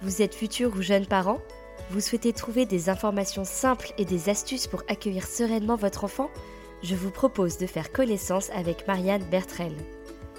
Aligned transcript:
Vous 0.00 0.22
êtes 0.22 0.34
futur 0.36 0.76
ou 0.76 0.80
jeune 0.80 1.06
parent? 1.06 1.40
Vous 1.90 2.00
souhaitez 2.00 2.32
trouver 2.32 2.66
des 2.66 2.88
informations 2.88 3.44
simples 3.44 3.92
et 3.98 4.04
des 4.04 4.28
astuces 4.28 4.68
pour 4.68 4.84
accueillir 4.86 5.26
sereinement 5.26 5.74
votre 5.74 6.04
enfant? 6.04 6.30
Je 6.84 6.94
vous 6.94 7.10
propose 7.10 7.58
de 7.58 7.66
faire 7.66 7.90
connaissance 7.90 8.48
avec 8.50 8.86
Marianne 8.86 9.24
Bertrel. 9.24 9.74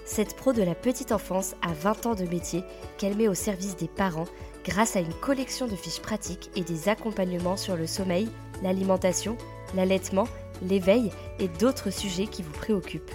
Cette 0.06 0.38
pro 0.38 0.54
de 0.54 0.64
la 0.64 0.76
petite 0.76 1.12
enfance 1.12 1.56
a 1.62 1.74
20 1.74 2.06
ans 2.06 2.16
de 2.16 2.24
métier 2.24 2.64
qu'elle 2.98 3.18
met 3.18 3.28
au 3.28 3.34
service 3.34 3.76
des 3.76 3.90
parents 3.90 4.30
grâce 4.64 4.96
à 4.96 5.02
une 5.02 5.14
collection 5.14 5.68
de 5.68 5.76
fiches 5.76 6.02
pratiques 6.02 6.50
et 6.56 6.64
des 6.64 6.88
accompagnements 6.88 7.58
sur 7.58 7.76
le 7.76 7.86
sommeil, 7.86 8.30
l'alimentation, 8.64 9.38
l'allaitement, 9.76 10.28
l'éveil 10.62 11.12
et 11.40 11.50
d'autres 11.50 11.90
sujets 11.90 12.28
qui 12.28 12.44
vous 12.44 12.54
préoccupent. 12.54 13.12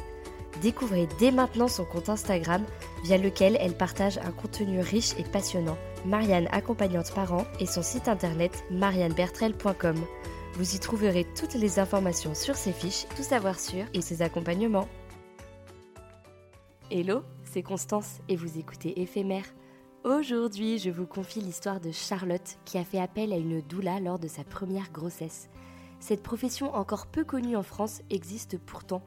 Découvrez 0.65 1.07
dès 1.19 1.31
maintenant 1.31 1.69
son 1.69 1.84
compte 1.84 2.09
Instagram 2.09 2.65
via 3.03 3.19
lequel 3.19 3.59
elle 3.61 3.77
partage 3.77 4.17
un 4.17 4.33
contenu 4.33 4.81
riche 4.81 5.12
et 5.19 5.23
passionnant. 5.23 5.77
Marianne 6.06 6.48
accompagnante 6.53 7.12
parents 7.12 7.45
et 7.61 7.67
son 7.67 7.83
site 7.83 8.09
internet 8.09 8.65
mariannebertrel.com. 8.71 9.97
Vous 10.55 10.75
y 10.75 10.78
trouverez 10.78 11.27
toutes 11.38 11.53
les 11.53 11.78
informations 11.78 12.34
sur 12.34 12.56
ses 12.56 12.72
fiches, 12.72 13.05
tout 13.15 13.22
savoir 13.22 13.61
sur 13.61 13.84
et 13.93 14.00
ses 14.00 14.22
accompagnements. 14.22 14.88
Hello, 16.91 17.25
c'est 17.43 17.62
Constance 17.62 18.21
et 18.31 18.37
vous 18.37 18.59
écoutez 18.59 19.03
Éphémère. 19.03 19.44
Aujourd'hui, 20.03 20.78
je 20.78 20.88
vous 20.88 21.06
confie 21.06 21.43
l'histoire 21.43 21.81
de 21.81 21.93
Charlotte 21.93 22.56
qui 22.65 22.78
a 22.78 22.84
fait 22.84 23.00
appel 23.00 23.34
à 23.34 23.37
une 23.37 23.61
doula 23.61 24.00
lors 24.00 24.19
de 24.19 24.28
sa 24.28 24.44
première 24.44 24.91
grossesse. 24.93 25.50
Cette 26.00 26.22
profession 26.22 26.75
encore 26.75 27.06
peu 27.06 27.22
connue 27.22 27.56
en 27.56 27.62
France 27.62 28.00
existe 28.09 28.56
pourtant 28.56 29.03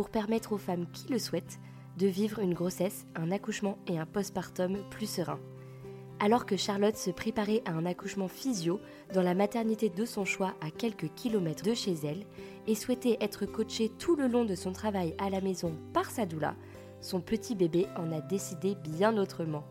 pour 0.00 0.08
permettre 0.08 0.54
aux 0.54 0.56
femmes 0.56 0.86
qui 0.94 1.12
le 1.12 1.18
souhaitent 1.18 1.58
de 1.98 2.06
vivre 2.06 2.38
une 2.38 2.54
grossesse, 2.54 3.04
un 3.16 3.30
accouchement 3.30 3.76
et 3.86 3.98
un 3.98 4.06
postpartum 4.06 4.78
plus 4.88 5.04
serein. 5.04 5.38
Alors 6.20 6.46
que 6.46 6.56
Charlotte 6.56 6.96
se 6.96 7.10
préparait 7.10 7.60
à 7.66 7.72
un 7.72 7.84
accouchement 7.84 8.26
physio 8.26 8.80
dans 9.12 9.20
la 9.20 9.34
maternité 9.34 9.90
de 9.90 10.06
son 10.06 10.24
choix 10.24 10.54
à 10.62 10.70
quelques 10.70 11.12
kilomètres 11.16 11.64
de 11.64 11.74
chez 11.74 11.92
elle 12.02 12.24
et 12.66 12.74
souhaitait 12.74 13.18
être 13.20 13.44
coachée 13.44 13.90
tout 13.98 14.16
le 14.16 14.26
long 14.26 14.46
de 14.46 14.54
son 14.54 14.72
travail 14.72 15.14
à 15.18 15.28
la 15.28 15.42
maison 15.42 15.76
par 15.92 16.10
sa 16.10 16.24
doula, 16.24 16.54
son 17.02 17.20
petit 17.20 17.54
bébé 17.54 17.86
en 17.98 18.10
a 18.10 18.22
décidé 18.22 18.76
bien 18.76 19.18
autrement. 19.18 19.64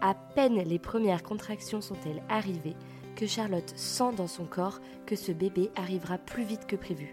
À 0.00 0.14
peine 0.14 0.62
les 0.62 0.78
premières 0.78 1.24
contractions 1.24 1.80
sont-elles 1.80 2.22
arrivées 2.28 2.76
que 3.16 3.26
Charlotte 3.26 3.72
sent 3.74 4.12
dans 4.16 4.28
son 4.28 4.44
corps 4.44 4.78
que 5.04 5.16
ce 5.16 5.32
bébé 5.32 5.72
arrivera 5.74 6.16
plus 6.16 6.44
vite 6.44 6.68
que 6.68 6.76
prévu. 6.76 7.12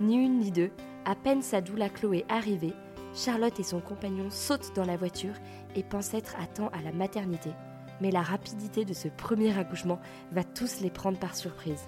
Ni 0.00 0.16
une 0.16 0.40
ni 0.40 0.50
deux, 0.50 0.70
à 1.04 1.14
peine 1.14 1.42
sa 1.42 1.60
doula 1.60 1.88
Chloé 1.88 2.24
arrivée, 2.28 2.72
Charlotte 3.14 3.60
et 3.60 3.64
son 3.64 3.80
compagnon 3.80 4.28
sautent 4.28 4.72
dans 4.74 4.84
la 4.84 4.96
voiture 4.96 5.34
et 5.76 5.84
pensent 5.84 6.14
être 6.14 6.34
à 6.40 6.46
temps 6.46 6.70
à 6.72 6.82
la 6.82 6.90
maternité. 6.90 7.50
Mais 8.00 8.10
la 8.10 8.22
rapidité 8.22 8.84
de 8.84 8.92
ce 8.92 9.06
premier 9.06 9.56
accouchement 9.56 10.00
va 10.32 10.42
tous 10.42 10.80
les 10.80 10.90
prendre 10.90 11.18
par 11.18 11.36
surprise. 11.36 11.86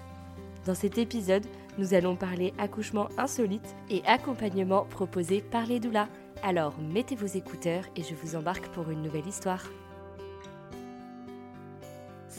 Dans 0.65 0.75
cet 0.75 0.97
épisode, 0.97 1.45
nous 1.77 1.93
allons 1.93 2.15
parler 2.15 2.53
accouchement 2.57 3.09
insolite 3.17 3.75
et 3.89 4.01
accompagnement 4.05 4.85
proposé 4.85 5.41
par 5.41 5.65
les 5.65 5.81
doulas. 5.81 6.07
Alors 6.43 6.75
mettez 6.79 7.15
vos 7.15 7.25
écouteurs 7.25 7.83
et 7.97 8.03
je 8.03 8.15
vous 8.15 8.37
embarque 8.37 8.69
pour 8.69 8.89
une 8.89 9.01
nouvelle 9.01 9.27
histoire. 9.27 9.63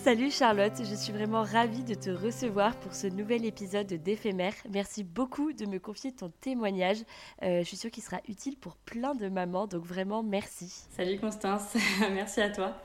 Salut 0.05 0.31
Charlotte, 0.31 0.73
je 0.79 0.95
suis 0.95 1.13
vraiment 1.13 1.43
ravie 1.43 1.83
de 1.83 1.95
te 1.95 2.09
recevoir 2.09 2.77
pour 2.77 2.95
ce 2.95 3.09
nouvel 3.09 3.45
épisode 3.45 3.87
d'éphémère. 3.89 4.55
Merci 4.71 5.03
beaucoup 5.03 5.53
de 5.53 5.67
me 5.67 5.79
confier 5.79 6.13
ton 6.13 6.31
témoignage. 6.41 6.99
Euh, 7.43 7.59
je 7.61 7.65
suis 7.65 7.77
sûre 7.77 7.91
qu'il 7.91 8.03
sera 8.03 8.21
utile 8.29 8.57
pour 8.57 8.77
plein 8.77 9.15
de 9.17 9.29
mamans, 9.29 9.67
donc 9.67 9.85
vraiment 9.85 10.23
merci. 10.23 10.87
Salut 10.97 11.19
Constance, 11.19 11.75
merci 12.13 12.41
à 12.41 12.49
toi. 12.49 12.81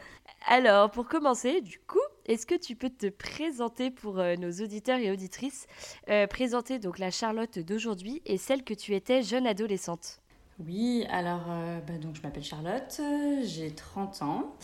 Alors 0.48 0.90
pour 0.92 1.08
commencer, 1.08 1.62
du 1.62 1.80
coup, 1.80 2.02
est-ce 2.26 2.46
que 2.46 2.56
tu 2.56 2.76
peux 2.76 2.90
te 2.90 3.08
présenter 3.08 3.92
pour 3.92 4.20
euh, 4.20 4.36
nos 4.36 4.52
auditeurs 4.52 5.00
et 5.00 5.12
auditrices? 5.12 5.68
Euh, 6.10 6.26
Présenter 6.28 6.80
donc 6.80 6.98
la 6.98 7.12
Charlotte 7.12 7.60
d'aujourd'hui 7.60 8.22
et 8.26 8.38
celle 8.38 8.64
que 8.64 8.74
tu 8.74 8.96
étais 8.96 9.22
jeune 9.22 9.46
adolescente. 9.46 10.23
Oui, 10.60 11.06
alors 11.10 11.46
euh, 11.50 11.80
bah, 11.88 11.94
donc 12.00 12.16
je 12.16 12.22
m'appelle 12.22 12.44
Charlotte, 12.44 13.02
j'ai 13.44 13.72
30 13.72 14.22
ans, 14.22 14.56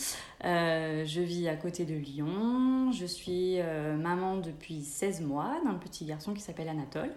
euh, 0.46 1.04
je 1.04 1.20
vis 1.20 1.48
à 1.48 1.56
côté 1.56 1.84
de 1.84 1.96
Lyon, 1.96 2.92
je 2.92 3.08
suis 3.08 3.60
euh, 3.60 3.98
maman 3.98 4.38
depuis 4.38 4.84
16 4.84 5.22
mois 5.22 5.56
d'un 5.66 5.74
petit 5.74 6.06
garçon 6.06 6.36
qui 6.36 6.42
s'appelle 6.42 6.70
Anatole. 6.70 7.12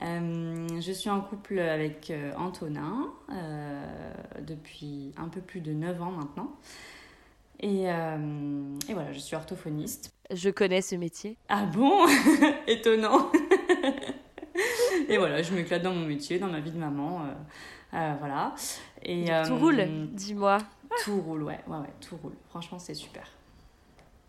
je 0.00 0.92
suis 0.92 1.10
en 1.10 1.20
couple 1.20 1.58
avec 1.58 2.10
Antonin 2.38 3.12
depuis 4.40 5.12
un 5.18 5.28
peu 5.28 5.42
plus 5.42 5.60
de 5.60 5.72
9 5.72 6.00
ans 6.00 6.12
maintenant. 6.12 6.52
Et, 7.60 7.82
et 7.82 8.94
voilà, 8.94 9.12
je 9.12 9.18
suis 9.18 9.36
orthophoniste. 9.36 10.14
Je 10.32 10.48
connais 10.48 10.80
ce 10.80 10.94
métier. 10.94 11.36
Ah 11.48 11.66
bon? 11.66 12.06
Étonnant 12.66 13.30
Et 15.08 15.16
voilà, 15.16 15.42
je 15.42 15.52
m'éclate 15.54 15.82
dans 15.82 15.94
mon 15.94 16.06
métier, 16.06 16.38
dans 16.38 16.48
ma 16.48 16.60
vie 16.60 16.70
de 16.70 16.78
maman. 16.78 17.22
Euh, 17.94 18.14
voilà. 18.18 18.54
Et, 19.02 19.26
tout 19.46 19.56
roule, 19.56 19.80
euh, 19.80 20.06
dis-moi. 20.10 20.58
Tout 21.04 21.20
roule, 21.20 21.42
ouais, 21.44 21.60
ouais, 21.66 21.78
ouais, 21.78 21.92
tout 22.00 22.16
roule. 22.22 22.34
Franchement, 22.50 22.78
c'est 22.78 22.94
super. 22.94 23.26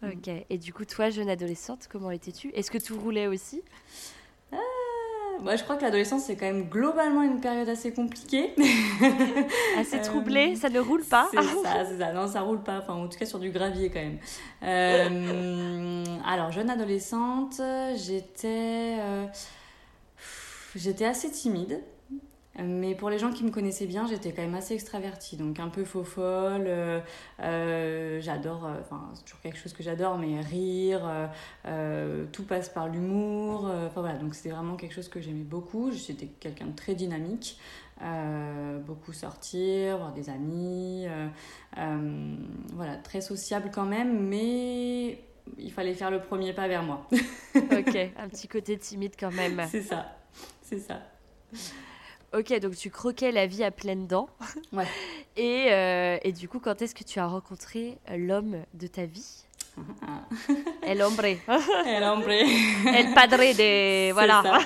Ok. 0.04 0.30
Et 0.50 0.58
du 0.58 0.72
coup, 0.74 0.86
toi, 0.86 1.10
jeune 1.10 1.30
adolescente, 1.30 1.88
comment 1.92 2.12
étais-tu? 2.12 2.50
Est-ce 2.50 2.72
que 2.72 2.78
tout 2.78 2.98
roulait 2.98 3.28
aussi? 3.28 3.62
Euh, 4.54 4.58
Moi, 5.42 5.58
je 5.58 5.64
crois 5.64 5.76
que 5.76 5.82
l'adolescence, 5.82 6.24
c'est 6.24 6.38
quand 6.38 6.46
même 6.46 6.70
globalement 6.70 7.22
une 7.22 7.42
période 7.42 7.68
assez 7.68 7.92
compliquée. 7.92 8.56
assez 9.78 10.00
troublée, 10.00 10.56
ça 10.56 10.70
ne 10.70 10.80
roule 10.80 11.04
pas 11.04 11.28
C'est 11.32 11.44
ça, 11.44 11.86
c'est 11.86 11.98
ça. 11.98 12.14
Non, 12.14 12.28
ça 12.28 12.42
roule 12.42 12.64
pas. 12.64 12.80
Enfin, 12.80 12.94
en 12.94 13.08
tout 13.10 13.20
cas, 13.20 13.26
sur 13.26 13.40
du 13.40 13.50
gravier 13.50 13.90
quand 13.90 14.00
même. 14.00 14.20
alors, 16.26 16.52
jeune 16.52 16.70
adolescente, 16.70 17.62
j'étais. 17.98 18.96
J'étais 20.76 21.06
assez 21.06 21.32
timide. 21.32 21.82
Mais 22.64 22.96
pour 22.96 23.10
les 23.10 23.20
gens 23.20 23.32
qui 23.32 23.44
me 23.44 23.52
connaissaient 23.52 23.86
bien, 23.86 24.08
j'étais 24.08 24.32
quand 24.32 24.42
même 24.42 24.56
assez 24.56 24.74
extravertie, 24.74 25.38
donc 25.38 25.60
un 25.60 25.70
peu 25.70 25.86
faux 25.86 26.04
folle. 26.04 26.66
Euh, 26.68 27.00
euh, 27.42 28.20
j'adore, 28.22 28.66
euh, 28.66 28.80
enfin, 28.82 29.10
c'est 29.14 29.24
toujours 29.24 29.40
quelque 29.42 29.58
chose 29.58 29.74
que 29.74 29.84
j'adore, 29.84 30.18
mais 30.18 30.42
rire, 30.42 31.02
tout 32.32 32.44
passe 32.44 32.70
par 32.70 32.88
l'humour. 32.88 33.66
Enfin 33.66 34.02
voilà, 34.02 34.18
donc 34.18 34.36
c'était 34.36 34.50
vraiment 34.50 34.76
quelque 34.76 34.94
chose 34.94 35.10
que 35.10 35.22
j'aimais 35.22 35.44
beaucoup. 35.44 35.92
J'étais 35.92 36.28
quelqu'un 36.28 36.68
de 36.68 36.76
très 36.76 36.96
dynamique. 36.96 37.60
beaucoup 38.86 39.14
sortir, 39.14 39.98
voir 39.98 40.14
des 40.14 40.30
amis, 40.30 41.08
voilà, 42.74 42.96
très 42.98 43.22
sociable 43.22 43.72
quand 43.74 43.86
même, 43.86 44.28
mais 44.28 45.20
il 45.58 45.72
fallait 45.72 45.94
faire 45.94 46.12
le 46.12 46.22
premier 46.22 46.54
pas 46.54 46.68
vers 46.68 46.84
moi. 46.84 47.08
ok, 47.56 47.96
un 48.18 48.28
petit 48.28 48.48
côté 48.48 48.78
timide 48.78 49.14
quand 49.20 49.32
même. 49.32 49.62
C'est 49.70 49.82
ça, 49.82 50.18
c'est 50.62 50.80
ça. 50.80 51.02
Ok, 52.34 52.58
donc 52.60 52.76
tu 52.76 52.90
croquais 52.92 53.32
la 53.32 53.48
vie 53.48 53.64
à 53.64 53.72
pleines 53.72 54.08
dents. 54.08 54.30
Ouais. 54.72 54.86
Et, 55.36 55.68
euh, 55.72 56.18
et 56.24 56.32
du 56.32 56.48
coup, 56.48 56.60
quand 56.60 56.82
est-ce 56.82 56.94
que 56.94 57.04
tu 57.04 57.20
as 57.20 57.26
rencontré 57.26 57.98
l'homme 58.16 58.58
de 58.74 58.88
ta 58.88 59.06
vie? 59.06 59.46
El 60.84 61.02
hombre. 61.02 61.26
El 61.88 62.04
hombre. 62.04 62.30
El 62.30 63.14
padre 63.14 63.38
de... 63.38 64.12
Voilà. 64.12 64.44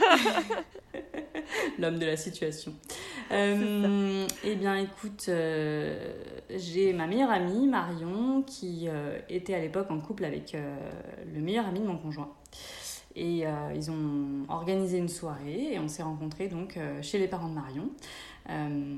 L'homme 1.79 1.99
de 1.99 2.05
la 2.05 2.17
situation. 2.17 2.73
Euh, 3.31 4.25
eh 4.43 4.55
bien, 4.55 4.75
écoute, 4.75 5.25
euh, 5.29 6.15
j'ai 6.49 6.93
ma 6.93 7.05
meilleure 7.07 7.31
amie, 7.31 7.67
Marion, 7.67 8.43
qui 8.43 8.87
était 9.29 9.53
à 9.53 9.59
l'époque 9.59 9.91
en 9.91 9.99
couple 9.99 10.25
avec 10.25 10.53
le 10.53 11.41
meilleur 11.41 11.67
ami 11.67 11.79
de 11.79 11.85
mon 11.85 11.97
conjoint. 11.97 12.33
Et 13.15 13.45
euh, 13.45 13.51
ils 13.75 13.91
ont 13.91 14.45
organisé 14.49 14.97
une 14.97 15.09
soirée 15.09 15.73
et 15.73 15.79
on 15.79 15.87
s'est 15.87 16.01
rencontrés 16.01 16.47
donc 16.47 16.77
euh, 16.77 17.01
chez 17.01 17.19
les 17.19 17.27
parents 17.27 17.47
de 17.47 17.53
Marion. 17.53 17.89
Euh, 18.49 18.97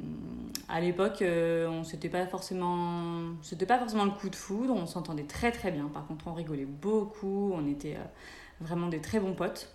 à 0.69 0.79
l'époque, 0.79 1.21
on 1.21 1.83
s'était 1.83 2.09
pas 2.09 2.25
forcément, 2.25 3.33
c'était 3.41 3.65
pas 3.65 3.77
forcément 3.77 4.05
le 4.05 4.11
coup 4.11 4.29
de 4.29 4.35
foudre. 4.35 4.73
On 4.73 4.87
s'entendait 4.87 5.23
très 5.23 5.51
très 5.51 5.71
bien. 5.71 5.87
Par 5.93 6.07
contre, 6.07 6.27
on 6.27 6.33
rigolait 6.33 6.65
beaucoup. 6.65 7.51
On 7.53 7.67
était 7.67 7.97
vraiment 8.61 8.87
des 8.87 9.01
très 9.01 9.19
bons 9.19 9.33
potes. 9.33 9.69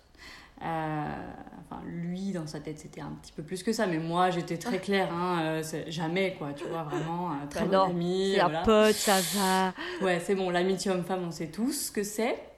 enfin, 0.59 1.81
lui, 1.85 2.31
dans 2.31 2.47
sa 2.47 2.59
tête, 2.59 2.79
c'était 2.79 3.01
un 3.01 3.11
petit 3.21 3.31
peu 3.31 3.43
plus 3.43 3.61
que 3.61 3.71
ça, 3.71 3.85
mais 3.85 3.99
moi, 3.99 4.31
j'étais 4.31 4.57
très 4.57 4.79
claire, 4.79 5.13
hein, 5.13 5.61
jamais, 5.87 6.35
quoi, 6.37 6.51
tu 6.53 6.65
vois, 6.65 6.83
vraiment, 6.83 7.29
très 7.49 7.65
bonne 7.65 7.91
amie. 7.91 8.33
C'est 8.35 8.41
un 8.41 8.63
pote, 8.63 8.95
ça 8.95 9.19
va. 9.35 9.73
Ouais, 10.03 10.19
c'est 10.19 10.35
bon, 10.35 10.49
l'amitié 10.49 10.89
homme-femme, 10.89 11.23
on 11.27 11.31
sait 11.31 11.47
tous 11.47 11.87
ce 11.87 11.91
que 11.91 12.03
c'est. 12.03 12.50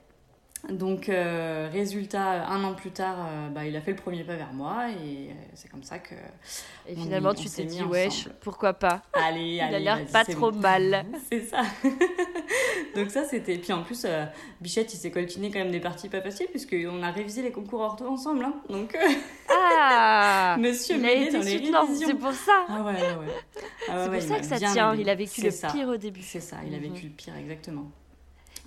Donc, 0.69 1.09
euh, 1.09 1.69
résultat, 1.73 2.47
un 2.47 2.63
an 2.63 2.73
plus 2.73 2.91
tard, 2.91 3.17
euh, 3.19 3.49
bah, 3.49 3.65
il 3.65 3.75
a 3.75 3.81
fait 3.81 3.91
le 3.91 3.97
premier 3.97 4.23
pas 4.23 4.37
vers 4.37 4.53
moi 4.53 4.85
et 4.91 5.27
euh, 5.29 5.33
c'est 5.55 5.69
comme 5.69 5.83
ça 5.83 5.99
que. 5.99 6.15
Et 6.87 6.95
finalement, 6.95 7.33
tu 7.33 7.49
t'es 7.49 7.65
dit, 7.65 7.83
wesh, 7.83 8.29
pourquoi 8.39 8.71
pas? 8.71 9.01
Allez, 9.11 9.59
allez. 9.59 9.71
Il 9.71 9.89
a 9.89 9.97
l'air 9.97 10.05
pas 10.05 10.23
trop 10.23 10.53
mal. 10.53 11.05
c'est 11.29 11.41
ça. 11.41 11.63
Donc, 12.95 13.09
ça, 13.09 13.25
c'était. 13.25 13.57
Puis 13.57 13.73
en 13.73 13.83
plus, 13.83 14.07
Bichette, 14.61 14.93
il 14.93 14.97
s'est 14.97 15.11
coltiné 15.11 15.51
quand 15.51 15.59
même 15.59 15.71
des 15.71 15.81
parties 15.81 16.07
pas 16.07 16.21
faciles, 16.21 16.47
puisqu'on 16.47 17.03
a 17.03 17.11
révisé 17.11 17.41
les 17.41 17.51
concours 17.51 17.81
ortho 17.81 18.07
ensemble. 18.07 18.45
Hein. 18.45 18.53
Donc. 18.69 18.97
ah 19.49 20.55
Monsieur 20.59 20.95
il 20.95 21.05
a 21.05 21.11
été 21.11 21.41
c'est 21.41 22.13
pour 22.13 22.31
ça. 22.31 22.65
Ah 22.69 22.83
ouais, 22.83 22.93
ouais, 22.93 23.01
ouais. 23.01 23.33
Ah 23.89 24.05
c'est 24.05 24.11
pour 24.11 24.21
ça 24.21 24.39
que 24.39 24.45
ça 24.45 24.57
tient. 24.57 24.95
Il 24.95 25.09
a 25.09 25.15
vécu 25.15 25.41
le 25.41 25.49
pire 25.49 25.89
au 25.89 25.97
début. 25.97 26.21
C'est 26.21 26.39
ça, 26.39 26.57
il 26.65 26.73
a 26.73 26.79
vécu 26.79 27.03
mhm. 27.03 27.09
le 27.09 27.15
pire, 27.15 27.35
exactement. 27.35 27.91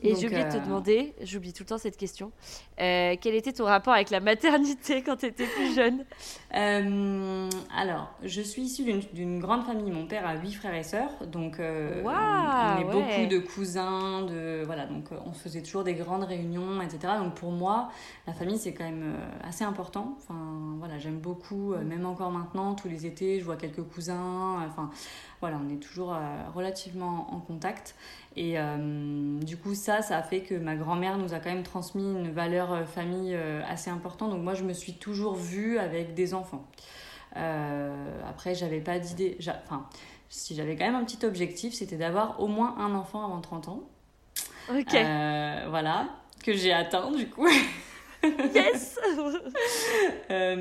Et 0.03 0.15
j'ai 0.15 0.27
oublié 0.27 0.45
de 0.45 0.51
te 0.51 0.57
euh, 0.57 0.61
demander, 0.61 1.15
j'oublie 1.23 1.55
tout 1.55 1.63
le 1.63 1.69
temps 1.69 1.79
cette 1.79 1.97
question, 1.97 2.31
euh, 2.81 3.17
quel 3.19 3.35
était 3.35 3.53
ton 3.53 3.65
rapport 3.65 3.95
avec 3.95 4.11
la 4.11 4.21
maternité 4.21 5.03
quand 5.07 5.17
tu 5.17 5.27
étais 5.27 5.47
plus 5.47 5.75
jeune? 5.75 6.05
Euh, 6.55 7.49
Alors, 7.75 8.13
je 8.23 8.43
suis 8.43 8.63
issue 8.63 8.85
d'une 9.15 9.41
grande 9.41 9.65
famille. 9.65 9.91
Mon 9.91 10.07
père 10.07 10.27
a 10.27 10.37
huit 10.37 10.53
frères 10.53 10.75
et 10.75 10.83
sœurs, 10.83 11.11
donc 11.27 11.57
on 11.59 12.81
est 12.81 12.85
beaucoup 12.85 13.27
de 13.27 13.39
cousins, 13.39 14.23
de 14.23 14.63
voilà, 14.67 14.87
donc 14.87 15.07
on 15.25 15.33
se 15.33 15.41
faisait 15.41 15.63
toujours 15.63 15.85
des 15.85 15.95
grandes 15.95 16.25
réunions, 16.25 16.83
etc. 16.83 17.15
Donc 17.19 17.35
pour 17.35 17.53
moi, 17.53 17.89
la 18.27 18.35
famille 18.35 18.59
c'est 18.59 18.75
quand 18.75 18.85
même 18.85 19.17
assez 19.45 19.65
important. 19.65 20.15
Enfin 20.19 20.77
voilà, 20.79 20.99
j'aime 20.99 21.19
beaucoup, 21.19 21.75
même 21.75 22.05
encore 22.05 22.31
maintenant, 22.31 22.75
tous 22.75 22.89
les 22.89 23.07
étés, 23.07 23.41
je 23.41 23.45
vois 23.45 23.57
quelques 23.57 23.83
cousins. 23.83 24.63
Enfin 24.69 24.91
voilà, 25.41 25.59
on 25.65 25.69
est 25.69 25.79
toujours 25.79 26.17
relativement 26.55 27.29
en 27.33 27.41
contact. 27.41 27.95
Et 28.37 28.59
euh, 28.59 29.39
du 29.41 29.57
coup, 29.57 29.75
ça, 29.75 30.03
ça 30.03 30.19
a 30.19 30.23
fait 30.23 30.41
que 30.41 30.55
ma 30.55 30.77
grand-mère 30.77 31.17
nous 31.17 31.33
a 31.33 31.39
quand 31.39 31.49
même 31.49 31.63
transmis 31.63 32.05
une 32.05 32.31
valeur 32.31 32.73
euh, 32.73 32.85
famille 32.85 33.35
euh, 33.35 33.63
assez 33.67 33.89
importante. 33.89 34.31
Donc 34.31 34.43
moi, 34.43 34.53
je 34.53 34.63
me 34.63 34.75
suis 34.75 34.93
toujours 34.93 35.35
vue 35.35 35.79
avec 35.79 36.15
des 36.15 36.35
enfants. 36.35 36.65
après, 37.35 38.55
j'avais 38.55 38.81
pas 38.81 38.99
d'idée. 38.99 39.39
Enfin, 39.65 39.87
si 40.29 40.55
j'avais 40.55 40.77
quand 40.77 40.85
même 40.85 40.95
un 40.95 41.05
petit 41.05 41.25
objectif, 41.25 41.73
c'était 41.73 41.97
d'avoir 41.97 42.41
au 42.41 42.47
moins 42.47 42.77
un 42.79 42.95
enfant 42.95 43.25
avant 43.25 43.41
30 43.41 43.69
ans. 43.69 43.81
Ok. 44.69 44.93
voilà, 44.93 46.09
que 46.45 46.53
j'ai 46.53 46.73
atteint 46.73 47.11
du 47.13 47.29
coup. 47.29 47.49
Yes 48.55 48.99
euh, 50.31 50.57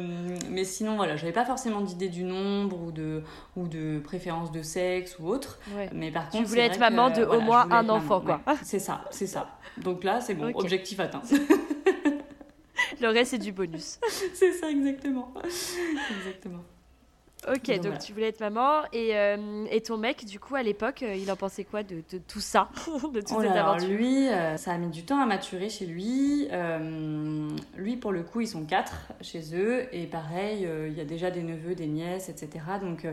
Mais 0.50 0.63
sinon, 0.63 0.96
voilà, 0.96 1.16
j'avais 1.16 1.31
pas 1.31 1.46
forcément 1.46 1.81
d'idée 1.81 2.10
du 2.10 2.24
nombre 2.24 2.80
ou 2.81 2.92
de, 2.92 3.24
ou 3.56 3.68
de 3.68 4.00
préférence 4.00 4.52
de 4.52 4.62
sexe 4.62 5.18
ou 5.19 5.28
autre. 5.28 5.60
Mais 5.94 6.12
par 6.12 6.30
contre, 6.30 6.44
tu 6.44 6.50
voulais 6.50 6.66
être 6.66 6.80
maman 6.80 7.10
de 7.10 7.24
au 7.24 7.40
moins 7.42 7.68
un 7.72 7.90
enfant, 7.90 8.22
quoi. 8.22 8.42
c'est 8.63 8.80
ça, 8.80 9.06
c'est 9.12 9.28
ça. 9.28 9.57
Donc 9.78 10.04
là, 10.04 10.22
c'est 10.22 10.36
bon, 10.36 10.52
objectif 10.56 11.00
atteint. 11.00 11.22
Le 13.02 13.10
reste, 13.10 13.31
c'est 13.31 13.38
du 13.38 13.52
bonus. 13.52 14.00
c'est 14.34 14.54
ça, 14.54 14.69
exactement. 14.69 15.34
Exactement. 16.18 16.63
Ok, 17.48 17.80
donc, 17.80 18.00
tu 18.00 18.14
voulais 18.14 18.30
être 18.30 18.40
maman. 18.40 18.82
Et, 18.92 19.16
euh, 19.16 19.66
et, 19.70 19.82
ton 19.82 19.98
mec, 19.98 20.26
du 20.26 20.40
coup, 20.40 20.56
à 20.56 20.64
l'époque, 20.64 21.04
euh, 21.04 21.16
il 21.16 21.32
en 21.32 21.36
pensait 21.36 21.64
quoi 21.64 21.84
de, 21.84 22.02
tout 22.28 22.40
ça 22.40 22.70
De 23.14 23.20
toute 23.20 23.38
oh 23.38 23.42
cette 23.42 23.52
aventure 23.52 23.88
Lui, 23.88 24.28
euh, 24.28 24.58
ça 24.58 24.72
a 24.72 24.78
mis 24.78 24.90
du 24.90 25.04
temps 25.04 25.20
à 25.20 25.26
maturer 25.26 25.70
chez 25.70 25.86
lui. 25.86 26.48
lui, 27.78 27.98
pour 27.98 28.12
le 28.12 28.24
coup, 28.24 28.42
ils 28.42 28.48
sont 28.48 28.66
quatre 28.66 29.12
chez 29.22 29.56
eux. 29.56 29.88
Et 29.92 30.08
pareil, 30.08 30.68
il 30.88 30.94
y 30.94 31.02
a 31.02 31.06
déjà 31.06 31.30
des 31.30 31.44
neveux, 31.44 31.76
des 31.76 31.88
nièces, 31.88 32.30
etc. 32.30 32.66
Donc, 32.82 33.08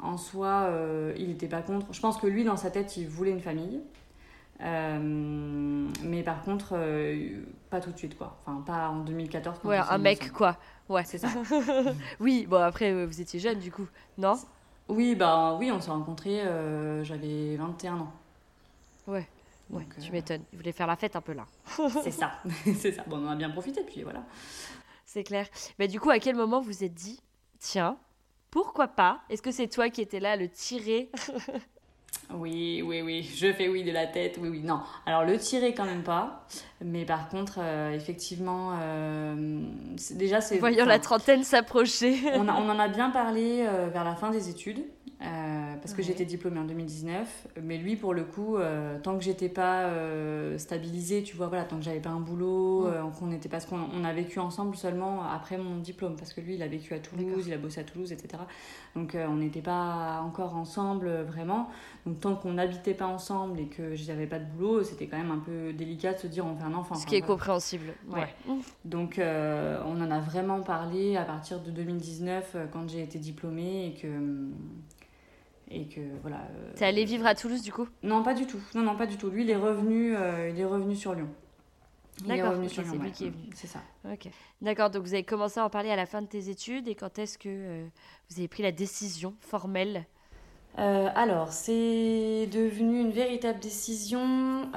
en 0.00 0.16
soi, 0.16 0.70
il 1.16 1.28
n'était 1.28 1.48
pas 1.48 1.62
contre. 1.62 1.86
Je 1.92 2.00
pense 2.00 2.18
que 2.18 2.26
lui, 2.26 2.44
dans 2.44 2.56
sa 2.56 2.70
tête, 2.70 2.96
il 2.96 3.06
voulait 3.06 3.32
une 3.32 3.40
famille. 3.40 3.80
mais 4.60 6.22
par 6.24 6.42
contre, 6.42 6.74
pas 7.70 7.80
tout 7.80 7.92
de 7.92 7.98
suite, 7.98 8.18
quoi. 8.18 8.36
Enfin, 8.40 8.60
pas 8.66 8.88
en 8.88 9.00
2014. 9.00 9.60
Ouais, 9.64 9.76
un 9.76 9.98
mec, 9.98 10.32
quoi. 10.32 10.56
Ouais, 10.90 11.04
c'est 11.04 11.18
ça. 11.18 11.28
oui, 12.20 12.46
bon, 12.48 12.60
après, 12.60 12.90
euh, 12.90 13.06
vous 13.06 13.20
étiez 13.20 13.38
jeune, 13.38 13.60
du 13.60 13.70
coup, 13.70 13.86
non? 14.18 14.34
Oui, 14.88 15.14
bah 15.14 15.56
oui, 15.56 15.70
on 15.70 15.80
s'est 15.80 15.92
rencontrés, 15.92 16.40
euh, 16.40 17.04
j'avais 17.04 17.54
21 17.54 17.98
ans. 17.98 18.12
Ouais, 19.06 19.28
ouais, 19.70 19.86
tu 20.00 20.08
euh, 20.08 20.12
m'étonnes. 20.12 20.42
Il 20.52 20.58
voulait 20.58 20.72
faire 20.72 20.88
la 20.88 20.96
fête 20.96 21.14
un 21.14 21.20
peu 21.20 21.32
là. 21.32 21.46
c'est 22.02 22.10
ça, 22.10 22.32
c'est 22.76 22.90
ça. 22.90 23.04
Bon, 23.06 23.24
on 23.24 23.30
a 23.30 23.36
bien 23.36 23.50
profité, 23.50 23.84
puis 23.84 24.02
voilà. 24.02 24.24
C'est 25.06 25.22
clair. 25.22 25.46
Mais 25.78 25.86
du 25.86 26.00
coup, 26.00 26.10
à 26.10 26.18
quel 26.18 26.34
moment 26.34 26.60
vous 26.60 26.82
êtes 26.82 26.94
dit, 26.94 27.20
tiens, 27.60 27.96
pourquoi 28.50 28.88
pas? 28.88 29.20
Est-ce 29.30 29.42
que 29.42 29.52
c'est 29.52 29.68
toi 29.68 29.90
qui 29.90 30.00
étais 30.00 30.18
là, 30.18 30.34
le 30.34 30.48
tirer? 30.48 31.08
Oui, 32.32 32.82
oui, 32.84 33.02
oui, 33.02 33.28
je 33.36 33.52
fais 33.52 33.68
oui 33.68 33.82
de 33.82 33.90
la 33.90 34.06
tête, 34.06 34.38
oui, 34.40 34.48
oui, 34.48 34.60
non. 34.62 34.80
Alors 35.04 35.24
le 35.24 35.36
tirer 35.36 35.74
quand 35.74 35.84
même 35.84 36.02
pas, 36.02 36.46
mais 36.80 37.04
par 37.04 37.28
contre, 37.28 37.58
euh, 37.58 37.92
effectivement, 37.92 38.72
euh, 38.80 39.62
déjà 40.12 40.40
c'est... 40.40 40.58
Voyons 40.58 40.84
la 40.84 41.00
trentaine 41.00 41.42
s'approcher. 41.42 42.20
on, 42.34 42.48
on, 42.48 42.68
en 42.68 42.78
a 42.78 42.88
bien 42.88 43.10
parlé 43.10 43.64
euh, 43.66 43.88
vers 43.92 44.04
la 44.04 44.14
fin 44.14 44.30
des 44.30 44.48
études, 44.48 44.84
euh, 45.22 45.74
parce 45.82 45.92
que 45.92 46.00
j'étais 46.02 46.24
diplômée 46.24 46.58
en 46.60 46.64
2019. 46.64 47.48
Mais 47.62 47.76
lui, 47.76 47.96
pour 47.96 48.14
le 48.14 48.24
coup, 48.24 48.56
euh, 48.56 48.98
tant 49.02 49.18
que 49.18 49.22
j'étais 49.22 49.50
pas 49.50 49.82
euh, 49.82 50.56
stabilisée, 50.56 51.22
tu 51.22 51.36
vois, 51.36 51.48
voilà, 51.48 51.64
tant 51.64 51.76
que 51.76 51.82
j'avais 51.82 52.00
pas 52.00 52.10
un 52.10 52.20
boulot, 52.20 52.88
qu'on 53.18 53.26
n'était 53.26 53.50
pas, 53.50 53.58
parce 53.58 53.66
qu'on 53.66 53.86
on 53.94 54.04
a 54.04 54.12
vécu 54.14 54.38
ensemble 54.38 54.76
seulement 54.76 55.22
après 55.24 55.58
mon 55.58 55.76
diplôme, 55.76 56.16
parce 56.16 56.32
que 56.32 56.40
lui, 56.40 56.54
il 56.54 56.62
a 56.62 56.68
vécu 56.68 56.94
à 56.94 57.00
Toulouse, 57.00 57.44
il 57.46 57.52
a 57.52 57.58
bossé 57.58 57.80
à 57.80 57.84
Toulouse, 57.84 58.12
etc. 58.12 58.42
Donc 58.94 59.14
on 59.14 59.36
n'était 59.36 59.60
pas 59.60 60.20
encore 60.22 60.56
ensemble 60.56 61.10
vraiment. 61.22 61.68
Donc 62.06 62.20
tant 62.20 62.34
qu'on 62.34 62.54
n'habitait 62.54 62.94
pas 62.94 63.06
ensemble 63.06 63.60
et 63.60 63.66
que 63.66 63.94
j'avais 63.94 64.26
pas 64.26 64.38
de 64.38 64.46
boulot, 64.46 64.84
c'était 64.84 65.06
quand 65.06 65.18
même 65.18 65.30
un 65.30 65.38
peu 65.38 65.74
délicat 65.74 66.14
de 66.14 66.18
se 66.18 66.26
dire 66.28 66.46
on 66.46 66.56
fait 66.56 66.64
un 66.64 66.74
enfant. 66.74 66.94
Ce 66.94 67.06
qui 67.06 67.16
est 67.16 67.20
compréhensible. 67.20 67.92
Ouais. 68.08 68.34
Donc 68.86 69.20
on 69.20 70.00
en 70.00 70.10
a 70.10 70.20
vraiment 70.20 70.62
parlé 70.62 71.16
à 71.16 71.24
partir 71.24 71.60
de 71.60 71.70
2019 71.70 72.56
quand 72.72 72.88
j'ai 72.88 73.02
été 73.02 73.18
diplômée 73.18 73.88
et 73.88 74.00
que 74.00 74.08
et 75.70 75.86
que 75.86 76.00
voilà. 76.22 76.38
Euh, 76.38 76.72
T'es 76.74 76.84
allé 76.84 77.04
vivre 77.04 77.26
à 77.26 77.34
Toulouse 77.34 77.62
du 77.62 77.72
coup 77.72 77.88
Non, 78.02 78.22
pas 78.22 78.34
du 78.34 78.46
tout. 78.46 78.60
Non, 78.74 78.82
non, 78.82 78.96
pas 78.96 79.06
du 79.06 79.16
tout. 79.16 79.30
Lui, 79.30 79.44
il 79.44 79.50
est 79.50 79.56
revenu, 79.56 80.16
euh, 80.16 80.50
il 80.50 80.60
est 80.60 80.64
revenu 80.64 80.96
sur 80.96 81.14
Lyon. 81.14 81.28
D'accord, 82.26 82.52
c'est 82.68 82.82
lui 82.98 83.12
qui 83.12 83.26
est 83.26 83.30
venu. 83.30 83.48
C'est 83.54 83.66
ça. 83.66 83.78
Ok. 84.04 84.28
D'accord, 84.60 84.90
donc 84.90 85.02
vous 85.04 85.14
avez 85.14 85.22
commencé 85.22 85.58
à 85.58 85.64
en 85.64 85.70
parler 85.70 85.90
à 85.90 85.96
la 85.96 86.06
fin 86.06 86.20
de 86.20 86.26
tes 86.26 86.50
études 86.50 86.86
et 86.88 86.94
quand 86.94 87.18
est-ce 87.18 87.38
que 87.38 87.48
euh, 87.48 87.86
vous 88.28 88.38
avez 88.38 88.48
pris 88.48 88.62
la 88.62 88.72
décision 88.72 89.34
formelle 89.40 90.04
Alors, 90.76 91.52
c'est 91.52 92.46
devenu 92.52 93.00
une 93.00 93.10
véritable 93.10 93.60
décision 93.60 94.70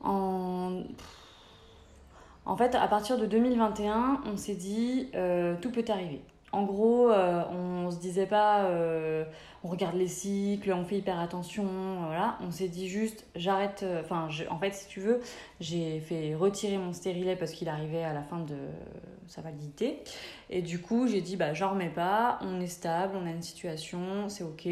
en. 0.00 0.82
En 2.48 2.56
fait, 2.56 2.76
à 2.76 2.86
partir 2.86 3.18
de 3.18 3.26
2021, 3.26 4.22
on 4.24 4.36
s'est 4.36 4.54
dit 4.54 5.10
tout 5.60 5.70
peut 5.72 5.84
arriver. 5.88 6.22
En 6.52 6.62
gros, 6.64 7.10
on 7.10 7.90
se 7.90 7.98
disait 7.98 8.26
pas 8.26 8.64
euh, 8.64 9.24
on 9.62 9.68
regarde 9.68 9.96
les 9.96 10.06
cycles, 10.08 10.72
on 10.72 10.84
fait 10.84 10.98
hyper 10.98 11.18
attention, 11.18 11.66
voilà. 12.06 12.38
On 12.40 12.50
s'est 12.50 12.68
dit 12.68 12.88
juste 12.88 13.26
j'arrête. 13.34 13.80
euh, 13.82 14.00
Enfin, 14.02 14.28
en 14.48 14.58
fait, 14.58 14.72
si 14.72 14.86
tu 14.86 15.00
veux, 15.00 15.20
j'ai 15.60 16.00
fait 16.00 16.34
retirer 16.34 16.78
mon 16.78 16.92
stérilet 16.92 17.36
parce 17.36 17.50
qu'il 17.52 17.68
arrivait 17.68 18.04
à 18.04 18.12
la 18.14 18.22
fin 18.22 18.38
de 18.38 18.56
sa 19.26 19.42
validité. 19.42 20.02
Et 20.48 20.62
du 20.62 20.80
coup, 20.80 21.08
j'ai 21.08 21.20
dit 21.20 21.36
bah 21.36 21.52
j'en 21.52 21.70
remets 21.70 21.90
pas, 21.90 22.38
on 22.42 22.60
est 22.60 22.68
stable, 22.68 23.16
on 23.20 23.26
a 23.26 23.30
une 23.30 23.42
situation, 23.42 24.28
c'est 24.28 24.44
ok, 24.44 24.68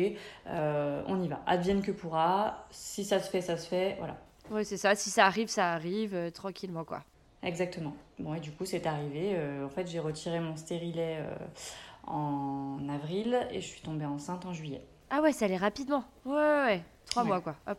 euh, 0.47 1.02
on 1.09 1.21
y 1.21 1.28
va. 1.28 1.40
Advienne 1.47 1.83
que 1.83 1.90
pourra. 1.93 2.66
Si 2.71 3.04
ça 3.04 3.19
se 3.19 3.28
fait, 3.28 3.40
ça 3.40 3.57
se 3.57 3.69
fait, 3.69 3.97
voilà. 3.99 4.16
Oui, 4.50 4.64
c'est 4.64 4.76
ça. 4.76 4.95
Si 4.95 5.11
ça 5.11 5.26
arrive, 5.26 5.49
ça 5.49 5.73
arrive 5.73 6.14
euh, 6.14 6.31
tranquillement, 6.31 6.85
quoi. 6.85 7.02
Exactement. 7.44 7.94
Bon, 8.18 8.34
et 8.34 8.40
du 8.40 8.50
coup, 8.52 8.64
c'est 8.64 8.86
arrivé. 8.86 9.32
Euh, 9.34 9.66
en 9.66 9.68
fait, 9.68 9.86
j'ai 9.86 9.98
retiré 10.00 10.40
mon 10.40 10.56
stérilet 10.56 11.18
euh, 11.20 11.34
en 12.06 12.78
avril 12.88 13.38
et 13.50 13.60
je 13.60 13.66
suis 13.66 13.80
tombée 13.82 14.06
enceinte 14.06 14.46
en 14.46 14.52
juillet. 14.52 14.82
Ah 15.10 15.20
ouais, 15.20 15.32
ça 15.32 15.44
allait 15.44 15.56
rapidement. 15.56 16.04
Ouais, 16.24 16.34
ouais, 16.34 16.64
ouais. 16.66 16.82
Trois 17.06 17.22
Ouais. 17.22 17.28
mois, 17.28 17.40
quoi. 17.40 17.54
Hop. 17.66 17.78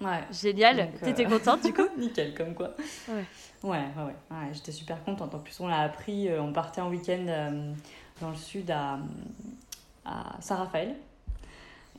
Ouais. 0.00 0.20
Génial. 0.30 0.80
Euh, 0.80 0.86
T'étais 1.04 1.24
contente, 1.24 1.62
du 1.64 1.72
coup 1.72 1.86
Nickel, 1.98 2.34
comme 2.34 2.54
quoi. 2.54 2.70
Ouais. 3.08 3.24
Ouais, 3.62 3.70
ouais, 3.70 4.02
ouais. 4.04 4.14
Ouais, 4.30 4.52
J'étais 4.52 4.72
super 4.72 5.02
contente. 5.04 5.34
En 5.34 5.38
plus, 5.38 5.58
on 5.60 5.66
l'a 5.68 5.80
appris, 5.80 6.28
on 6.38 6.52
partait 6.52 6.80
en 6.80 6.88
week-end 6.88 7.62
dans 8.20 8.30
le 8.30 8.36
sud 8.36 8.70
à, 8.70 8.98
à 10.04 10.36
Saint-Raphaël. 10.40 10.96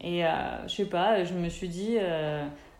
Et 0.01 0.23
je 0.23 0.73
sais 0.73 0.85
pas, 0.85 1.23
je 1.23 1.33
me 1.33 1.47
suis 1.49 1.69
dit, 1.69 1.97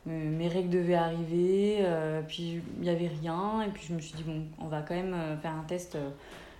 mes 0.05 0.15
mes 0.25 0.47
règles 0.47 0.69
devaient 0.69 0.95
arriver, 0.95 1.77
euh, 1.81 2.21
puis 2.27 2.61
il 2.77 2.81
n'y 2.81 2.89
avait 2.89 3.07
rien. 3.07 3.61
Et 3.63 3.69
puis 3.69 3.85
je 3.87 3.93
me 3.93 3.99
suis 3.99 4.13
dit, 4.15 4.23
bon, 4.23 4.45
on 4.59 4.67
va 4.67 4.81
quand 4.81 4.95
même 4.95 5.13
euh, 5.13 5.37
faire 5.37 5.53
un 5.53 5.63
test. 5.63 5.95
euh, 5.95 6.09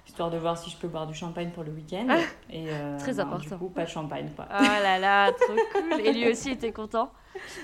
Histoire 0.05 0.29
de 0.29 0.37
voir 0.37 0.57
si 0.57 0.69
je 0.69 0.75
peux 0.75 0.89
boire 0.89 1.07
du 1.07 1.13
champagne 1.13 1.51
pour 1.51 1.63
le 1.63 1.71
week-end. 1.71 2.05
Ah, 2.09 2.17
et 2.49 2.65
euh, 2.67 2.99
très 2.99 3.13
non, 3.13 3.19
important. 3.21 3.55
Du 3.55 3.57
coup, 3.57 3.69
pas 3.69 3.85
de 3.85 3.89
champagne, 3.89 4.29
quoi. 4.35 4.45
Oh 4.51 4.61
là 4.61 4.99
là, 4.99 5.31
trop 5.31 5.53
cool. 5.71 6.01
Et 6.01 6.11
lui 6.11 6.29
aussi 6.29 6.49
était 6.51 6.73
content. 6.73 7.09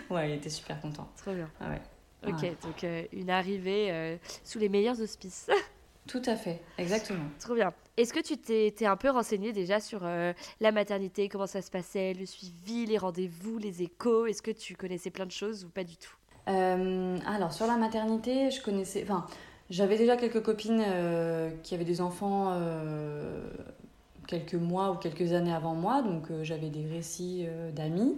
Ouais, 0.09 0.29
il 0.31 0.35
était 0.35 0.49
super 0.49 0.79
content. 0.79 1.09
Trop 1.17 1.33
bien. 1.33 1.49
Ah 1.59 1.65
ouais. 1.69 1.81
Ok, 2.31 2.41
Ouais. 2.41 2.55
donc 2.63 2.81
euh, 2.85 3.03
une 3.11 3.29
arrivée 3.29 3.87
euh, 3.91 4.15
sous 4.45 4.57
les 4.57 4.69
meilleurs 4.69 5.01
auspices. 5.01 5.49
Tout 6.09 6.23
à 6.25 6.35
fait, 6.35 6.59
exactement. 6.79 7.25
Trop 7.39 7.53
bien. 7.53 7.71
Est-ce 7.95 8.13
que 8.13 8.19
tu 8.19 8.35
t'es 8.35 8.85
un 8.87 8.97
peu 8.97 9.11
renseigné 9.11 9.53
déjà 9.53 9.79
sur 9.79 9.99
euh, 10.03 10.33
la 10.59 10.71
maternité, 10.71 11.29
comment 11.29 11.45
ça 11.45 11.61
se 11.61 11.69
passait, 11.69 12.15
le 12.15 12.25
suivi, 12.25 12.87
les 12.87 12.97
rendez-vous, 12.97 13.59
les 13.59 13.83
échos? 13.83 14.25
Est-ce 14.25 14.41
que 14.41 14.49
tu 14.49 14.75
connaissais 14.75 15.11
plein 15.11 15.27
de 15.27 15.31
choses 15.31 15.65
ou 15.65 15.69
pas 15.69 15.83
du 15.83 15.97
tout? 15.97 16.15
Euh, 16.47 17.15
alors 17.27 17.53
sur 17.53 17.67
la 17.67 17.77
maternité, 17.77 18.49
je 18.49 18.59
connaissais, 18.59 19.03
enfin, 19.03 19.27
j'avais 19.69 19.99
déjà 19.99 20.17
quelques 20.17 20.41
copines 20.41 20.83
euh, 20.83 21.51
qui 21.61 21.75
avaient 21.75 21.85
des 21.85 22.01
enfants 22.01 22.59
quelques 24.27 24.55
mois 24.55 24.91
ou 24.91 24.95
quelques 24.95 25.33
années 25.33 25.53
avant 25.53 25.75
moi, 25.75 26.01
donc 26.01 26.31
j'avais 26.41 26.69
des 26.69 26.87
récits 26.87 27.45
d'amis. 27.73 28.17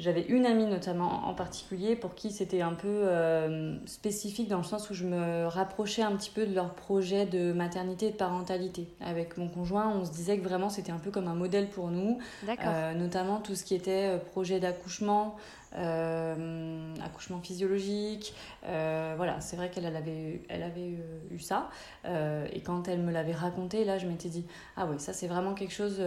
J'avais 0.00 0.22
une 0.22 0.44
amie 0.44 0.66
notamment 0.66 1.28
en 1.28 1.34
particulier 1.34 1.94
pour 1.94 2.16
qui 2.16 2.32
c'était 2.32 2.62
un 2.62 2.74
peu 2.74 2.88
euh, 2.88 3.76
spécifique 3.86 4.48
dans 4.48 4.58
le 4.58 4.64
sens 4.64 4.90
où 4.90 4.94
je 4.94 5.04
me 5.04 5.46
rapprochais 5.46 6.02
un 6.02 6.10
petit 6.16 6.30
peu 6.30 6.46
de 6.46 6.54
leur 6.54 6.74
projet 6.74 7.26
de 7.26 7.52
maternité 7.52 8.08
et 8.08 8.10
de 8.10 8.16
parentalité. 8.16 8.88
Avec 9.00 9.36
mon 9.36 9.48
conjoint, 9.48 9.88
on 9.88 10.04
se 10.04 10.10
disait 10.10 10.38
que 10.38 10.42
vraiment 10.42 10.68
c'était 10.68 10.90
un 10.90 10.98
peu 10.98 11.12
comme 11.12 11.28
un 11.28 11.34
modèle 11.34 11.68
pour 11.68 11.90
nous. 11.90 12.18
Euh, 12.48 12.94
notamment 12.94 13.38
tout 13.38 13.54
ce 13.54 13.64
qui 13.64 13.76
était 13.76 14.08
euh, 14.08 14.18
projet 14.18 14.58
d'accouchement, 14.58 15.36
euh, 15.76 16.94
accouchement 17.04 17.40
physiologique. 17.40 18.34
Voilà, 18.64 19.40
c'est 19.40 19.54
vrai 19.54 19.70
qu'elle 19.70 19.84
elle 19.84 19.96
avait, 19.96 20.42
elle 20.48 20.64
avait 20.64 20.98
eu 21.30 21.38
ça. 21.38 21.70
Et 22.04 22.60
quand 22.62 22.88
elle 22.88 23.00
me 23.00 23.12
l'avait 23.12 23.32
raconté, 23.32 23.84
là, 23.84 23.98
je 23.98 24.08
m'étais 24.08 24.28
dit 24.28 24.44
Ah 24.76 24.86
oui, 24.86 24.96
ça, 24.98 25.12
c'est 25.12 25.28
vraiment 25.28 25.54
quelque 25.54 25.72
chose. 25.72 26.02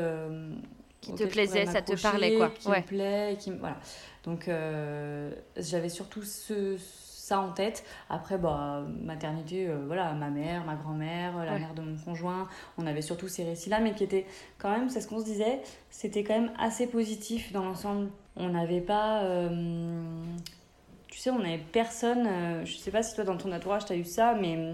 Qui 1.01 1.13
te 1.15 1.23
plaisait, 1.23 1.65
ça 1.65 1.81
te 1.81 1.99
parlait, 2.01 2.35
quoi. 2.35 2.49
Qui 2.49 2.67
Ouais. 2.67 2.81
me 2.81 2.85
plaît, 2.85 3.37
qui 3.39 3.51
me- 3.51 3.57
Voilà. 3.59 3.77
Donc, 4.23 4.47
euh, 4.47 5.31
j'avais 5.55 5.89
surtout 5.89 6.23
ce, 6.23 6.75
ça 6.77 7.39
en 7.39 7.51
tête. 7.51 7.83
Après, 8.09 8.37
bah, 8.37 8.83
maternité, 9.03 9.67
euh, 9.69 9.83
voilà, 9.85 10.11
ma 10.13 10.29
mère, 10.29 10.65
ma 10.65 10.75
grand-mère, 10.75 11.37
la 11.45 11.53
Ouais. 11.53 11.59
mère 11.59 11.73
de 11.75 11.81
mon 11.81 11.97
conjoint, 11.97 12.47
on 12.77 12.87
avait 12.87 13.01
surtout 13.01 13.27
ces 13.27 13.43
récits-là, 13.43 13.79
mais 13.79 13.93
qui 13.93 14.03
étaient 14.03 14.25
quand 14.57 14.71
même, 14.71 14.89
c'est 14.89 14.99
ce 15.01 15.07
qu'on 15.07 15.19
se 15.19 15.25
disait, 15.25 15.61
c'était 15.89 16.23
quand 16.23 16.33
même 16.39 16.51
assez 16.59 16.87
positif 16.87 17.51
dans 17.53 17.63
l'ensemble. 17.63 18.09
On 18.35 18.49
n'avait 18.49 18.81
pas. 18.81 19.23
euh, 19.23 20.23
tu 21.07 21.19
sais, 21.19 21.29
on 21.29 21.39
n'avait 21.39 21.57
personne. 21.71 22.27
je 22.65 22.75
sais 22.77 22.91
pas 22.91 23.03
si 23.03 23.15
toi, 23.15 23.23
dans 23.23 23.37
ton 23.37 23.51
entourage, 23.51 23.85
tu 23.85 23.93
as 23.93 23.97
eu 23.97 24.03
ça, 24.03 24.33
mais. 24.39 24.73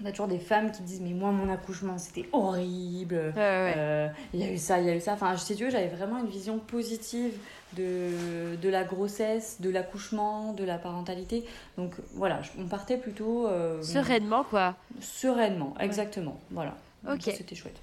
On 0.00 0.06
a 0.06 0.10
toujours 0.10 0.28
des 0.28 0.38
femmes 0.38 0.72
qui 0.72 0.82
disent 0.82 1.00
Mais 1.00 1.10
moi, 1.12 1.30
mon 1.32 1.52
accouchement, 1.52 1.98
c'était 1.98 2.26
horrible. 2.32 3.16
Ouais, 3.16 3.32
ouais. 3.36 3.74
Euh, 3.76 4.08
Il 4.32 4.40
y 4.40 4.44
a 4.44 4.50
eu 4.50 4.56
ça, 4.56 4.80
il 4.80 4.86
y 4.86 4.90
a 4.90 4.96
eu 4.96 5.00
ça. 5.00 5.12
Enfin, 5.12 5.36
si 5.36 5.54
tu 5.54 5.64
veux, 5.64 5.70
j'avais 5.70 5.88
vraiment 5.88 6.18
une 6.18 6.28
vision 6.28 6.58
positive 6.58 7.32
de, 7.74 8.56
de 8.56 8.68
la 8.68 8.84
grossesse, 8.84 9.56
de 9.60 9.70
l'accouchement, 9.70 10.54
de 10.54 10.64
la 10.64 10.78
parentalité. 10.78 11.44
Donc 11.76 11.92
voilà, 12.14 12.40
je- 12.42 12.50
on 12.58 12.66
partait 12.66 12.96
plutôt. 12.96 13.46
euh, 13.46 13.82
Sereinement, 13.82 14.44
quoi. 14.44 14.76
Sereinement, 15.00 15.74
exactement. 15.78 16.40
Voilà. 16.50 16.74
Ok. 17.08 17.22
C'était 17.36 17.54
chouette. 17.54 17.80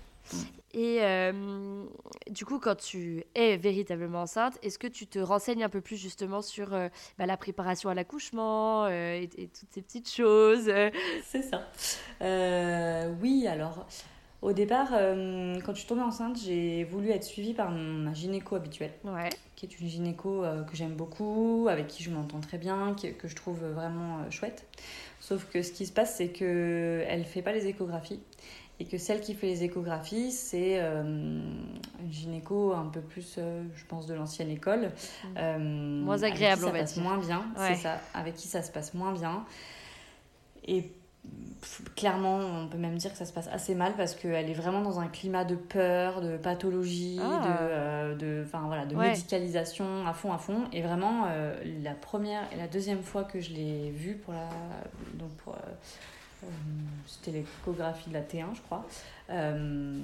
Et 0.73 0.99
euh, 1.01 1.83
du 2.29 2.45
coup, 2.45 2.59
quand 2.59 2.75
tu 2.75 3.23
es 3.33 3.57
véritablement 3.57 4.21
enceinte, 4.21 4.59
est-ce 4.61 4.77
que 4.77 4.85
tu 4.88 5.07
te 5.07 5.17
renseignes 5.17 5.63
un 5.63 5.69
peu 5.69 5.81
plus 5.81 5.97
justement 5.97 6.41
sur 6.43 6.73
euh, 6.73 6.89
bah, 7.17 7.25
la 7.25 7.38
préparation 7.38 7.89
à 7.89 7.95
l'accouchement 7.95 8.85
euh, 8.85 9.13
et, 9.15 9.29
et 9.38 9.47
toutes 9.47 9.69
ces 9.71 9.81
petites 9.81 10.09
choses 10.11 10.71
C'est 11.25 11.41
ça. 11.41 11.67
Oui, 13.21 13.47
alors, 13.47 13.85
au 14.41 14.53
départ, 14.53 14.89
quand 14.91 15.73
je 15.73 15.79
suis 15.79 15.88
tombée 15.88 16.01
enceinte, 16.01 16.38
j'ai 16.39 16.83
voulu 16.83 17.09
être 17.09 17.23
suivie 17.23 17.53
par 17.53 17.71
ma 17.71 18.13
gynéco 18.13 18.55
habituelle, 18.55 18.93
Ouais. 19.03 19.29
qui 19.55 19.65
est 19.65 19.79
une 19.79 19.88
gynéco 19.88 20.43
que 20.69 20.75
j'aime 20.75 20.93
beaucoup, 20.93 21.67
avec 21.69 21.88
qui 21.88 22.03
je 22.03 22.11
m'entends 22.11 22.39
très 22.41 22.57
bien, 22.59 22.93
qui- 22.95 23.13
que 23.15 23.27
je 23.27 23.35
trouve 23.35 23.59
vraiment 23.65 24.29
chouette. 24.29 24.65
Sauf 25.19 25.45
que 25.51 25.61
ce 25.63 25.71
qui 25.71 25.85
se 25.85 25.91
passe, 25.91 26.15
c'est 26.17 26.29
qu'elle 26.29 27.19
ne 27.19 27.23
fait 27.25 27.41
pas 27.41 27.51
les 27.53 27.65
échographies. 27.67 28.21
Et 28.81 28.86
que 28.86 28.98
celle 28.98 29.19
qui 29.19 29.33
fait 29.33 29.48
les 29.48 29.63
échographies, 29.65 30.31
c'est 30.31 30.79
euh, 30.79 31.01
une 31.03 32.12
gynéco 32.12 32.74
un 32.74 32.86
peu 32.86 33.01
plus, 33.01 33.36
euh, 33.38 33.62
je 33.75 33.86
pense, 33.86 34.07
de 34.07 34.13
l'ancienne 34.13 34.50
école. 34.50 34.91
Euh, 35.38 35.57
Mm. 35.57 36.03
Moins 36.05 36.15
avec 36.24 36.36
qui 36.36 36.45
agréable, 36.45 36.62
ça 36.62 36.71
passe 36.71 36.98
moins 36.98 37.17
bien, 37.17 37.39
Ouais. 37.57 37.75
c'est 37.75 37.81
ça. 37.81 38.00
Avec 38.13 38.36
qui 38.36 38.48
ça 38.48 38.62
se 38.62 38.71
passe 38.71 38.93
moins 38.93 39.12
bien. 39.12 39.43
Et 40.65 40.91
clairement, 41.98 42.38
on 42.38 42.67
peut 42.69 42.77
même 42.77 42.95
dire 42.95 43.12
que 43.12 43.17
ça 43.17 43.25
se 43.25 43.33
passe 43.33 43.50
assez 43.50 43.75
mal 43.75 43.93
parce 43.98 44.15
qu'elle 44.15 44.50
est 44.50 44.53
vraiment 44.53 44.81
dans 44.81 45.01
un 45.01 45.07
climat 45.07 45.43
de 45.43 45.55
peur, 45.55 46.21
de 46.21 46.38
pathologie, 46.38 47.19
Ah. 47.21 47.41
de, 47.43 47.50
euh, 47.59 48.15
de, 48.15 48.45
voilà, 48.65 48.86
de 48.86 48.95
Ouais. 48.95 49.09
médicalisation 49.09 50.07
à 50.07 50.13
fond, 50.13 50.31
à 50.31 50.38
fond. 50.38 50.63
Et 50.71 50.81
vraiment, 50.81 51.25
euh, 51.27 51.53
la 51.83 51.93
première 51.95 52.43
et 52.53 52.55
la 52.55 52.67
deuxième 52.67 53.03
fois 53.03 53.25
que 53.25 53.41
je 53.41 53.51
l'ai 53.51 53.89
vue 53.91 54.15
pour 54.15 54.33
la. 54.33 54.48
Donc 55.15 55.31
pour, 55.43 55.53
euh, 55.53 55.57
euh, 55.57 55.74
c'était 57.05 57.31
l'échographie 57.31 58.10
de 58.10 58.13
la 58.13 58.22
T1, 58.22 58.55
je 58.55 58.62
crois. 58.62 58.86
Euh, 59.29 60.00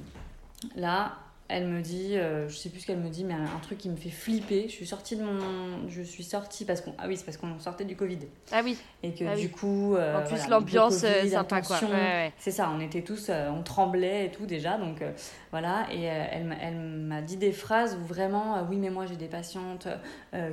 là, 0.75 1.18
elle 1.48 1.68
me 1.68 1.82
dit, 1.82 2.18
euh, 2.18 2.50
je 2.50 2.56
sais 2.56 2.70
plus 2.70 2.80
ce 2.80 2.88
qu'elle 2.88 2.98
me 2.98 3.10
dit, 3.10 3.24
mais 3.24 3.36
un, 3.36 3.60
truc 3.62 3.78
qui 3.78 3.90
me 3.90 3.96
fait 3.96 4.10
flipper. 4.10 4.64
Je 4.68 4.74
suis 4.74 4.88
sortie 4.88 5.16
de 5.16 5.24
mon, 5.24 5.88
je 5.90 6.02
suis 6.02 6.24
sortie 6.24 6.66
parce 6.66 6.82
qu'on, 6.82 6.94
ah 6.98 7.06
oui, 7.08 7.18
c'est 7.18 7.24
parce 7.25 7.38
qu'on 7.38 7.60
sortait 7.60 7.86
du 7.86 7.96
Covid 7.96 8.18
Ah 8.52 8.62
oui. 8.64 8.78
et 9.04 9.14
que 9.14 9.25
Ah 9.25 9.36
du 9.36 9.44
oui. 9.46 9.50
coup, 9.52 9.96
euh, 9.96 10.18
en 10.18 10.22
plus, 10.22 10.38
voilà, 10.38 10.48
l'ambiance 10.50 11.04
le 11.04 11.08
euh, 11.10 11.30
sympa, 11.30 11.62
quoi. 11.62 11.75
attention, 11.75 11.90
Ouais, 11.96 12.02
ouais. 12.04 12.34
c'est 12.40 12.50
ça, 12.52 12.72
on 12.75 12.80
était 12.80 13.04
tous, 13.04 13.28
euh, 13.30 13.50
on 13.52 13.62
tremblait 13.62 14.25
et 14.25 14.32
tout 14.32 14.48
déjà, 14.48 14.78
donc 14.80 15.04
voilà. 15.52 15.86
Et 15.92 16.02
elle, 16.04 16.46
m'a- 16.46 16.56
elle 16.62 16.78
m'a 16.80 17.22
dit 17.22 17.38
des 17.38 17.52
phrases 17.52 17.96
où 18.02 18.06
vraiment, 18.06 18.66
oui, 18.70 18.78
mais 18.78 18.90
moi 18.90 19.06
j'ai 19.06 19.16
des 19.16 19.28
patientes 19.28 19.88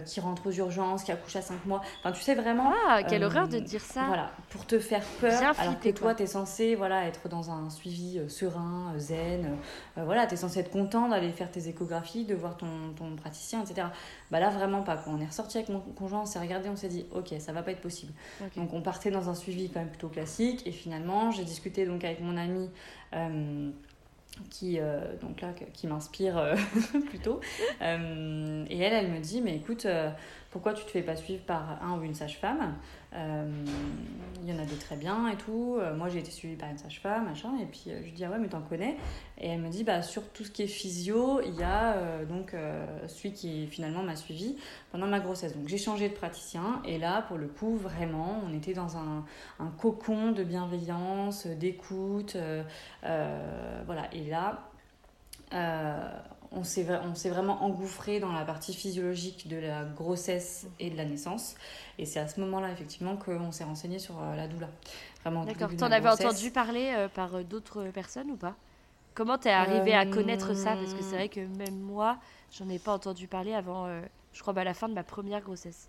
qui 0.04 0.20
rentrent 0.20 0.48
aux 0.48 0.52
urgences, 0.52 1.04
qui 1.04 1.12
accouchent 1.12 1.36
à 1.36 1.42
5 1.42 1.64
mois. 1.64 1.80
Enfin, 2.00 2.12
tu 2.12 2.20
sais 2.22 2.34
vraiment. 2.34 2.70
Ah, 2.88 3.02
quelle 3.02 3.24
horreur 3.24 3.48
de 3.48 3.58
dire 3.58 3.80
ça. 3.80 4.04
Voilà, 4.06 4.30
pour 4.50 4.66
te 4.66 4.78
faire 4.78 5.02
peur, 5.20 5.30
Bien 5.40 5.52
alors 5.58 5.74
que 5.76 5.80
flipper, 5.80 5.92
toi, 5.94 6.08
quoi. 6.10 6.14
tu 6.16 6.22
es 6.24 6.26
censé 6.26 6.74
voilà, 6.74 7.06
être 7.06 7.28
dans 7.28 7.50
un 7.50 7.70
suivi 7.70 8.20
serein, 8.28 8.92
zen. 8.98 9.56
voilà, 9.96 10.26
tu 10.26 10.34
es 10.34 10.36
censé 10.36 10.60
être 10.60 10.70
content 10.82 11.08
d'aller 11.08 11.30
faire 11.30 11.50
tes 11.50 11.68
échographies, 11.68 12.24
de 12.24 12.34
voir 12.34 12.56
ton, 12.56 12.66
ton 12.96 13.14
praticien, 13.16 13.62
etc. 13.62 13.88
Bah 14.30 14.40
là, 14.40 14.50
vraiment 14.50 14.82
pas. 14.82 14.96
Quoi. 14.96 15.12
On 15.16 15.20
est 15.20 15.26
ressorti 15.26 15.58
avec 15.58 15.68
mon 15.68 15.80
conjoint, 15.80 16.22
on 16.22 16.26
s'est 16.26 16.40
regardé, 16.40 16.68
on 16.68 16.76
s'est 16.76 16.88
dit, 16.88 17.06
ok, 17.12 17.34
ça 17.38 17.52
va 17.52 17.62
pas 17.62 17.72
être 17.72 17.80
possible. 17.80 18.12
Donc 18.56 18.72
on 18.72 18.82
partait 18.82 19.10
dans 19.10 19.28
un 19.28 19.34
suivi 19.34 19.70
quand 19.70 19.80
même 19.80 19.88
plutôt 19.88 20.08
classique. 20.08 20.66
Et 20.66 20.72
finalement, 20.72 21.30
j'ai 21.30 21.44
discuté 21.44 21.86
donc 21.86 22.04
avec 22.04 22.20
mon 22.20 22.36
ami 22.36 22.68
euh, 23.14 23.70
qui, 24.50 24.78
euh, 24.78 25.16
donc 25.20 25.40
là, 25.40 25.52
qui 25.72 25.86
m'inspire 25.86 26.38
euh, 26.38 26.56
plutôt. 27.08 27.40
Euh, 27.80 28.64
et 28.68 28.78
elle, 28.78 28.92
elle 28.92 29.10
me 29.10 29.20
dit, 29.20 29.40
mais 29.40 29.56
écoute, 29.56 29.86
pourquoi 30.52 30.74
tu 30.74 30.84
te 30.84 30.90
fais 30.90 31.02
pas 31.02 31.16
suivre 31.16 31.42
par 31.44 31.82
un 31.82 31.98
ou 31.98 32.02
une 32.02 32.14
sage-femme 32.14 32.74
Euh, 33.14 33.50
Il 34.42 34.48
y 34.48 34.52
en 34.52 34.58
a 34.58 34.64
des 34.64 34.76
très 34.76 34.96
bien 34.96 35.28
et 35.28 35.36
tout. 35.36 35.76
Euh, 35.78 35.94
moi, 35.94 36.08
j'ai 36.08 36.18
été 36.18 36.30
suivie 36.30 36.56
par 36.56 36.68
une 36.70 36.78
sage-femme, 36.78 37.24
machin. 37.26 37.50
Et 37.60 37.64
puis 37.66 37.84
euh, 37.88 38.02
je 38.04 38.10
dis, 38.10 38.24
ah 38.24 38.30
ouais, 38.30 38.38
mais 38.38 38.48
t'en 38.48 38.60
connais? 38.60 38.96
Et 39.38 39.48
elle 39.48 39.60
me 39.60 39.68
dit, 39.70 39.82
bah 39.82 40.02
sur 40.02 40.22
tout 40.28 40.44
ce 40.44 40.50
qui 40.50 40.62
est 40.62 40.66
physio, 40.66 41.40
il 41.40 41.54
y 41.54 41.62
a 41.62 41.96
donc 42.28 42.54
celui 43.08 43.32
qui 43.32 43.66
finalement 43.66 44.02
m'a 44.02 44.14
suivi 44.14 44.56
pendant 44.92 45.06
ma 45.06 45.20
grossesse. 45.20 45.56
Donc 45.56 45.68
j'ai 45.68 45.78
changé 45.78 46.08
de 46.08 46.14
praticien. 46.14 46.82
Et 46.84 46.98
là, 46.98 47.22
pour 47.22 47.38
le 47.38 47.48
coup, 47.48 47.76
vraiment, 47.76 48.40
on 48.46 48.54
était 48.54 48.74
dans 48.74 48.96
un, 48.96 49.24
un 49.58 49.70
cocon 49.80 50.32
de 50.32 50.44
bienveillance, 50.44 51.46
d'écoute. 51.46 52.36
voilà. 53.02 54.08
Et 54.12 54.24
là, 54.30 54.70
on 56.54 56.64
s'est 56.64 56.82
vraiment 57.30 57.64
engouffré 57.64 58.20
dans 58.20 58.32
la 58.32 58.44
partie 58.44 58.74
physiologique 58.74 59.48
de 59.48 59.56
la 59.56 59.84
grossesse 59.84 60.66
et 60.78 60.90
de 60.90 60.96
la 60.96 61.04
naissance. 61.04 61.54
Et 61.98 62.06
c'est 62.06 62.20
à 62.20 62.28
ce 62.28 62.40
moment-là, 62.40 62.70
effectivement, 62.70 63.16
qu'on 63.16 63.52
s'est 63.52 63.64
renseigné 63.64 63.98
sur 63.98 64.20
la 64.20 64.48
doula. 64.48 64.68
D'accord. 65.24 65.70
Tu 65.76 65.84
en 65.84 65.90
avais 65.90 66.08
entendu 66.08 66.50
parler 66.50 67.06
par 67.14 67.42
d'autres 67.44 67.84
personnes 67.84 68.30
ou 68.30 68.36
pas? 68.36 68.54
Comment 69.14 69.38
t'es 69.38 69.50
arrivé 69.50 69.94
à 69.94 70.06
connaître 70.06 70.54
ça? 70.54 70.74
Parce 70.74 70.94
que 70.94 71.02
c'est 71.02 71.16
vrai 71.16 71.28
que 71.28 71.40
même 71.40 71.78
moi, 71.80 72.18
j'en 72.56 72.68
ai 72.68 72.78
pas 72.78 72.92
entendu 72.92 73.28
parler 73.28 73.54
avant, 73.54 73.88
je 74.32 74.40
crois, 74.40 74.58
à 74.58 74.64
la 74.64 74.74
fin 74.74 74.88
de 74.88 74.94
ma 74.94 75.04
première 75.04 75.40
grossesse. 75.40 75.88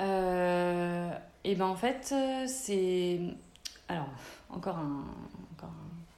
Euh, 0.00 1.10
et 1.44 1.54
ben 1.54 1.66
en 1.66 1.76
fait, 1.76 2.14
c'est. 2.46 3.20
Alors, 3.88 4.08
encore 4.50 4.76
un. 4.76 5.04
Encore 5.56 5.70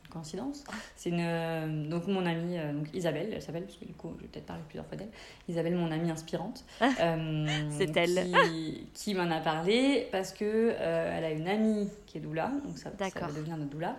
coïncidence. 0.08 0.64
C'est 0.96 1.10
une. 1.10 1.88
Donc, 1.88 2.06
mon 2.06 2.24
amie, 2.26 2.58
euh, 2.58 2.72
donc 2.72 2.88
Isabelle, 2.94 3.30
elle 3.32 3.42
s'appelle, 3.42 3.64
parce 3.64 3.76
que 3.76 3.84
du 3.84 3.94
coup, 3.94 4.12
je 4.16 4.22
vais 4.22 4.28
peut-être 4.28 4.46
parler 4.46 4.62
plusieurs 4.66 4.86
fois 4.86 4.96
d'elle. 4.96 5.10
Isabelle, 5.48 5.74
mon 5.74 5.90
amie 5.90 6.10
inspirante. 6.10 6.64
Euh, 6.82 7.46
c'est 7.70 7.96
elle. 7.96 8.30
Qui, 8.50 8.88
qui 8.94 9.14
m'en 9.14 9.30
a 9.30 9.40
parlé 9.40 10.08
parce 10.10 10.32
que 10.32 10.74
elle 10.78 11.24
a 11.24 11.30
une 11.30 11.48
amie 11.48 11.88
qui 12.06 12.18
est 12.18 12.20
doula, 12.20 12.50
donc 12.64 12.78
ça, 12.78 12.90
ça 12.98 13.20
va 13.20 13.32
devenir 13.32 13.56
notre 13.56 13.70
doula. 13.70 13.96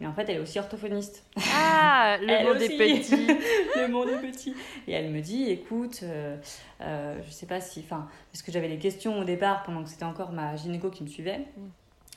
Mais 0.00 0.06
en 0.06 0.12
fait, 0.12 0.28
elle 0.28 0.36
est 0.36 0.40
aussi 0.40 0.58
orthophoniste. 0.58 1.24
Ah, 1.54 2.18
le 2.20 2.44
monde 2.44 2.60
est 2.60 2.76
petit. 2.76 3.26
le 3.76 3.88
monde 3.88 4.08
est 4.08 4.20
petit. 4.20 4.54
Et 4.88 4.92
elle 4.92 5.10
me 5.10 5.20
dit, 5.20 5.50
écoute, 5.50 6.00
euh, 6.02 6.36
euh, 6.80 7.20
je 7.24 7.30
sais 7.30 7.46
pas 7.46 7.60
si... 7.60 7.80
Enfin, 7.80 8.08
parce 8.32 8.42
que 8.42 8.50
j'avais 8.50 8.68
des 8.68 8.78
questions 8.78 9.18
au 9.18 9.24
départ, 9.24 9.62
pendant 9.62 9.84
que 9.84 9.88
c'était 9.88 10.04
encore 10.04 10.32
ma 10.32 10.56
gynéco 10.56 10.90
qui 10.90 11.04
me 11.04 11.08
suivait. 11.08 11.46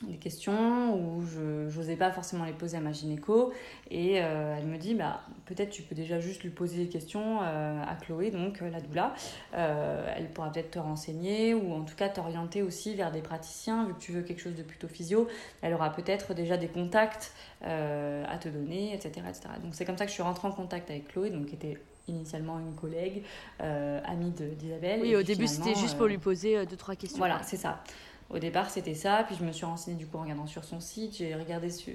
Des 0.02 0.16
questions 0.16 0.94
où 0.94 1.24
je 1.26 1.76
n'osais 1.76 1.96
pas 1.96 2.12
forcément 2.12 2.44
les 2.44 2.52
poser 2.52 2.76
à 2.76 2.80
ma 2.80 2.92
gynéco. 2.92 3.52
Et 3.90 4.22
euh, 4.22 4.54
elle 4.56 4.66
me 4.66 4.78
dit 4.78 4.94
bah 4.94 5.22
peut-être 5.44 5.70
tu 5.70 5.82
peux 5.82 5.96
déjà 5.96 6.20
juste 6.20 6.44
lui 6.44 6.50
poser 6.50 6.84
des 6.84 6.88
questions 6.88 7.40
euh, 7.42 7.82
à 7.82 7.96
Chloé 7.96 8.30
donc 8.30 8.62
euh, 8.62 8.70
la 8.70 8.80
doula. 8.80 9.12
Elle 9.52 10.30
pourra 10.32 10.52
peut-être 10.52 10.70
te 10.70 10.78
renseigner 10.78 11.52
ou 11.52 11.72
en 11.72 11.82
tout 11.82 11.96
cas 11.96 12.08
t'orienter 12.08 12.62
aussi 12.62 12.94
vers 12.94 13.10
des 13.10 13.22
praticiens. 13.22 13.86
Vu 13.86 13.94
que 13.94 13.98
tu 13.98 14.12
veux 14.12 14.22
quelque 14.22 14.40
chose 14.40 14.54
de 14.54 14.62
plutôt 14.62 14.86
physio 14.86 15.26
elle 15.62 15.74
aura 15.74 15.92
peut-être 15.92 16.32
déjà 16.32 16.56
des 16.56 16.68
contacts 16.68 17.32
à 17.62 18.38
te 18.38 18.48
donner 18.48 18.94
etc 18.94 19.26
etc 19.28 19.54
donc 19.62 19.74
c'est 19.74 19.84
comme 19.84 19.96
ça 19.96 20.04
que 20.04 20.10
je 20.10 20.14
suis 20.14 20.22
rentrée 20.22 20.46
en 20.46 20.52
contact 20.52 20.90
avec 20.90 21.08
Chloé 21.08 21.30
donc 21.30 21.46
qui 21.46 21.54
était 21.54 21.76
initialement 22.06 22.60
une 22.60 22.74
collègue 22.74 23.24
amie 23.58 24.30
d'Isabelle. 24.30 25.00
Oui 25.02 25.16
au 25.16 25.22
début 25.22 25.48
c'était 25.48 25.74
juste 25.74 25.96
pour 25.96 26.06
lui 26.06 26.18
poser 26.18 26.64
deux 26.66 26.76
trois 26.76 26.94
questions. 26.94 27.18
voilà 27.18 27.42
c'est 27.42 27.56
ça 27.56 27.82
au 28.30 28.38
départ, 28.38 28.70
c'était 28.70 28.94
ça. 28.94 29.24
Puis 29.26 29.36
je 29.38 29.44
me 29.44 29.52
suis 29.52 29.64
renseignée 29.64 29.96
du 29.96 30.06
coup 30.06 30.18
en 30.18 30.22
regardant 30.22 30.46
sur 30.46 30.64
son 30.64 30.80
site. 30.80 31.16
J'ai 31.16 31.34
regardé 31.34 31.70
sur, 31.70 31.94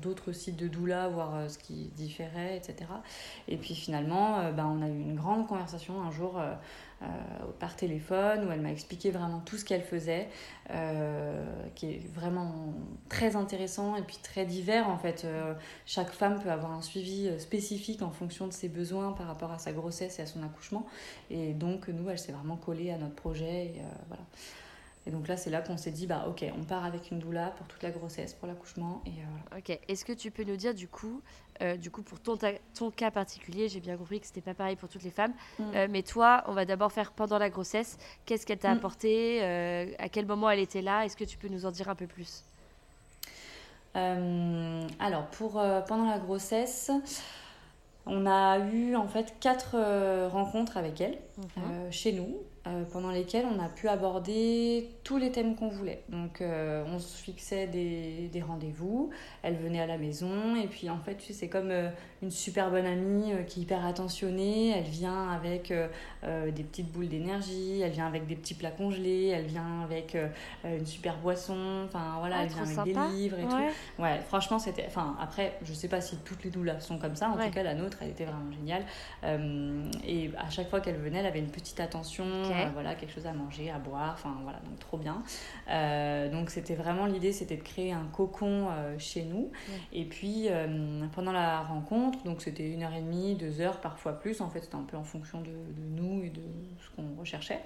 d'autres 0.00 0.32
sites 0.32 0.56
de 0.56 0.68
doula, 0.68 1.08
voir 1.08 1.34
euh, 1.34 1.48
ce 1.48 1.58
qui 1.58 1.90
différait, 1.94 2.56
etc. 2.56 2.90
Et 3.48 3.58
puis 3.58 3.74
finalement, 3.74 4.38
euh, 4.38 4.50
ben, 4.50 4.66
on 4.66 4.82
a 4.82 4.88
eu 4.88 4.98
une 4.98 5.14
grande 5.14 5.46
conversation 5.46 6.00
un 6.00 6.10
jour 6.10 6.38
euh, 6.38 6.54
par 7.60 7.76
téléphone 7.76 8.48
où 8.48 8.52
elle 8.52 8.62
m'a 8.62 8.72
expliqué 8.72 9.10
vraiment 9.10 9.40
tout 9.40 9.58
ce 9.58 9.64
qu'elle 9.66 9.82
faisait, 9.82 10.28
qui 11.74 11.86
est 11.86 12.02
vraiment 12.14 12.72
très 13.10 13.36
intéressant 13.36 13.96
et 13.96 14.00
puis 14.00 14.16
très 14.22 14.46
divers 14.46 14.88
en 14.88 14.96
fait. 14.96 15.26
chaque 15.84 16.12
femme 16.12 16.40
peut 16.40 16.50
avoir 16.50 16.72
un 16.72 16.80
suivi 16.80 17.28
spécifique 17.38 18.00
en 18.00 18.10
fonction 18.10 18.46
de 18.46 18.54
ses 18.54 18.70
besoins 18.70 19.12
par 19.12 19.26
rapport 19.26 19.52
à 19.52 19.58
sa 19.58 19.72
grossesse 19.72 20.18
et 20.18 20.22
à 20.22 20.26
son 20.26 20.42
accouchement. 20.42 20.86
Et 21.28 21.52
donc 21.52 21.88
nous, 21.88 22.08
elle 22.08 22.18
s'est 22.18 22.32
vraiment 22.32 22.56
collée 22.56 22.90
à 22.90 22.96
notre 22.96 23.16
projet. 23.16 23.66
Et, 23.66 23.82
voilà. 24.08 24.22
Et 25.06 25.10
donc 25.10 25.28
là, 25.28 25.36
c'est 25.36 25.50
là 25.50 25.60
qu'on 25.60 25.76
s'est 25.76 25.90
dit, 25.90 26.06
bah 26.06 26.24
ok, 26.28 26.44
on 26.58 26.64
part 26.64 26.84
avec 26.84 27.10
une 27.10 27.18
doula 27.18 27.48
pour 27.56 27.66
toute 27.66 27.82
la 27.82 27.90
grossesse, 27.90 28.32
pour 28.32 28.48
l'accouchement. 28.48 29.02
Et 29.04 29.10
euh, 29.10 29.58
Ok. 29.58 29.78
Est-ce 29.88 30.04
que 30.04 30.12
tu 30.12 30.30
peux 30.30 30.44
nous 30.44 30.56
dire 30.56 30.74
du 30.74 30.88
coup, 30.88 31.20
euh, 31.60 31.76
du 31.76 31.90
coup 31.90 32.02
pour 32.02 32.20
ton, 32.20 32.38
ton 32.74 32.90
cas 32.90 33.10
particulier, 33.10 33.68
j'ai 33.68 33.80
bien 33.80 33.96
compris 33.98 34.20
que 34.20 34.26
c'était 34.26 34.40
pas 34.40 34.54
pareil 34.54 34.76
pour 34.76 34.88
toutes 34.88 35.02
les 35.02 35.10
femmes, 35.10 35.34
mm. 35.58 35.62
euh, 35.74 35.88
mais 35.90 36.02
toi, 36.02 36.42
on 36.46 36.52
va 36.52 36.64
d'abord 36.64 36.90
faire 36.90 37.12
pendant 37.12 37.38
la 37.38 37.50
grossesse. 37.50 37.98
Qu'est-ce 38.24 38.46
qu'elle 38.46 38.58
t'a 38.58 38.72
mm. 38.72 38.78
apporté 38.78 39.42
À 39.98 40.08
quel 40.08 40.26
moment 40.26 40.48
elle 40.48 40.60
était 40.60 40.82
là 40.82 41.04
Est-ce 41.04 41.16
que 41.16 41.24
tu 41.24 41.36
peux 41.36 41.48
nous 41.48 41.66
en 41.66 41.70
dire 41.70 41.88
un 41.88 41.94
peu 41.94 42.06
plus? 42.06 42.44
Alors 43.94 45.26
pour 45.30 45.52
pendant 45.86 46.10
la 46.10 46.18
grossesse. 46.18 46.90
On 48.06 48.26
a 48.26 48.58
eu 48.58 48.96
en 48.96 49.06
fait 49.06 49.36
quatre 49.38 49.76
rencontres 50.28 50.76
avec 50.76 51.00
elle 51.00 51.16
mhm. 51.38 51.92
chez 51.92 52.12
nous. 52.12 52.36
Euh, 52.66 52.84
pendant 52.90 53.10
lesquelles 53.10 53.44
on 53.44 53.62
a 53.62 53.68
pu 53.68 53.88
aborder 53.88 54.88
tous 55.02 55.18
les 55.18 55.30
thèmes 55.30 55.54
qu'on 55.54 55.68
voulait. 55.68 56.02
Donc 56.08 56.40
euh, 56.40 56.82
on 56.86 56.98
se 56.98 57.22
fixait 57.22 57.66
des, 57.66 58.30
des 58.32 58.40
rendez-vous, 58.40 59.10
elle 59.42 59.56
venait 59.56 59.82
à 59.82 59.86
la 59.86 59.98
maison 59.98 60.56
et 60.56 60.66
puis 60.66 60.88
en 60.88 60.98
fait 60.98 61.18
c'est 61.28 61.48
comme 61.48 61.70
euh, 61.70 61.90
une 62.22 62.30
super 62.30 62.70
bonne 62.70 62.86
amie 62.86 63.32
qui 63.46 63.60
est 63.60 63.62
hyper 63.64 63.84
attentionnée, 63.84 64.70
elle 64.70 64.84
vient 64.84 65.28
avec 65.28 65.74
des 66.22 66.62
petites 66.62 66.90
boules 66.90 67.08
d'énergie, 67.08 67.82
elle 67.82 67.90
vient 67.90 68.06
avec 68.06 68.26
des 68.26 68.34
petits 68.34 68.54
plats 68.54 68.70
congelés, 68.70 69.26
elle 69.26 69.44
vient 69.44 69.82
avec 69.82 70.16
une 70.64 70.86
super 70.86 71.18
boisson, 71.18 71.82
enfin 71.84 72.16
voilà, 72.18 72.36
ah, 72.38 72.42
elle 72.44 72.48
vient 72.48 72.62
avec 72.62 72.94
des 72.94 73.14
livres 73.14 73.38
et 73.40 73.42
tout. 73.42 74.02
Ouais, 74.02 74.20
franchement 74.26 74.58
c'était, 74.58 74.86
enfin 74.86 75.18
après 75.20 75.58
je 75.64 75.74
sais 75.74 75.88
pas 75.88 76.00
si 76.00 76.16
toutes 76.24 76.44
les 76.44 76.50
doulas 76.50 76.80
sont 76.80 76.96
comme 76.96 77.14
ça, 77.14 77.28
en 77.28 77.36
tout 77.36 77.50
cas 77.50 77.62
la 77.62 77.74
nôtre 77.74 77.98
elle 78.00 78.08
était 78.08 78.24
vraiment 78.24 78.52
géniale. 78.52 78.84
Et 80.08 80.30
à 80.38 80.48
chaque 80.48 80.70
fois 80.70 80.80
qu'elle 80.80 80.96
venait 80.96 81.18
elle 81.18 81.26
avait 81.26 81.40
une 81.40 81.50
petite 81.50 81.80
attention. 81.80 82.24
Euh, 82.54 82.70
voilà, 82.72 82.94
quelque 82.94 83.12
chose 83.12 83.26
à 83.26 83.32
manger, 83.32 83.70
à 83.70 83.78
boire, 83.78 84.12
enfin 84.14 84.36
voilà, 84.42 84.58
donc 84.60 84.78
trop 84.78 84.96
bien. 84.96 85.22
Euh, 85.70 86.30
donc 86.30 86.50
c'était 86.50 86.74
vraiment 86.74 87.06
l'idée, 87.06 87.32
c'était 87.32 87.56
de 87.56 87.62
créer 87.62 87.92
un 87.92 88.06
cocon 88.12 88.68
euh, 88.70 88.98
chez 88.98 89.24
nous. 89.24 89.50
Et 89.92 90.04
puis 90.04 90.48
pendant 91.14 91.32
la 91.32 91.60
rencontre, 91.60 92.22
donc 92.24 92.42
c'était 92.42 92.70
une 92.70 92.82
heure 92.82 92.94
et 92.94 93.00
demie, 93.00 93.34
deux 93.34 93.60
heures, 93.60 93.80
parfois 93.80 94.12
plus, 94.18 94.40
en 94.40 94.50
fait 94.50 94.60
c'était 94.60 94.76
un 94.76 94.84
peu 94.84 94.96
en 94.96 95.04
fonction 95.04 95.40
de, 95.40 95.50
nous 95.90 96.22
et 96.22 96.30
de 96.30 96.42
ce 96.80 96.96
qu'on 96.96 97.18
recherchait. 97.18 97.60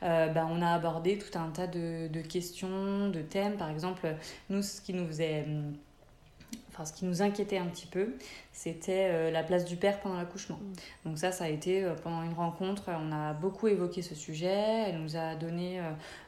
ben, 0.00 0.48
on 0.50 0.62
a 0.62 0.72
abordé 0.72 1.18
tout 1.18 1.38
un 1.38 1.50
tas 1.50 1.66
de, 1.66 2.08
de, 2.08 2.20
questions, 2.20 3.08
de 3.08 3.22
thèmes. 3.22 3.56
Par 3.56 3.70
exemple, 3.70 4.14
nous, 4.48 4.62
ce 4.62 4.80
qui 4.80 4.94
nous 4.94 5.06
faisait 5.06 5.46
enfin 6.80 6.86
ce 6.86 6.92
qui 6.98 7.04
nous 7.04 7.22
inquiétait 7.22 7.58
un 7.58 7.66
petit 7.66 7.86
peu, 7.86 8.14
c'était 8.52 9.10
euh, 9.10 9.30
la 9.30 9.42
place 9.42 9.64
du 9.64 9.76
père 9.76 10.00
pendant 10.00 10.16
l'accouchement. 10.16 10.56
Mm. 10.56 11.08
Donc 11.08 11.18
ça, 11.18 11.32
ça 11.32 11.44
a 11.44 11.48
été 11.48 11.84
euh, 11.84 11.94
pendant 11.94 12.22
une 12.22 12.32
rencontre, 12.32 12.84
on 12.88 13.12
a 13.12 13.34
beaucoup 13.34 13.68
évoqué 13.68 14.02
ce 14.02 14.14
sujet, 14.14 14.86
elle 14.88 15.00
nous 15.00 15.16
a 15.16 15.34
donné 15.34 15.80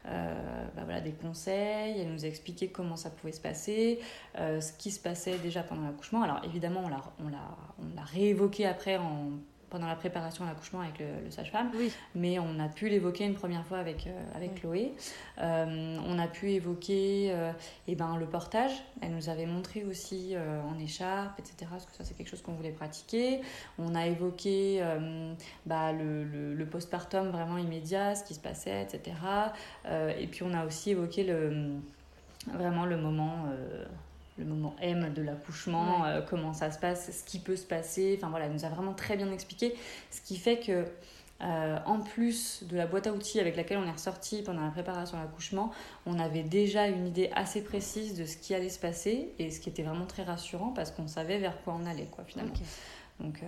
euh, 0.06 0.34
bah 0.76 0.82
voilà, 0.84 1.00
des 1.00 1.12
conseils, 1.12 2.00
elle 2.00 2.12
nous 2.12 2.24
a 2.24 2.28
expliqué 2.28 2.68
comment 2.68 2.96
ça 2.96 3.10
pouvait 3.10 3.32
se 3.32 3.40
passer, 3.40 4.00
ce 4.36 4.72
qui 4.72 4.90
se 4.90 5.00
passait 5.00 5.38
déjà 5.38 5.62
pendant 5.62 5.86
l'accouchement. 5.86 6.22
Alors 6.22 6.40
évidemment, 6.44 6.82
on 7.20 7.28
l'a 7.28 8.02
réévoqué 8.02 8.66
après 8.66 8.96
en 8.96 9.30
pendant 9.72 9.86
la 9.86 9.96
préparation 9.96 10.44
à 10.44 10.48
l'accouchement 10.48 10.80
avec 10.80 10.98
le, 10.98 11.30
sage-femme. 11.30 11.70
Mais 12.14 12.38
on 12.38 12.60
a 12.60 12.68
pu 12.68 12.90
l'évoquer 12.90 13.24
une 13.24 13.34
première 13.34 13.64
fois 13.64 13.78
avec, 13.78 14.06
euh, 14.06 14.36
avec 14.36 14.60
Chloé. 14.60 14.92
Euh, 15.38 15.96
on 16.06 16.18
a 16.18 16.28
pu 16.28 16.50
évoquer 16.50 17.30
euh, 17.32 17.52
eh 17.88 17.94
ben, 17.94 18.18
le 18.18 18.26
portage. 18.26 18.72
Elle 19.00 19.12
nous 19.12 19.30
avait 19.30 19.46
montré 19.46 19.84
aussi 19.84 20.34
en 20.36 20.78
écharpe, 20.78 21.38
etc. 21.38 21.70
Parce 21.70 21.86
que 21.86 21.94
ça, 21.94 22.04
c'est 22.04 22.14
quelque 22.14 22.28
chose 22.28 22.42
qu'on 22.42 22.52
voulait 22.52 22.70
pratiquer. 22.70 23.40
On 23.78 23.94
a 23.94 24.06
évoqué 24.06 24.84
bah, 25.64 25.92
le, 25.92 26.24
le, 26.24 26.54
le, 26.54 26.66
postpartum 26.66 27.30
vraiment 27.30 27.56
immédiat, 27.56 28.14
ce 28.14 28.24
qui 28.24 28.34
se 28.34 28.40
passait, 28.40 28.82
etc. 28.82 29.16
et 29.86 30.26
puis 30.26 30.42
on 30.42 30.52
a 30.52 30.66
aussi 30.66 30.90
évoqué 30.90 31.24
le, 31.24 31.72
vraiment 32.52 32.84
le 32.84 32.98
moment 32.98 33.46
le 34.38 34.44
moment 34.44 34.74
M 34.80 35.12
de 35.12 35.22
l'accouchement, 35.22 36.04
euh, 36.04 36.20
comment 36.22 36.52
ça 36.52 36.70
se 36.70 36.78
passe, 36.78 37.10
ce 37.10 37.24
qui 37.24 37.38
peut 37.38 37.56
se 37.56 37.66
passer. 37.66 38.14
Enfin 38.18 38.30
voilà, 38.30 38.46
elle 38.46 38.52
nous 38.52 38.64
a 38.64 38.68
vraiment 38.68 38.94
très 38.94 39.16
bien 39.16 39.30
expliqué. 39.30 39.74
Ce 40.10 40.20
qui 40.20 40.36
fait 40.36 40.58
que, 40.58 40.86
euh, 41.42 41.78
en 41.86 42.00
plus 42.00 42.64
de 42.64 42.76
la 42.76 42.86
boîte 42.86 43.06
à 43.06 43.12
outils 43.12 43.40
avec 43.40 43.56
laquelle 43.56 43.78
on 43.78 43.86
est 43.86 43.92
ressorti 43.92 44.42
pendant 44.42 44.62
la 44.62 44.70
préparation 44.70 45.18
à 45.18 45.22
l'accouchement, 45.22 45.72
on 46.06 46.18
avait 46.18 46.44
déjà 46.44 46.86
une 46.86 47.06
idée 47.06 47.30
assez 47.34 47.62
précise 47.62 48.16
de 48.16 48.24
ce 48.24 48.36
qui 48.36 48.54
allait 48.54 48.68
se 48.68 48.78
passer 48.78 49.32
et 49.38 49.50
ce 49.50 49.60
qui 49.60 49.68
était 49.68 49.82
vraiment 49.82 50.06
très 50.06 50.22
rassurant 50.22 50.68
parce 50.68 50.90
qu'on 50.90 51.08
savait 51.08 51.38
vers 51.38 51.60
quoi 51.62 51.76
on 51.80 51.86
allait, 51.86 52.08
quoi, 52.10 52.24
finalement. 52.24 52.54
Donc, 53.20 53.42
euh, 53.42 53.46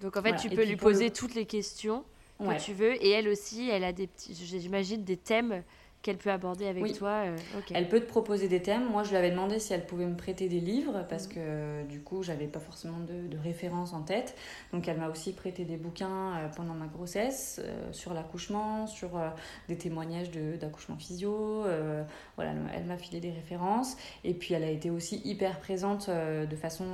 Donc 0.00 0.16
en 0.16 0.22
fait, 0.22 0.36
tu 0.36 0.48
peux 0.50 0.64
lui 0.64 0.76
poser 0.76 1.10
toutes 1.10 1.34
les 1.34 1.46
questions 1.46 2.04
que 2.40 2.60
tu 2.60 2.72
veux 2.72 3.00
et 3.04 3.10
elle 3.10 3.28
aussi, 3.28 3.68
elle 3.70 3.84
a 3.84 3.92
des 3.92 4.08
petits, 4.08 4.34
j'imagine, 4.34 5.04
des 5.04 5.16
thèmes 5.16 5.62
qu'elle 6.02 6.18
peut 6.18 6.30
aborder 6.30 6.66
avec 6.66 6.92
toi. 6.94 7.22
Euh, 7.26 7.36
elle 7.72 7.88
peut 7.88 8.00
te 8.00 8.06
proposer 8.06 8.48
des 8.48 8.60
thèmes. 8.60 8.90
Moi, 8.90 9.04
je 9.04 9.10
lui 9.10 9.16
avais 9.16 9.30
demandé 9.30 9.58
si 9.58 9.72
elle 9.72 9.86
pouvait 9.86 10.06
me 10.06 10.16
prêter 10.16 10.48
des 10.48 10.60
livres 10.60 11.06
parce 11.08 11.28
que 11.28 11.84
du 11.84 12.00
coup, 12.00 12.22
j'avais 12.22 12.48
pas 12.48 12.58
forcément 12.58 12.98
de, 12.98 13.28
de 13.28 13.38
références 13.38 13.92
en 13.92 14.02
tête. 14.02 14.36
Donc, 14.72 14.88
elle 14.88 14.98
m'a 14.98 15.08
aussi 15.08 15.32
prêté 15.32 15.64
des 15.64 15.76
bouquins 15.76 16.36
euh, 16.36 16.48
pendant 16.48 16.74
ma 16.74 16.86
grossesse 16.86 17.60
euh, 17.64 17.92
sur 17.92 18.14
l'accouchement, 18.14 18.86
sur 18.86 19.10
des 19.68 19.76
témoignages 19.76 20.30
d'accouchement 20.60 20.96
physio. 20.96 21.64
voilà, 22.36 22.52
elle 22.74 22.84
m'a 22.84 22.96
filé 22.96 23.20
des 23.20 23.30
références. 23.30 23.96
Et 24.24 24.34
puis, 24.34 24.54
elle 24.54 24.64
a 24.64 24.70
été 24.70 24.90
aussi 24.90 25.22
hyper 25.24 25.60
présente 25.60 26.10
de 26.10 26.56
façon 26.56 26.84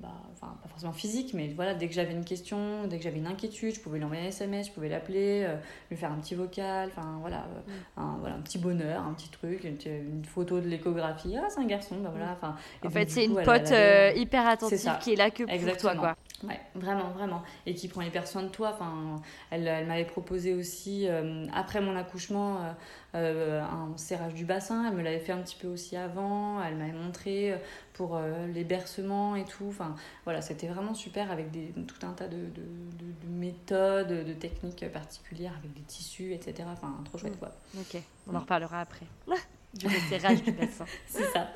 bah, 0.00 0.08
enfin 0.32 0.56
pas 0.62 0.68
forcément 0.68 0.92
physique, 0.92 1.34
mais 1.34 1.48
voilà, 1.54 1.74
dès 1.74 1.86
que 1.86 1.94
j'avais 1.94 2.12
une 2.12 2.24
question, 2.24 2.86
dès 2.88 2.98
que 2.98 3.04
j'avais 3.04 3.18
une 3.18 3.26
inquiétude, 3.28 3.74
je 3.74 3.80
pouvais 3.80 3.98
lui 3.98 4.04
envoyer 4.04 4.24
un 4.24 4.28
SMS, 4.28 4.66
je 4.66 4.72
pouvais 4.72 4.88
l'appeler, 4.88 5.44
euh, 5.46 5.56
lui 5.90 5.96
faire 5.96 6.10
un 6.10 6.16
petit 6.16 6.34
vocal, 6.34 6.90
enfin 6.90 7.18
voilà, 7.20 7.46
euh, 7.56 7.70
Mm. 7.70 8.00
un, 8.00 8.16
voilà, 8.20 8.34
un 8.36 8.40
petit 8.40 8.58
bonheur, 8.58 9.02
un 9.06 9.12
petit 9.14 9.28
truc, 9.30 9.62
une, 9.64 9.76
une 9.86 10.24
photo 10.24 10.60
de 10.60 10.66
l'échographie, 10.68 11.36
ah 11.36 11.46
c'est 11.48 11.60
un 11.60 11.66
garçon, 11.66 11.96
bah 12.02 12.10
voilà, 12.10 12.32
enfin. 12.32 12.56
En 12.84 12.90
fait, 12.90 13.08
c'est 13.10 13.24
une 13.24 13.34
pote 13.34 13.70
elle 13.70 14.14
euh, 14.16 14.18
hyper 14.20 14.46
attentive 14.46 14.98
qui 15.00 15.12
est 15.12 15.16
là 15.16 15.30
que 15.30 15.44
pour 15.44 15.52
Exactement. 15.52 15.92
toi, 15.92 16.00
quoi. 16.00 16.16
Ouais, 16.44 16.60
vraiment, 16.74 17.10
vraiment. 17.10 17.42
Et 17.66 17.74
qui 17.74 17.86
prend 17.88 18.02
hyper 18.02 18.26
soin 18.26 18.42
de 18.42 18.48
toi. 18.48 18.70
Enfin, 18.74 19.20
elle, 19.50 19.66
elle 19.68 19.86
m'avait 19.86 20.04
proposé 20.04 20.54
aussi, 20.54 21.06
euh, 21.08 21.46
après 21.54 21.80
mon 21.80 21.94
accouchement, 21.96 22.58
euh, 22.58 22.72
euh, 23.14 23.62
un 23.62 23.96
serrage 23.96 24.34
du 24.34 24.44
bassin. 24.44 24.86
Elle 24.88 24.96
me 24.96 25.02
l'avait 25.02 25.20
fait 25.20 25.32
un 25.32 25.38
petit 25.42 25.56
peu 25.56 25.68
aussi 25.68 25.96
avant. 25.96 26.62
Elle 26.62 26.76
m'avait 26.76 26.92
montré 26.92 27.54
pour 27.92 28.16
euh, 28.16 28.46
les 28.48 28.64
bercements 28.64 29.36
et 29.36 29.44
tout. 29.44 29.66
Enfin, 29.68 29.94
voilà, 30.24 30.40
c'était 30.42 30.66
vraiment 30.66 30.94
super 30.94 31.30
avec 31.30 31.50
des, 31.50 31.72
tout 31.86 32.04
un 32.06 32.12
tas 32.12 32.26
de, 32.28 32.36
de, 32.36 32.44
de- 32.44 33.26
de 33.26 33.28
méthodes, 33.28 34.24
de 34.26 34.32
techniques 34.32 34.84
particulières 34.92 35.54
avec 35.58 35.72
des 35.74 35.82
tissus, 35.82 36.32
etc. 36.32 36.68
Enfin, 36.72 36.94
trop 37.04 37.18
chouette, 37.18 37.34
Mm. 37.36 37.38
quoi. 37.38 37.52
Ok, 37.78 38.02
on 38.26 38.34
en 38.34 38.40
reparlera 38.40 38.80
après. 38.80 39.06
du 39.74 39.86
resserrage 39.86 40.42
du 40.42 40.52
bassin. 40.52 40.84
C'est 41.06 41.24
ça. 41.30 41.48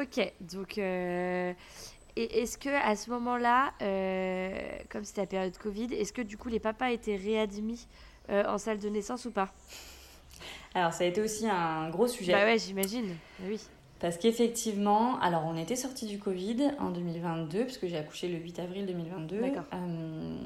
Ok, 0.00 0.32
donc 0.40 0.78
et 2.18 2.42
est-ce 2.42 2.58
que 2.58 2.68
à 2.68 2.96
ce 2.96 3.10
moment-là, 3.10 3.72
euh, 3.80 4.50
comme 4.90 5.04
c'était 5.04 5.20
la 5.20 5.26
période 5.28 5.56
Covid, 5.56 5.94
est-ce 5.94 6.12
que 6.12 6.22
du 6.22 6.36
coup 6.36 6.48
les 6.48 6.58
papas 6.58 6.90
étaient 6.90 7.16
réadmis 7.16 7.86
euh, 8.28 8.44
en 8.46 8.58
salle 8.58 8.80
de 8.80 8.88
naissance 8.88 9.24
ou 9.24 9.30
pas? 9.30 9.48
Alors, 10.74 10.92
ça 10.92 11.04
a 11.04 11.06
été 11.06 11.20
aussi 11.20 11.48
un 11.48 11.88
gros 11.90 12.08
sujet. 12.08 12.32
Bah 12.32 12.44
ouais, 12.44 12.58
j'imagine. 12.58 13.08
Bah 13.38 13.46
oui. 13.48 13.60
Parce 14.00 14.16
qu'effectivement, 14.16 15.18
alors 15.20 15.44
on 15.46 15.56
était 15.56 15.76
sorti 15.76 16.06
du 16.06 16.18
Covid 16.18 16.72
en 16.80 16.90
2022, 16.90 17.64
puisque 17.64 17.86
j'ai 17.86 17.96
accouché 17.96 18.28
le 18.28 18.38
8 18.38 18.58
avril 18.58 18.86
2022. 18.86 19.40
D'accord. 19.40 19.64
Euh, 19.72 20.36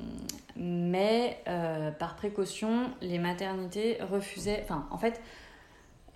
mais 0.56 1.38
euh, 1.48 1.90
par 1.90 2.16
précaution, 2.16 2.90
les 3.00 3.18
maternités 3.18 3.96
refusaient. 4.02 4.60
Enfin, 4.62 4.86
en 4.90 4.98
fait, 4.98 5.22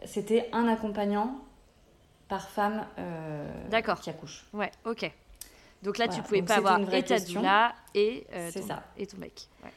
c'était 0.05 0.51
un 0.53 0.69
accompagnant 0.69 1.39
par 2.29 2.49
femme 2.49 2.87
euh, 2.99 3.47
qui 4.03 4.11
accouche. 4.11 4.47
Ouais, 4.53 4.71
ok. 4.85 5.11
Donc 5.87 5.99
là, 5.99 6.09
tu 6.09 6.15
Voilà, 6.15 6.25
pouvais 6.25 6.41
donc 6.41 6.49
pas 6.49 6.57
avoir 6.57 6.95
et 6.95 7.03
ta 7.05 7.21
doula 7.21 7.73
et, 7.95 8.27
euh, 8.35 8.51
ton, 8.51 8.67
ça. 8.67 8.83
et 8.99 9.07
ton 9.07 9.19
mec. 9.19 9.47
Ouais. 9.63 9.71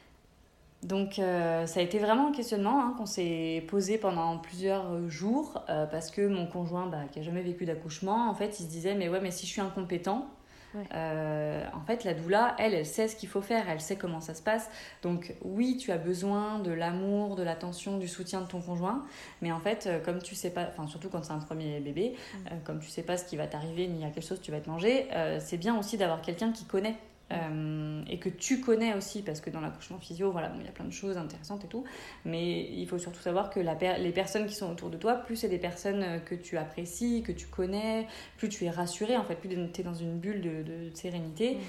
Donc 0.81 1.19
euh, 1.19 1.67
ça 1.67 1.81
a 1.81 1.83
été 1.83 1.99
vraiment 1.99 2.29
un 2.29 2.31
questionnement 2.31 2.81
hein, 2.83 2.95
qu'on 2.97 3.05
s'est 3.05 3.63
posé 3.67 3.99
pendant 3.99 4.39
plusieurs 4.39 5.07
jours 5.07 5.63
euh, 5.69 5.85
parce 5.85 6.09
que 6.09 6.27
mon 6.27 6.47
conjoint 6.47 6.87
bah, 6.87 7.03
qui 7.11 7.19
a 7.19 7.21
jamais 7.21 7.43
vécu 7.43 7.65
d'accouchement, 7.65 8.27
en 8.27 8.33
fait, 8.33 8.59
il 8.59 8.63
se 8.63 8.69
disait 8.69 8.95
mais 8.95 9.07
ouais 9.07 9.19
mais 9.21 9.29
si 9.29 9.45
je 9.45 9.51
suis 9.51 9.61
incompétent, 9.61 10.27
Ouais. 10.75 10.83
euh, 10.93 11.65
en 11.73 11.81
fait 11.81 12.03
la 12.03 12.13
doula, 12.13 12.55
elle, 12.59 12.73
elle 12.75 12.85
sait 12.85 13.07
ce 13.07 13.15
qu'il 13.15 13.27
faut 13.27 13.41
faire, 13.41 13.67
elle 13.69 13.81
sait 13.81 13.95
comment 13.95 14.21
ça 14.21 14.35
se 14.35 14.41
passe. 14.41 14.69
Donc 15.01 15.33
oui, 15.43 15.77
tu 15.77 15.91
as 15.91 15.97
besoin 15.97 16.59
de 16.59 16.71
l'amour, 16.71 17.35
de 17.35 17.43
l'attention, 17.43 17.97
du 17.97 18.07
soutien 18.07 18.41
de 18.41 18.47
ton 18.47 18.61
conjoint, 18.61 19.03
mais 19.41 19.51
en 19.51 19.59
fait 19.59 19.87
euh, 19.87 19.99
comme 19.99 20.21
tu 20.21 20.35
sais 20.35 20.51
pas, 20.51 20.67
enfin 20.69 20.87
surtout 20.87 21.09
quand 21.09 21.23
c'est 21.23 21.33
un 21.33 21.39
premier 21.39 21.79
bébé, 21.79 22.15
euh, 22.51 22.55
comme 22.63 22.79
tu 22.79 22.89
sais 22.89 23.03
pas 23.03 23.17
ce 23.17 23.25
qui 23.25 23.35
va 23.35 23.47
t'arriver 23.47 23.87
ni 23.87 24.05
à 24.05 24.09
quelle 24.09 24.23
chose 24.23 24.41
tu 24.41 24.51
vas 24.51 24.59
te 24.59 24.69
manger, 24.69 25.07
euh, 25.13 25.39
c'est 25.41 25.57
bien 25.57 25.77
aussi 25.77 25.97
d'avoir 25.97 26.21
quelqu'un 26.21 26.51
qui 26.51 26.65
connaît 26.65 26.95
euh, 27.31 28.01
et 28.09 28.19
que 28.19 28.29
tu 28.29 28.59
connais 28.59 28.93
aussi, 28.95 29.21
parce 29.21 29.41
que 29.41 29.49
dans 29.49 29.61
l'accouchement 29.61 29.99
physio, 29.99 30.31
voilà, 30.31 30.51
il 30.59 30.65
y 30.65 30.67
a 30.67 30.71
plein 30.71 30.85
de 30.85 30.91
choses 30.91 31.17
intéressantes 31.17 31.63
et 31.65 31.67
tout, 31.67 31.83
mais 32.25 32.69
il 32.71 32.87
faut 32.87 32.97
surtout 32.97 33.21
savoir 33.21 33.49
que 33.49 33.59
les 33.59 34.11
personnes 34.11 34.47
qui 34.47 34.55
sont 34.55 34.71
autour 34.71 34.89
de 34.89 34.97
toi, 34.97 35.15
plus 35.15 35.35
c'est 35.35 35.49
des 35.49 35.59
personnes 35.59 36.03
euh, 36.03 36.19
que 36.19 36.35
tu 36.35 36.57
apprécies, 36.57 37.23
que 37.23 37.31
tu 37.31 37.47
connais, 37.47 38.07
plus 38.37 38.49
tu 38.49 38.65
es 38.65 38.69
rassuré, 38.69 39.17
en 39.17 39.23
fait, 39.23 39.35
plus 39.35 39.49
tu 39.49 39.81
es 39.81 39.83
dans 39.83 39.93
une 39.93 40.17
bulle 40.19 40.41
de, 40.41 40.63
de 40.63 40.95
sérénité, 40.95 41.57
Mm. 41.57 41.59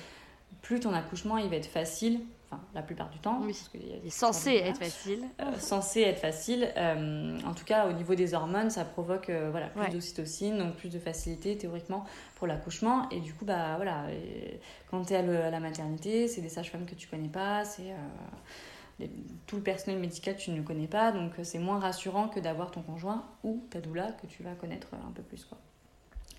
Plus 0.63 0.81
ton 0.81 0.93
accouchement 0.95 1.37
il 1.39 1.49
va 1.49 1.57
être 1.57 1.67
facile, 1.67 2.21
enfin 2.51 2.63
la 2.75 2.83
plupart 2.83 3.09
du 3.11 3.19
temps, 3.19 3.39
Oui. 3.43 3.53
parce 3.53 3.71
Il 3.75 3.81
des 4.03 4.07
est 4.09 4.11
censé 4.11 4.51
être 4.57 4.79
facile. 4.79 5.25
euh, 5.41 5.59
censé 5.59 6.01
être 6.03 6.19
facile. 6.21 6.69
Euh, 6.77 7.39
en 7.47 7.55
tout 7.55 7.65
cas, 7.65 7.89
au 7.89 7.93
niveau 7.93 8.15
des 8.15 8.35
hormones, 8.35 8.71
ça 8.71 8.85
provoque 8.85 9.31
euh, 9.31 9.49
voilà, 9.51 9.69
plus 9.69 9.81
Ouais. 9.83 9.91
d'ocytocine, 9.91 10.59
donc 10.59 10.75
plus 10.75 10.89
de 10.91 10.99
facilité 10.99 11.57
théoriquement 11.57 12.05
pour 12.37 12.47
l'accouchement. 12.47 13.09
Et 13.11 13.21
du 13.21 13.33
coup, 13.35 13.45
bah, 13.45 13.75
voilà, 13.77 14.05
quand 14.91 15.03
tu 15.05 15.13
es 15.13 15.17
à, 15.17 15.23
le- 15.23 15.41
à 15.45 15.51
la 15.51 15.61
maternité, 15.61 16.29
c'est 16.29 16.41
des 16.41 16.49
sages-femmes 16.49 16.87
que 16.87 16.95
tu 16.95 17.07
connais 17.09 17.29
pas, 17.29 17.65
c'est 17.65 17.93
euh, 19.01 19.07
tout 19.47 19.57
le 19.57 19.63
personnel 19.63 19.99
médical 19.99 20.37
que 20.37 20.41
tu 20.43 20.51
ne 20.51 20.61
connais 20.63 20.87
pas, 20.89 21.11
donc 21.13 21.33
euh, 21.39 21.45
c'est 21.45 21.59
moins 21.59 21.79
rassurant 21.79 22.29
que 22.29 22.39
d'avoir 22.41 22.71
ton 22.71 22.83
conjoint 22.83 23.25
ou 23.45 23.63
ta 23.71 23.81
doula 23.81 24.13
que 24.13 24.27
tu 24.27 24.43
vas 24.43 24.53
connaître 24.55 24.89
euh, 24.93 25.09
un 25.09 25.13
peu 25.13 25.23
plus. 25.23 25.45
Quoi. 25.45 25.57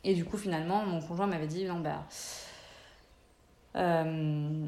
Et 0.03 0.13
du 0.13 0.25
coup, 0.25 0.37
finalement, 0.37 0.85
mon 0.85 1.01
conjoint 1.01 1.25
m'avait 1.27 1.47
dit 1.47 1.65
non, 1.65 1.79
bah. 1.79 2.03
Euh, 3.75 4.65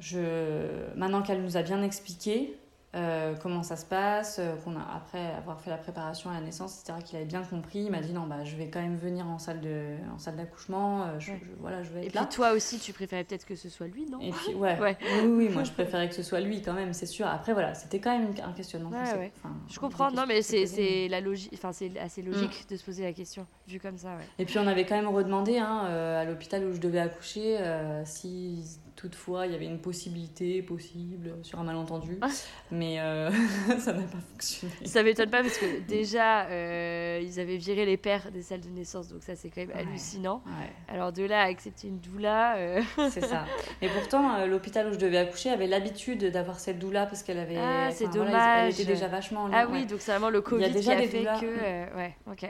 je, 0.00 0.94
maintenant 0.96 1.22
qu'elle 1.22 1.42
nous 1.42 1.56
a 1.56 1.62
bien 1.62 1.82
expliqué 1.82 2.56
euh, 2.94 3.34
comment 3.42 3.62
ça 3.62 3.76
se 3.76 3.84
passe, 3.84 4.36
euh, 4.38 4.54
qu'on 4.64 4.76
a 4.76 4.84
après 4.94 5.32
avoir 5.36 5.60
fait 5.60 5.70
la 5.70 5.76
préparation 5.78 6.30
à 6.30 6.34
la 6.34 6.40
naissance, 6.40 6.80
etc., 6.80 6.98
qu'il 7.04 7.16
avait 7.16 7.24
bien 7.26 7.42
compris, 7.42 7.80
il 7.80 7.90
m'a 7.90 8.00
dit 8.00 8.12
non 8.12 8.26
bah 8.26 8.44
je 8.44 8.54
vais 8.56 8.68
quand 8.68 8.80
même 8.80 8.96
venir 8.96 9.26
en 9.26 9.38
salle 9.38 9.60
de 9.60 9.96
en 10.14 10.18
salle 10.18 10.36
d'accouchement, 10.36 11.02
euh, 11.02 11.18
je, 11.18 11.32
Ouais. 11.32 11.40
je- 11.42 11.50
voilà 11.60 11.82
je 11.82 11.90
vais 11.90 12.02
Et 12.02 12.06
être 12.06 12.10
puis 12.12 12.20
là. 12.20 12.26
toi 12.26 12.52
aussi, 12.52 12.78
tu 12.78 12.92
préférais 12.92 13.24
peut-être 13.24 13.46
que 13.46 13.56
ce 13.56 13.68
soit 13.68 13.88
lui, 13.88 14.06
non? 14.10 14.20
Et 14.20 14.30
puis 14.30 14.54
ouais, 14.54 14.78
Ouais. 14.80 14.96
oui, 15.24 15.28
oui, 15.28 15.48
moi 15.48 15.64
je 15.64 15.72
préférais 15.72 16.08
que 16.08 16.14
ce 16.14 16.22
soit 16.22 16.40
lui 16.40 16.62
quand 16.62 16.74
même, 16.74 16.92
c'est 16.92 17.06
sûr. 17.06 17.26
Après 17.26 17.52
voilà, 17.52 17.74
c'était 17.74 17.98
quand 18.00 18.16
même 18.16 18.32
un 18.44 18.52
questionnement. 18.52 18.90
Ouais, 18.90 19.32
enfin, 19.36 19.54
Je 19.68 19.80
comprends, 19.80 20.10
non 20.12 20.24
mais 20.28 20.42
c'est 20.42 20.66
c'est 20.66 21.08
la 21.08 21.20
logique, 21.20 21.50
enfin 21.54 21.72
c'est 21.72 21.98
assez 21.98 22.22
logique 22.22 22.66
de 22.68 22.76
se 22.76 22.84
poser 22.84 23.02
la 23.02 23.12
question 23.12 23.46
vu 23.66 23.80
comme 23.80 23.96
ça, 23.98 24.10
ouais. 24.16 24.24
Et 24.38 24.44
puis 24.44 24.58
on 24.58 24.66
avait 24.66 24.84
quand 24.86 24.94
même 24.96 25.08
redemandé 25.08 25.58
hein, 25.58 25.84
euh, 25.86 26.20
à 26.22 26.24
l'hôpital 26.24 26.64
où 26.64 26.72
je 26.72 26.78
devais 26.80 27.00
accoucher 27.00 27.56
euh, 27.58 28.02
si 28.04 28.78
toutefois 29.04 29.46
il 29.46 29.52
y 29.52 29.54
avait 29.54 29.66
une 29.66 29.78
possibilité 29.80 30.62
possible 30.62 31.34
sur 31.42 31.58
un 31.60 31.64
malentendu, 31.64 32.16
Ah. 32.22 32.28
mais 32.70 32.98
euh, 33.00 33.30
ça 33.78 33.92
n'a 33.92 34.02
pas 34.02 34.18
fonctionné. 34.30 34.72
Ça 34.86 35.02
m'étonne 35.02 35.28
pas 35.28 35.42
parce 35.42 35.58
que 35.58 35.80
déjà 35.86 36.46
euh, 36.46 37.20
ils 37.22 37.38
avaient 37.38 37.58
viré 37.58 37.84
les 37.84 37.98
pères 37.98 38.30
des 38.32 38.40
salles 38.40 38.62
de 38.62 38.70
naissance, 38.70 39.08
donc 39.08 39.22
ça 39.22 39.36
c'est 39.36 39.50
quand 39.50 39.60
même 39.60 39.68
Ouais. 39.70 39.80
hallucinant. 39.82 40.42
Ouais. 40.46 40.70
Alors 40.88 41.12
de 41.12 41.24
là 41.24 41.42
à 41.42 41.44
accepter 41.46 41.88
une 41.88 41.98
doula, 41.98 42.56
euh, 42.56 42.80
C'est 43.10 43.24
ça. 43.24 43.44
Et 43.82 43.88
pourtant, 43.88 44.46
l'hôpital 44.46 44.88
où 44.88 44.92
je 44.94 44.98
devais 44.98 45.18
accoucher 45.18 45.50
avait 45.50 45.66
l'habitude 45.66 46.24
d'avoir 46.30 46.58
cette 46.58 46.78
doula 46.78 47.04
parce 47.06 47.22
qu'elle 47.22 47.38
avait. 47.38 47.58
Ah, 47.58 47.90
c'est 47.90 48.06
enfin, 48.06 48.16
voilà, 48.16 48.30
dommage. 48.30 48.64
elle 48.74 48.80
était 48.80 48.92
déjà 48.92 49.08
vachement 49.08 49.42
en 49.44 49.52
ah 49.52 49.66
oui, 49.70 49.80
ouais. 49.80 49.84
donc 49.86 50.00
c'est 50.00 50.12
vraiment 50.12 50.30
le 50.30 50.38
a 50.38 50.42
Covid 50.42 50.70
déjà 50.70 50.96
qui 50.96 51.02
a 51.04 51.08
fait 51.08 51.18
doulas. 51.18 51.40
que, 51.40 51.96
ouais, 51.96 52.16
ok. 52.30 52.46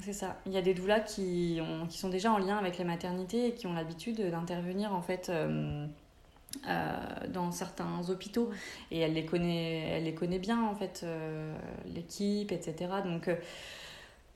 C'est 0.00 0.12
ça. 0.12 0.36
Il 0.46 0.52
y 0.52 0.56
a 0.58 0.62
des 0.62 0.74
doulas 0.74 1.00
qui, 1.00 1.60
ont, 1.60 1.86
qui 1.86 1.98
sont 1.98 2.08
déjà 2.08 2.32
en 2.32 2.38
lien 2.38 2.56
avec 2.56 2.78
les 2.78 2.84
maternités 2.84 3.48
et 3.48 3.52
qui 3.54 3.66
ont 3.66 3.72
l'habitude 3.74 4.20
d'intervenir 4.30 4.94
en 4.94 5.02
fait. 5.02 5.28
euh, 5.28 5.86
euh, 6.66 6.96
dans 7.28 7.52
certains 7.52 8.08
hôpitaux 8.08 8.48
et 8.90 9.00
elle 9.00 9.12
les 9.12 9.26
connaît 9.26 9.90
elle 9.90 10.04
les 10.04 10.14
connaît 10.14 10.38
bien 10.38 10.64
en 10.64 10.74
fait 10.74 11.02
euh, 11.04 11.54
l'équipe 11.94 12.52
etc 12.52 12.74
donc 13.04 13.28
euh, 13.28 13.34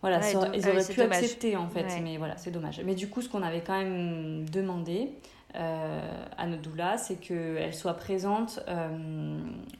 voilà 0.02 0.18
Ouais, 0.20 0.30
ils 0.54 0.68
auraient 0.68 0.84
pu 0.86 0.94
dommage. 1.00 1.16
accepter 1.22 1.56
en 1.56 1.68
fait 1.70 1.84
Ouais. 1.84 2.00
mais 2.02 2.18
voilà 2.18 2.36
c'est 2.36 2.50
dommage 2.50 2.82
mais 2.84 2.94
du 2.94 3.08
coup 3.08 3.22
ce 3.22 3.30
qu'on 3.30 3.42
avait 3.42 3.62
quand 3.62 3.78
même 3.78 4.46
demandé 4.50 5.08
à 5.54 6.46
notre 6.46 6.60
doula 6.62 6.98
c'est 6.98 7.16
qu'elle 7.16 7.74
soit 7.74 7.94
présente 7.94 8.60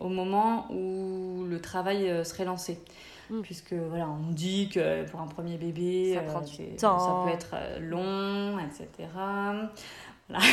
au 0.01 0.09
moment 0.09 0.67
où 0.73 1.45
le 1.45 1.61
travail 1.61 2.25
serait 2.25 2.47
lancé 2.47 2.81
Mm. 3.31 3.41
puisque 3.43 3.73
voilà 3.73 4.09
on 4.09 4.17
nous 4.17 4.33
dit 4.35 4.69
que 4.69 5.09
pour 5.11 5.21
un 5.21 5.27
premier 5.27 5.57
bébé 5.57 6.15
Ça 6.15 6.21
euh, 6.21 6.27
prend 6.27 6.41
du 6.41 6.53
c'est- 6.55 6.77
temps. 6.81 6.99
ça 6.99 7.23
peut 7.25 7.35
être 7.35 7.55
euh, 7.55 7.79
long 7.81 8.59
etc 8.59 9.09
voilà 10.29 10.45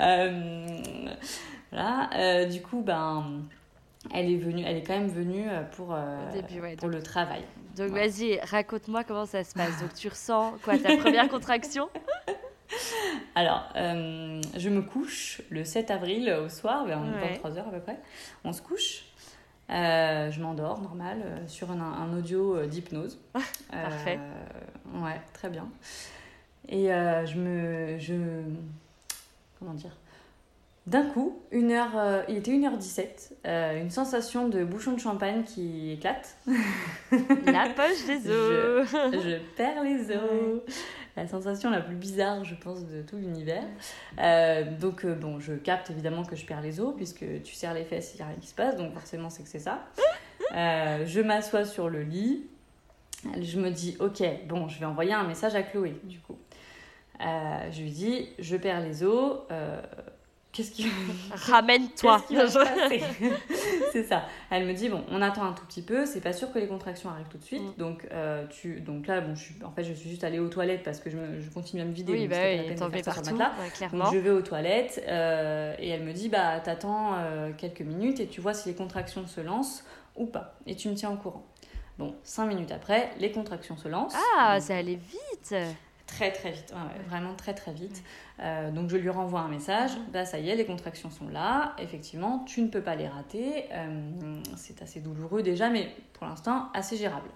Euh, 0.00 0.80
voilà. 1.70 2.44
Du 2.46 2.62
coup, 2.62 2.80
ben, 2.82 3.42
elle 4.14 4.30
est 4.30 4.36
venue, 4.36 4.62
elle 4.66 4.76
est 4.78 4.82
quand 4.82 4.98
même 4.98 5.08
venue 5.08 5.46
pour, 5.72 5.92
euh, 5.92 6.28
Au 6.28 6.32
début, 6.32 6.60
ouais, 6.60 6.76
pour 6.76 6.88
donc- 6.88 6.96
le 6.96 7.02
travail. 7.02 7.42
Donc 7.76 7.92
Ouais. 7.92 8.08
vas-y, 8.08 8.40
raconte-moi 8.40 9.04
comment 9.04 9.26
ça 9.26 9.44
se 9.44 9.54
passe. 9.54 9.80
Donc 9.80 9.94
tu 9.94 10.08
ressens 10.08 10.54
quoi 10.64 10.78
ta 10.78 10.96
première 10.96 11.28
contraction? 11.28 11.88
Alors, 13.34 13.62
euh, 13.76 14.40
je 14.56 14.68
me 14.68 14.82
couche 14.82 15.40
le 15.50 15.64
7 15.64 15.90
avril 15.90 16.30
au 16.44 16.48
soir, 16.48 16.84
vers 16.86 17.00
Ouais. 17.00 17.38
23h 17.42 17.58
à 17.60 17.70
peu 17.70 17.80
près. 17.80 17.98
On 18.44 18.52
se 18.52 18.60
couche. 18.62 19.04
Euh, 19.70 20.30
je 20.30 20.40
m'endors, 20.40 20.80
normal, 20.80 21.18
euh, 21.24 21.46
sur 21.46 21.70
un, 21.70 21.80
un 21.80 22.16
audio 22.16 22.56
euh, 22.56 22.66
d'hypnose. 22.66 23.18
Parfait. 23.70 24.18
Euh, 24.18 25.04
ouais, 25.04 25.20
très 25.34 25.50
bien. 25.50 25.68
Et 26.70 26.86
je 26.88 27.38
me. 27.38 27.98
Je, 27.98 28.14
comment 29.58 29.74
dire? 29.74 29.96
D'un 30.86 31.04
coup, 31.04 31.38
une 31.50 31.70
heure, 31.70 32.24
il 32.28 32.36
était 32.38 32.50
1h17, 32.52 33.32
euh, 33.46 33.78
une 33.82 33.90
sensation 33.90 34.48
de 34.48 34.64
bouchon 34.64 34.92
de 34.92 34.98
champagne 35.00 35.42
qui 35.44 35.92
éclate. 35.92 36.36
La 37.46 37.68
poche 37.76 38.06
des 38.06 38.20
Je- 38.24 38.80
os. 38.80 38.88
je 39.12 39.38
perds 39.56 39.82
les 39.84 40.10
os. 40.10 40.62
La 41.18 41.26
sensation 41.26 41.70
la 41.70 41.80
plus 41.80 41.96
bizarre, 41.96 42.44
je 42.44 42.54
pense, 42.54 42.86
de 42.86 43.02
tout 43.02 43.16
l'univers. 43.16 43.64
Euh, 44.20 44.62
donc, 44.78 45.04
euh, 45.04 45.16
bon, 45.16 45.40
je 45.40 45.54
capte 45.54 45.90
évidemment 45.90 46.22
que 46.22 46.36
je 46.36 46.46
perds 46.46 46.60
les 46.60 46.78
os, 46.78 46.94
puisque 46.94 47.24
tu 47.42 47.54
serres 47.54 47.74
les 47.74 47.84
fesses, 47.84 48.14
il 48.14 48.18
n'y 48.18 48.22
a 48.22 48.26
rien 48.26 48.36
qui 48.40 48.46
se 48.46 48.54
passe, 48.54 48.76
donc 48.76 48.92
forcément, 48.92 49.28
c'est 49.28 49.42
que 49.42 49.48
c'est 49.48 49.58
ça. 49.58 49.84
Euh, 50.54 51.04
je 51.06 51.20
m'assois 51.20 51.64
sur 51.64 51.88
le 51.88 52.02
lit. 52.02 52.46
Je 53.40 53.58
me 53.58 53.70
dis, 53.70 53.96
ok, 53.98 54.22
bon, 54.46 54.68
je 54.68 54.78
vais 54.78 54.86
envoyer 54.86 55.12
un 55.12 55.24
message 55.24 55.56
à 55.56 55.64
Chloé, 55.64 56.00
du 56.04 56.20
coup. 56.20 56.38
Je 57.18 57.82
lui 57.82 57.90
dis, 57.90 58.28
je 58.38 58.56
perds 58.56 58.80
les 58.80 59.02
os. 59.02 59.40
Qu'est-ce 60.52 60.72
qui. 60.72 60.86
Ramène-toi 61.32 62.22
C'est 63.92 64.04
ça. 64.04 64.24
Elle 64.50 64.66
me 64.66 64.72
dit 64.72 64.88
bon, 64.88 65.04
on 65.10 65.20
attend 65.20 65.44
un 65.44 65.52
tout 65.52 65.64
petit 65.66 65.82
peu, 65.82 66.06
c'est 66.06 66.20
pas 66.20 66.32
sûr 66.32 66.50
que 66.52 66.58
les 66.58 66.66
contractions 66.66 67.10
arrivent 67.10 67.28
tout 67.28 67.38
de 67.38 67.44
suite. 67.44 67.62
Mm. 67.62 67.74
Donc, 67.78 68.06
euh, 68.12 68.46
tu... 68.48 68.80
donc 68.80 69.06
là, 69.06 69.20
bon, 69.20 69.34
je 69.34 69.44
suis... 69.44 69.54
en 69.62 69.70
fait, 69.70 69.84
je 69.84 69.92
suis 69.92 70.08
juste 70.08 70.24
allée 70.24 70.38
aux 70.38 70.48
toilettes 70.48 70.82
parce 70.82 71.00
que 71.00 71.10
je, 71.10 71.16
je 71.40 71.50
continue 71.50 71.82
à 71.82 71.84
me 71.84 71.92
vider. 71.92 72.12
Oui, 72.12 72.28
bah 72.28 72.36
oui, 72.42 72.74
t'en 72.74 72.90
fais 72.90 73.02
partout. 73.02 73.38
clairement. 73.74 74.04
Donc, 74.04 74.14
je 74.14 74.18
vais 74.18 74.30
aux 74.30 74.42
toilettes 74.42 75.02
euh, 75.06 75.74
et 75.78 75.88
elle 75.88 76.02
me 76.02 76.12
dit 76.12 76.28
bah, 76.28 76.60
t'attends 76.60 77.14
euh, 77.16 77.52
quelques 77.56 77.82
minutes 77.82 78.20
et 78.20 78.26
tu 78.26 78.40
vois 78.40 78.54
si 78.54 78.68
les 78.68 78.74
contractions 78.74 79.26
se 79.26 79.40
lancent 79.40 79.84
ou 80.16 80.26
pas. 80.26 80.56
Et 80.66 80.74
tu 80.76 80.88
me 80.88 80.94
tiens 80.94 81.10
au 81.10 81.16
courant. 81.16 81.46
Bon, 81.98 82.14
cinq 82.22 82.46
minutes 82.46 82.70
après, 82.72 83.10
les 83.18 83.32
contractions 83.32 83.76
se 83.76 83.88
lancent. 83.88 84.14
Ah, 84.38 84.60
ça 84.60 84.76
allait 84.76 85.00
vite 85.10 85.54
Très 86.08 86.32
très 86.32 86.50
vite, 86.50 86.74
vraiment 87.06 87.34
très 87.34 87.54
très 87.54 87.72
vite. 87.72 88.02
Euh, 88.40 88.70
donc 88.70 88.88
je 88.88 88.96
lui 88.96 89.10
renvoie 89.10 89.40
un 89.40 89.48
message, 89.48 89.90
bah 90.12 90.24
ça 90.24 90.38
y 90.38 90.48
est, 90.48 90.56
les 90.56 90.64
contractions 90.64 91.10
sont 91.10 91.28
là, 91.28 91.74
effectivement, 91.78 92.44
tu 92.46 92.62
ne 92.62 92.68
peux 92.68 92.80
pas 92.80 92.96
les 92.96 93.06
rater, 93.06 93.66
euh, 93.72 94.40
c'est 94.56 94.82
assez 94.82 95.00
douloureux 95.00 95.42
déjà, 95.42 95.68
mais 95.68 95.94
pour 96.14 96.26
l'instant 96.26 96.70
assez 96.74 96.96
gérable. 96.96 97.28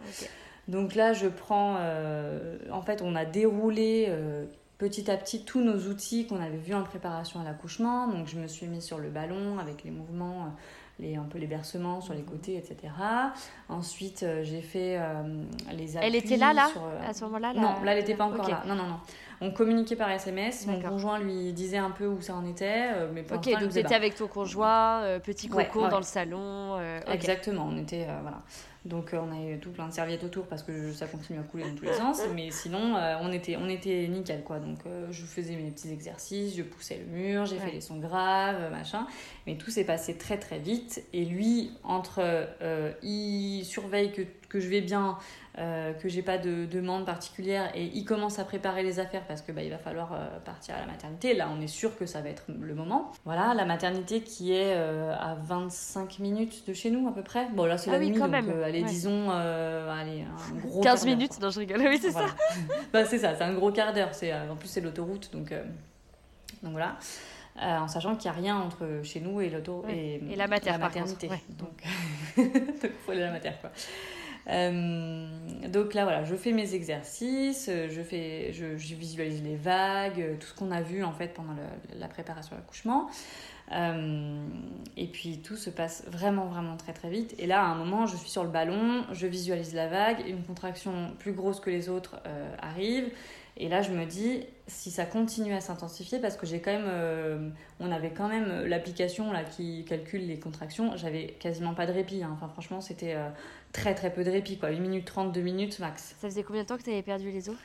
Donc 0.68 0.94
là 0.94 1.12
je 1.12 1.28
prends, 1.28 1.76
euh, 1.78 2.58
en 2.72 2.82
fait 2.82 3.02
on 3.02 3.14
a 3.14 3.24
déroulé 3.24 4.10
petit 4.78 5.10
à 5.10 5.16
petit 5.16 5.44
tous 5.44 5.60
nos 5.60 5.78
outils 5.88 6.26
qu'on 6.26 6.40
avait 6.40 6.56
vus 6.56 6.74
en 6.74 6.82
préparation 6.82 7.40
à 7.40 7.44
l'accouchement, 7.44 8.08
donc 8.08 8.26
je 8.26 8.38
me 8.38 8.48
suis 8.48 8.66
mise 8.66 8.84
sur 8.84 8.98
le 8.98 9.10
ballon 9.10 9.58
avec 9.60 9.84
les 9.84 9.90
mouvements 9.90 10.56
les, 11.02 11.16
un 11.16 11.24
peu 11.24 11.38
les 11.38 11.46
bercements 11.46 12.00
sur 12.00 12.14
les 12.14 12.22
côtés, 12.22 12.56
etc. 12.56 12.92
Ensuite, 13.68 14.22
euh, 14.22 14.42
j'ai 14.44 14.62
fait 14.62 14.96
euh, 14.98 15.22
les 15.72 15.96
appuis. 15.96 16.08
Elle 16.08 16.16
était 16.16 16.36
là, 16.36 16.52
là, 16.52 16.70
euh, 16.76 17.08
à 17.08 17.12
ce 17.12 17.24
moment-là 17.24 17.52
Non, 17.54 17.82
là, 17.84 17.92
elle 17.92 17.98
n'était 17.98 18.14
pas 18.14 18.24
encore 18.24 18.48
là. 18.48 18.62
Non, 18.66 18.74
non, 18.74 18.86
non. 18.86 19.00
On 19.40 19.50
communiquait 19.50 19.96
par 19.96 20.08
SMS. 20.10 20.66
Mon 20.66 20.80
conjoint 20.80 21.18
lui 21.18 21.52
disait 21.52 21.78
un 21.78 21.90
peu 21.90 22.06
où 22.06 22.20
ça 22.20 22.34
en 22.34 22.46
était. 22.46 22.90
mais 23.12 23.22
ok, 23.22 23.60
donc 23.60 23.72
tu 23.72 23.78
étais 23.78 23.94
avec 23.94 24.14
ton 24.14 24.28
conjoint, 24.28 25.18
petit 25.18 25.48
coco 25.48 25.88
dans 25.88 25.98
le 25.98 26.04
salon. 26.04 26.78
Exactement, 27.08 27.68
on 27.70 27.76
était. 27.76 28.06
voilà. 28.22 28.38
Donc 28.84 29.14
euh, 29.14 29.20
on 29.20 29.32
a 29.32 29.54
eu 29.54 29.58
tout 29.60 29.70
plein 29.70 29.86
de 29.86 29.92
serviettes 29.92 30.24
autour 30.24 30.46
parce 30.46 30.64
que 30.64 30.92
ça 30.92 31.06
continue 31.06 31.38
à 31.38 31.42
couler 31.42 31.64
dans 31.64 31.74
tous 31.74 31.84
les 31.84 31.92
sens. 31.92 32.20
Mais 32.34 32.50
sinon, 32.50 32.96
euh, 32.96 33.16
on, 33.20 33.32
était, 33.32 33.56
on 33.56 33.68
était 33.68 34.08
nickel 34.08 34.42
quoi. 34.42 34.58
Donc 34.58 34.78
euh, 34.86 35.06
je 35.10 35.22
faisais 35.22 35.54
mes 35.54 35.70
petits 35.70 35.92
exercices, 35.92 36.56
je 36.56 36.62
poussais 36.62 36.98
le 36.98 37.16
mur, 37.16 37.46
j'ai 37.46 37.58
fait 37.58 37.70
les 37.70 37.80
sons 37.80 37.98
graves, 37.98 38.70
machin. 38.72 39.06
Mais 39.46 39.56
tout 39.56 39.70
s'est 39.70 39.84
passé 39.84 40.16
très 40.16 40.36
très 40.36 40.58
vite. 40.58 41.04
Et 41.12 41.24
lui, 41.24 41.70
entre 41.84 42.22
il 43.02 43.64
surveille 43.64 44.12
que, 44.12 44.22
que 44.52 44.60
je 44.60 44.68
vais 44.68 44.82
bien, 44.82 45.16
euh, 45.58 45.94
que 45.94 46.08
j'ai 46.10 46.20
pas 46.20 46.36
de 46.36 46.66
demande 46.66 47.06
particulière 47.06 47.70
et 47.74 47.84
il 47.94 48.04
commence 48.04 48.38
à 48.38 48.44
préparer 48.44 48.82
les 48.82 49.00
affaires 49.00 49.22
parce 49.26 49.40
que 49.40 49.50
bah, 49.50 49.62
il 49.62 49.70
va 49.70 49.78
falloir 49.78 50.12
euh, 50.12 50.38
partir 50.44 50.74
à 50.74 50.80
la 50.80 50.86
maternité. 50.86 51.32
Là, 51.32 51.48
on 51.50 51.60
est 51.62 51.68
sûr 51.68 51.96
que 51.96 52.04
ça 52.04 52.20
va 52.20 52.28
être 52.28 52.44
le 52.48 52.74
moment. 52.74 53.12
Voilà, 53.24 53.54
la 53.54 53.64
maternité 53.64 54.20
qui 54.20 54.52
est 54.52 54.74
euh, 54.76 55.14
à 55.14 55.34
25 55.42 56.18
minutes 56.18 56.68
de 56.68 56.74
chez 56.74 56.90
nous 56.90 57.08
à 57.08 57.14
peu 57.14 57.22
près. 57.22 57.48
Bon, 57.54 57.64
là, 57.64 57.78
c'est 57.78 57.88
ah 57.88 57.94
la 57.94 58.04
nuit, 58.04 58.18
donc 58.18 58.30
allez, 58.30 58.82
disons, 58.82 59.30
allez, 59.30 60.22
un 60.22 60.66
gros 60.66 60.82
15 60.82 61.06
minutes, 61.06 61.40
non, 61.40 61.48
je 61.48 61.60
rigole, 61.60 61.80
oui, 61.80 61.98
c'est 62.00 62.10
ça. 62.10 62.26
bah, 62.92 63.06
c'est 63.06 63.18
ça, 63.18 63.34
c'est 63.34 63.44
un 63.44 63.54
gros 63.54 63.72
quart 63.72 63.94
d'heure. 63.94 64.10
en 64.50 64.56
plus, 64.56 64.68
c'est 64.68 64.82
l'autoroute, 64.82 65.30
donc, 65.32 65.54
donc 66.62 66.72
voilà. 66.72 66.98
en 67.58 67.88
sachant 67.88 68.16
qu'il 68.16 68.30
n'y 68.30 68.36
a 68.36 68.40
rien 68.40 68.56
entre 68.58 69.00
chez 69.02 69.20
nous 69.20 69.40
et 69.40 69.48
l'auto 69.48 69.86
et, 69.88 70.20
la, 70.36 70.46
maternité. 70.46 71.30
Donc, 71.58 71.82
il 72.36 72.90
faut 73.06 73.12
aller 73.12 73.22
à 73.22 73.26
la 73.26 73.32
mater 73.32 73.52
quoi. 73.62 73.70
Euh, 74.48 75.26
donc 75.68 75.94
là, 75.94 76.04
voilà, 76.04 76.24
je 76.24 76.34
fais 76.34 76.52
mes 76.52 76.74
exercices, 76.74 77.70
je, 77.70 78.02
fais, 78.02 78.52
je, 78.52 78.64
visualise 78.94 79.42
les 79.42 79.56
vagues, 79.56 80.36
tout 80.40 80.46
ce 80.46 80.54
qu'on 80.54 80.70
a 80.70 80.82
vu 80.82 81.04
en 81.04 81.12
fait 81.12 81.28
pendant 81.28 81.54
la 81.98 82.08
préparation 82.08 82.56
à 82.56 82.58
l'accouchement. 82.58 83.08
Euh, 83.72 84.46
et 84.96 85.06
puis 85.06 85.38
tout 85.38 85.56
se 85.56 85.70
passe 85.70 86.04
vraiment, 86.08 86.46
vraiment 86.46 86.76
très 86.76 86.92
très 86.92 87.10
vite. 87.10 87.34
Et 87.38 87.46
là, 87.46 87.62
à 87.62 87.66
un 87.66 87.74
moment, 87.74 88.06
je 88.06 88.16
suis 88.16 88.28
sur 88.28 88.44
le 88.44 88.50
ballon, 88.50 89.04
je 89.12 89.26
visualise 89.26 89.74
la 89.74 89.88
vague, 89.88 90.24
une 90.26 90.42
contraction 90.42 91.12
plus 91.18 91.32
grosse 91.32 91.60
que 91.60 91.70
les 91.70 91.88
autres 91.88 92.20
euh, 92.26 92.54
arrive. 92.60 93.10
Et 93.58 93.68
là, 93.68 93.82
je 93.82 93.90
me 93.90 94.06
dis, 94.06 94.44
si 94.66 94.90
ça 94.90 95.04
continue 95.04 95.52
à 95.52 95.60
s'intensifier, 95.60 96.18
parce 96.18 96.36
que 96.36 96.46
j'ai 96.46 96.60
quand 96.60 96.72
même, 96.72 96.86
euh, 96.86 97.48
on 97.80 97.92
avait 97.92 98.10
quand 98.10 98.28
même 98.28 98.64
l'application 98.64 99.30
là 99.30 99.44
qui 99.44 99.84
calcule 99.84 100.26
les 100.26 100.38
contractions, 100.38 100.96
j'avais 100.96 101.26
quasiment 101.38 101.74
pas 101.74 101.86
de 101.86 101.92
répit. 101.92 102.22
Hein. 102.22 102.30
Enfin, 102.32 102.48
franchement, 102.48 102.80
c'était 102.80 103.16
très 103.72 103.94
très 103.94 104.12
peu 104.12 104.24
de 104.24 104.30
répit, 104.30 104.58
quoi. 104.58 104.70
1 104.70 104.80
minute 104.80 105.04
30, 105.04 105.32
2 105.32 105.40
minutes 105.42 105.78
max. 105.80 106.14
Ça 106.18 106.28
faisait 106.28 106.42
combien 106.42 106.62
de 106.62 106.68
temps 106.68 106.78
que 106.78 106.82
tu 106.82 106.90
avais 106.90 107.02
perdu 107.02 107.30
les 107.30 107.48
os? 107.50 107.56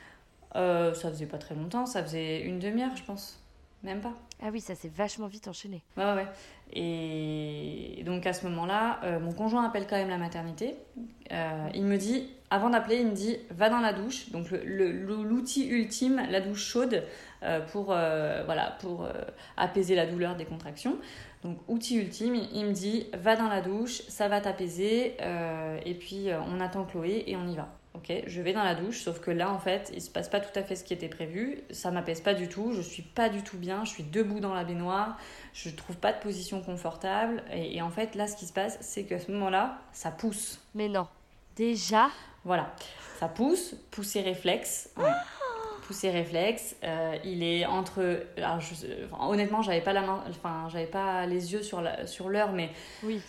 Ça 0.54 1.10
faisait 1.10 1.26
pas 1.26 1.38
très 1.38 1.54
longtemps, 1.54 1.86
ça 1.86 2.02
faisait 2.02 2.42
une 2.42 2.58
demi-heure, 2.58 2.94
je 2.94 3.04
pense. 3.04 3.42
Même 3.82 4.00
pas. 4.00 4.14
Ah 4.40 4.50
oui, 4.52 4.60
ça 4.60 4.74
s'est 4.74 4.90
vachement 4.94 5.26
vite 5.26 5.48
enchaîné. 5.48 5.82
Ouais, 5.96 6.04
ouais. 6.14 6.26
Et 6.72 8.02
donc 8.04 8.26
à 8.26 8.32
ce 8.32 8.46
moment-là, 8.46 9.00
euh, 9.02 9.18
mon 9.18 9.32
conjoint 9.32 9.64
appelle 9.64 9.86
quand 9.88 9.96
même 9.96 10.10
la 10.10 10.18
maternité. 10.18 10.76
Euh, 11.32 11.68
il 11.74 11.84
me 11.84 11.96
dit, 11.96 12.30
avant 12.50 12.70
d'appeler, 12.70 13.00
il 13.00 13.08
me 13.08 13.14
dit 13.14 13.36
va 13.50 13.68
dans 13.68 13.80
la 13.80 13.92
douche. 13.92 14.30
Donc 14.30 14.50
l'outil 14.50 15.66
ultime, 15.68 16.22
la 16.30 16.40
douche 16.40 16.64
chaude, 16.64 17.02
euh, 17.42 17.60
pour, 17.60 17.86
voilà, 17.86 18.76
pour 18.80 19.08
apaiser 19.56 19.94
la 19.96 20.06
douleur 20.06 20.36
des 20.36 20.44
contractions. 20.44 20.98
Donc 21.42 21.58
outil 21.66 21.96
ultime, 21.96 22.34
il 22.34 22.66
me 22.66 22.72
dit 22.72 23.06
va 23.14 23.34
dans 23.34 23.48
la 23.48 23.60
douche, 23.60 24.02
ça 24.08 24.28
va 24.28 24.40
t'apaiser. 24.40 25.16
et 25.84 25.94
puis 25.94 26.28
on 26.46 26.60
attend 26.60 26.84
Chloé 26.84 27.24
et 27.26 27.36
on 27.36 27.48
y 27.48 27.56
va. 27.56 27.77
Ok, 27.98 28.12
je 28.28 28.42
vais 28.42 28.52
dans 28.52 28.62
la 28.62 28.76
douche, 28.76 29.00
sauf 29.00 29.18
que 29.18 29.32
là, 29.32 29.50
en 29.50 29.58
fait, 29.58 29.90
il 29.92 30.00
se 30.00 30.08
passe 30.08 30.28
pas 30.28 30.38
tout 30.38 30.56
à 30.56 30.62
fait 30.62 30.76
ce 30.76 30.84
qui 30.84 30.94
était 30.94 31.08
prévu. 31.08 31.58
Ça 31.72 31.90
m'apaise 31.90 32.20
pas 32.20 32.32
du 32.32 32.48
tout. 32.48 32.72
Je 32.72 32.80
suis 32.80 33.02
pas 33.02 33.28
du 33.28 33.42
tout 33.42 33.56
bien. 33.56 33.84
Je 33.84 33.90
suis 33.90 34.04
debout 34.04 34.38
dans 34.38 34.54
la 34.54 34.62
baignoire. 34.62 35.18
Je 35.52 35.68
trouve 35.70 35.96
pas 35.96 36.12
de 36.12 36.20
position 36.20 36.62
confortable. 36.62 37.42
Et, 37.52 37.82
en 37.82 37.90
fait, 37.90 38.14
là, 38.14 38.28
ce 38.28 38.36
qui 38.36 38.46
se 38.46 38.52
passe, 38.52 38.78
c'est 38.80 39.02
qu'à 39.02 39.18
ce 39.18 39.32
moment-là, 39.32 39.78
ça 39.92 40.12
pousse. 40.12 40.60
Mais 40.76 40.88
non. 40.88 41.08
Déjà 41.56 42.08
Voilà. 42.44 42.72
Ça 43.18 43.26
pousse, 43.26 43.74
pousser 43.90 44.20
réflexe. 44.20 44.90
Ouais. 44.96 45.10
pousser 45.88 46.10
réflexe. 46.10 46.76
Euh, 46.84 47.16
il 47.24 47.42
est 47.42 47.66
entre. 47.66 48.26
Alors, 48.36 48.60
honnêtement, 49.18 49.60
j'avais 49.62 49.80
pas 49.80 49.92
la 49.92 50.02
main. 50.02 50.22
Enfin, 50.30 50.68
j'avais 50.70 50.86
pas 50.86 51.26
les 51.26 51.52
yeux 51.52 51.64
sur 51.64 51.80
l'heure, 51.80 52.06
sur 52.06 52.28
mais. 52.28 52.70
Oui 53.02 53.20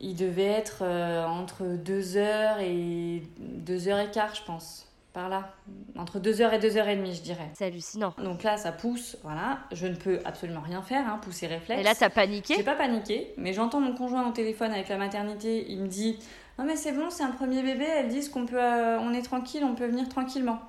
il 0.00 0.14
devait 0.14 0.44
être 0.44 0.78
euh, 0.82 1.24
entre 1.26 1.64
2h 1.64 2.60
et 2.60 3.22
2h15, 3.66 4.36
je 4.36 4.42
pense. 4.44 4.84
Par 5.12 5.28
là. 5.28 5.54
Entre 5.96 6.20
2h 6.20 6.52
et 6.52 6.58
2h30, 6.58 7.16
je 7.16 7.22
dirais. 7.22 7.50
C'est 7.54 7.64
hallucinant. 7.64 8.14
Donc 8.22 8.42
là, 8.42 8.56
ça 8.56 8.72
pousse, 8.72 9.16
voilà. 9.22 9.60
Je 9.72 9.86
ne 9.86 9.94
peux 9.94 10.20
absolument 10.24 10.60
rien 10.60 10.82
faire, 10.82 11.06
hein, 11.08 11.18
pousser 11.22 11.46
réflexe. 11.46 11.80
Et 11.80 11.84
là, 11.84 11.94
t'as 11.94 12.10
paniqué 12.10 12.54
J'ai 12.56 12.62
pas 12.62 12.76
paniqué, 12.76 13.32
mais 13.36 13.52
j'entends 13.52 13.80
mon 13.80 13.94
conjoint 13.94 14.28
au 14.28 14.32
téléphone 14.32 14.70
avec 14.70 14.88
la 14.88 14.98
maternité. 14.98 15.64
Il 15.70 15.80
me 15.80 15.88
dit 15.88 16.18
Non, 16.58 16.64
mais 16.64 16.76
c'est 16.76 16.92
bon, 16.92 17.10
c'est 17.10 17.24
un 17.24 17.30
premier 17.30 17.62
bébé. 17.62 17.84
Elles 17.84 18.08
disent 18.08 18.28
qu'on 18.28 18.46
peut, 18.46 18.62
euh, 18.62 18.98
on 19.00 19.14
est 19.14 19.22
tranquille, 19.22 19.64
on 19.64 19.74
peut 19.74 19.86
venir 19.86 20.08
tranquillement. 20.08 20.60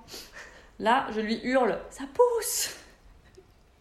Là, 0.79 1.07
je 1.13 1.19
lui 1.19 1.39
hurle 1.43 1.77
Ça 1.89 2.05
pousse 2.13 2.75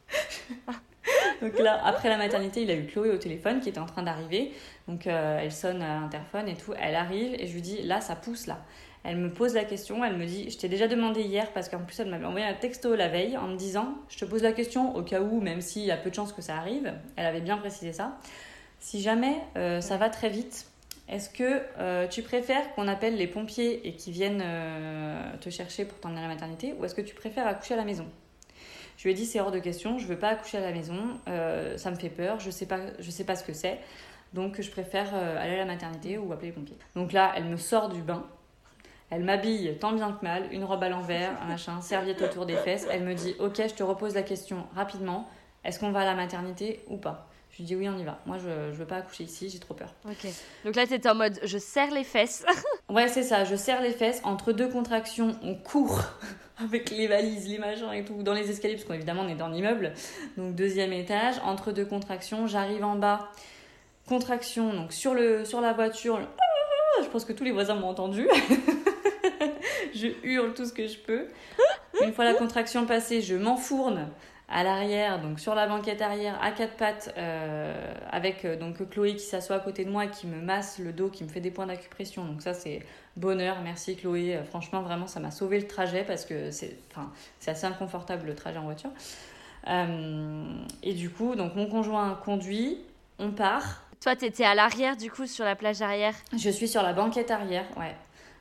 Donc 1.43 1.59
là, 1.59 1.81
après 1.85 2.09
la 2.09 2.17
maternité, 2.17 2.63
il 2.63 2.71
a 2.71 2.75
eu 2.75 2.87
Chloé 2.87 3.11
au 3.11 3.17
téléphone 3.17 3.61
qui 3.61 3.69
était 3.69 3.79
en 3.79 3.87
train 3.87 4.03
d'arriver. 4.03 4.53
Donc 4.87 5.07
euh, 5.07 5.39
elle 5.41 5.53
sonne 5.53 5.83
à 5.83 6.01
l'interphone 6.01 6.49
et 6.49 6.55
tout. 6.55 6.73
Elle 6.81 6.95
arrive 6.95 7.35
et 7.39 7.47
je 7.47 7.55
lui 7.55 7.63
dis 7.63 7.83
là, 7.83 8.01
ça 8.01 8.17
pousse 8.17 8.47
là. 8.47 8.59
Elle 9.05 9.17
me 9.17 9.33
pose 9.33 9.55
la 9.55 9.65
question, 9.65 10.05
elle 10.05 10.17
me 10.17 10.27
dit 10.27 10.51
Je 10.51 10.59
t'ai 10.59 10.69
déjà 10.69 10.89
demandé 10.89 11.23
hier 11.23 11.53
parce 11.53 11.69
qu'en 11.69 11.79
plus 11.79 11.99
elle 12.01 12.09
m'avait 12.09 12.27
envoyé 12.27 12.45
un 12.45 12.55
texto 12.55 12.95
la 12.97 13.09
veille 13.09 13.37
en 13.37 13.49
me 13.49 13.57
disant 13.57 13.95
Je 14.09 14.19
te 14.19 14.25
pose 14.25 14.43
la 14.43 14.53
question 14.53 14.95
au 14.97 15.03
cas 15.03 15.21
où, 15.21 15.41
même 15.41 15.61
s'il 15.61 15.85
y 15.85 15.91
a 15.91 15.97
peu 15.97 16.11
de 16.11 16.15
chances 16.15 16.33
que 16.33 16.43
ça 16.43 16.57
arrive. 16.57 16.93
Elle 17.17 17.27
avait 17.27 17.41
bien 17.41 17.57
précisé 17.59 17.93
ça. 17.93 18.19
Si 18.81 19.01
jamais 19.01 19.37
euh, 19.57 19.81
ça 19.81 19.97
va 19.97 20.11
très 20.11 20.29
vite, 20.29 20.67
est-ce 21.09 21.31
que 21.31 21.63
euh, 21.79 22.07
tu 22.07 22.23
préfères 22.23 22.75
qu'on 22.75 22.87
appelle 22.87 23.17
les 23.17 23.27
pompiers 23.27 23.87
et 23.87 23.95
qu'ils 23.95 24.13
viennent 24.13 24.45
te 25.41 25.49
chercher 25.49 25.85
pour 25.85 25.99
t'emmener 26.01 26.21
à 26.21 26.23
la 26.23 26.29
maternité 26.29 26.75
ou 26.79 26.85
est-ce 26.85 26.95
que 26.95 27.01
tu 27.01 27.15
préfères 27.15 27.47
accoucher 27.47 27.75
à 27.75 27.79
la 27.79 27.85
maison? 27.85 28.07
Je 28.99 29.05
lui 29.05 29.13
ai 29.13 29.15
dit 29.15 29.25
c'est 29.25 29.41
hors 29.41 29.53
de 29.53 29.61
question, 29.61 29.97
je 29.97 30.07
veux 30.07 30.19
pas 30.19 30.29
accoucher 30.29 30.59
à 30.59 30.61
la 30.61 30.73
maison, 30.73 31.19
euh, 31.29 31.79
ça 31.79 31.91
me 31.91 31.97
fait 31.97 32.11
peur, 32.11 32.41
je 32.41 32.51
sais 32.51 32.67
pas, 32.67 32.81
je 32.99 33.11
sais 33.11 33.25
pas 33.25 33.37
ce 33.37 33.45
que 33.45 33.55
c'est, 33.55 33.79
donc 34.35 34.61
je 34.61 34.71
préfère 34.71 35.15
euh, 35.15 35.43
aller 35.43 35.55
à 35.55 35.59
la 35.59 35.65
maternité 35.65 36.19
ou 36.19 36.31
appeler 36.33 36.49
les 36.49 36.53
pompiers. 36.53 36.77
Donc 36.97 37.13
là, 37.13 37.33
elle 37.37 37.45
me 37.45 37.57
sort 37.57 37.89
du 37.89 38.03
bain, 38.03 38.27
elle 39.11 39.25
m'habille 39.25 39.79
tant 39.81 39.93
bien 39.93 40.13
que 40.13 40.23
mal, 40.23 40.53
une 40.53 40.65
robe 40.65 40.83
à 40.83 40.89
l'envers, 40.89 41.31
un 41.43 41.47
machin, 41.47 41.81
serviette 41.81 42.21
autour 42.21 42.45
des 42.45 42.57
fesses. 42.57 42.87
Elle 42.91 43.05
me 43.05 43.15
dit 43.15 43.35
Ok, 43.39 43.57
je 43.57 43.75
te 43.75 43.83
repose 43.83 44.15
la 44.15 44.23
question 44.23 44.67
rapidement. 44.75 45.29
Est-ce 45.65 45.81
qu'on 45.81 45.93
va 45.93 46.01
à 46.01 46.05
la 46.05 46.15
maternité 46.15 46.81
ou 46.89 46.99
pas? 46.99 47.27
Je 47.51 47.59
lui 47.59 47.65
dis 47.65 47.75
Oui, 47.75 47.89
on 47.89 47.97
y 47.97 48.05
va. 48.05 48.19
Moi, 48.27 48.37
je, 48.37 48.71
je 48.71 48.77
veux 48.77 48.85
pas 48.85 48.97
accoucher 48.97 49.25
ici, 49.25 49.49
j'ai 49.49 49.59
trop 49.59 49.73
peur. 49.73 49.95
Ok. 50.05 50.27
Donc 50.65 50.77
là, 50.77 50.85
c'était 50.85 51.09
en 51.09 51.15
mode 51.15 51.41
Je 51.43 51.57
serre 51.57 51.91
les 51.91 52.05
fesses. 52.05 52.45
ouais, 52.91 53.09
c'est 53.09 53.23
ça. 53.23 53.45
Je 53.45 53.57
serre 53.57 53.81
les 53.81 53.93
fesses. 53.93 54.21
Entre 54.25 54.53
deux 54.53 54.69
contractions, 54.69 55.37
on 55.43 55.55
court 55.55 56.03
avec 56.63 56.91
les 56.91 57.07
valises, 57.07 57.49
les 57.49 57.59
machins 57.59 57.93
et 57.93 58.05
tout, 58.05 58.23
dans 58.23 58.35
les 58.35 58.51
escaliers, 58.51 58.75
parce 58.75 58.87
qu'évidemment 58.87 59.23
on 59.25 59.29
est 59.29 59.35
dans 59.35 59.49
l'immeuble, 59.49 59.93
donc 60.37 60.55
deuxième 60.55 60.93
étage, 60.93 61.37
entre 61.45 61.73
deux 61.73 61.85
contractions, 61.85 62.47
j'arrive 62.47 62.85
en 62.85 62.97
bas, 62.97 63.31
contraction, 64.09 64.73
donc 64.73 64.93
sur, 64.93 65.15
le, 65.15 65.45
sur 65.45 65.61
la 65.61 65.73
voiture, 65.73 66.21
je 67.03 67.09
pense 67.09 67.25
que 67.25 67.33
tous 67.33 67.45
les 67.45 67.53
voisins 67.53 67.75
m'ont 67.75 67.89
entendu, 67.89 68.29
je 69.95 70.09
hurle 70.25 70.55
tout 70.55 70.65
ce 70.65 70.73
que 70.73 70.87
je 70.87 70.99
peux, 70.99 71.27
Une 72.03 72.13
fois 72.13 72.25
la 72.25 72.35
contraction 72.35 72.87
passée, 72.87 73.21
je 73.23 73.35
m'enfourne 73.35 74.09
à 74.51 74.63
l'arrière, 74.63 75.21
donc 75.21 75.41
sur 75.41 75.55
la 75.55 75.67
banquette 75.67 76.01
arrière, 76.01 76.39
à 76.43 76.53
quatre 76.53 76.77
pattes, 76.77 77.13
euh, 77.19 77.95
avec 78.11 78.45
euh, 78.47 78.57
donc 78.57 78.89
Chloé 78.89 79.15
qui 79.15 79.25
s'assoit 79.25 79.57
à 79.57 79.61
côté 79.61 79.85
de 79.85 79.91
moi 79.91 80.07
qui 80.07 80.27
me 80.27 80.41
masse 80.41 80.79
le 80.79 80.93
dos, 80.93 81.11
qui 81.11 81.23
me 81.23 81.29
fait 81.29 81.41
des 81.41 81.51
points 81.51 81.67
d'acupression. 81.67 82.25
Donc 82.25 82.41
ça, 82.41 82.55
c'est 82.55 82.81
bonheur. 83.17 83.59
Merci 83.63 83.97
Chloé. 83.97 84.37
Euh, 84.37 84.45
franchement, 84.45 84.81
vraiment, 84.81 85.07
ça 85.07 85.21
m'a 85.21 85.31
sauvé 85.31 85.61
le 85.61 85.67
trajet 85.67 86.03
parce 86.03 86.25
que 86.25 86.51
c'est 86.51 86.79
enfin, 86.91 87.13
assez 87.47 87.67
inconfortable 87.67 88.27
le 88.27 88.35
trajet 88.35 88.59
en 88.59 88.65
voiture. 88.65 88.91
et 89.67 90.95
du 90.95 91.11
coup, 91.11 91.35
donc 91.35 91.55
mon 91.55 91.67
conjoint 91.67 92.19
conduit, 92.25 92.79
on 93.19 93.33
part. 93.33 93.83
Toi, 94.01 94.17
tu 94.17 94.25
étais 94.25 94.45
à 94.45 94.55
l'arrière, 94.55 94.97
du 94.97 95.11
coup, 95.11 95.27
sur 95.27 95.45
la 95.45 95.57
plage 95.57 95.83
arrière? 95.83 96.15
Je 96.35 96.49
suis 96.49 96.69
sur 96.69 96.83
la 96.83 96.95
banquette 96.95 97.31
arrière, 97.31 97.67
ouais. 97.77 97.95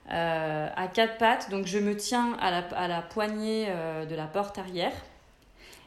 à 0.07 0.87
quatre 0.87 1.17
pattes, 1.17 1.49
donc 1.49 1.65
je 1.65 1.79
me 1.79 1.97
tiens 1.97 2.37
à 2.39 2.51
la, 2.51 2.59
à 2.77 2.87
la 2.87 3.01
poignée 3.01 3.67
de 4.07 4.15
la 4.15 4.27
porte 4.27 4.57
arrière. 4.57 4.93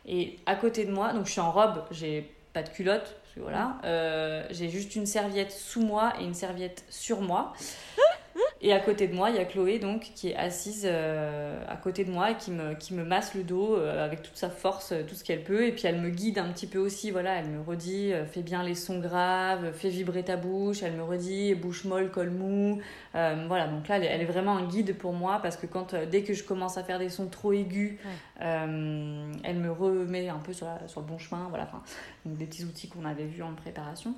Et 0.07 0.39
à 0.47 0.55
côté 0.57 0.85
de 0.85 0.93
moi, 0.93 1.13
donc 1.13 1.27
je 1.27 1.33
suis 1.33 1.41
en 1.41 1.53
robe, 1.53 1.85
j'ai 1.91 2.31
pas 2.53 2.63
de 2.63 2.69
culotte, 2.69 3.21
voilà, 3.37 3.79
euh, 3.85 4.47
j'ai 4.51 4.69
juste 4.69 4.97
une 4.97 5.07
serviette 5.07 5.53
sous 5.53 5.81
moi 5.81 6.13
et 6.21 6.25
une 6.25 6.35
serviette 6.35 6.85
sur 6.89 7.21
moi. 7.21 7.53
Et 8.63 8.75
à 8.75 8.81
côté 8.81 9.09
de 9.09 9.15
moi, 9.15 9.31
il 9.31 9.37
y 9.37 9.39
a 9.39 9.47
Chloé 9.47 9.79
donc 9.79 10.13
qui 10.15 10.29
est 10.29 10.37
assise 10.37 10.83
euh, 10.85 11.65
à 11.67 11.77
côté 11.77 12.05
de 12.05 12.11
moi 12.11 12.33
et 12.33 12.37
qui 12.37 12.51
me, 12.51 12.75
qui 12.75 12.93
me 12.93 13.05
masse 13.05 13.35
le 13.35 13.43
dos 13.43 13.75
euh, 13.75 14.05
avec 14.05 14.21
toute 14.21 14.37
sa 14.37 14.51
force, 14.51 14.93
euh, 14.93 15.03
tout 15.03 15.15
ce 15.15 15.25
qu'elle 15.25 15.43
peut. 15.43 15.65
Et 15.65 15.73
puis 15.73 15.87
elle 15.87 15.99
me 15.99 16.11
guide 16.11 16.39
un 16.39 16.49
petit 16.53 16.67
peu 16.67 16.79
aussi, 16.79 17.11
voilà, 17.11 17.37
elle 17.37 17.49
me 17.49 17.63
redit 17.63 18.13
fais 18.31 18.43
bien 18.43 18.63
les 18.63 18.75
sons 18.75 18.99
graves, 18.99 19.73
fais 19.73 19.89
vibrer 19.89 20.25
ta 20.25 20.37
bouche. 20.37 20.83
Elle 20.83 20.93
me 20.93 21.03
redit 21.03 21.55
bouche 21.55 21.85
molle, 21.85 22.11
col 22.11 22.29
mou. 22.31 22.81
voilà, 23.15 23.67
donc 23.67 23.89
là, 23.89 23.97
elle, 23.97 24.21
est 24.21 24.27
vraiment 24.27 24.57
un 24.59 24.67
guide 24.67 24.95
pour 24.97 25.15
moi 25.15 25.39
parce 25.43 25.57
que 25.57 25.67
quand, 25.67 25.95
dès 26.11 26.23
que 26.23 26.35
je 26.35 26.45
commence 26.45 26.77
à 26.77 26.85
faire 26.85 26.99
des 26.99 27.09
sons 27.09 27.29
trop 27.29 27.53
aigus, 27.53 27.99
elle 28.41 28.59
me 28.61 29.71
remet 29.71 30.29
un 30.29 30.39
peu 30.39 30.53
sur, 30.53 30.67
sur 30.87 31.01
le 31.01 31.07
bon 31.07 31.17
chemin. 31.17 31.47
Voilà, 31.49 31.65
enfin, 31.65 31.83
donc 32.27 32.37
des 32.37 32.45
petits 32.45 32.65
outils 32.65 32.89
qu'on 32.89 33.07
avait 33.07 33.25
vus 33.25 33.43
en 33.43 33.55
préparation. 33.55 34.15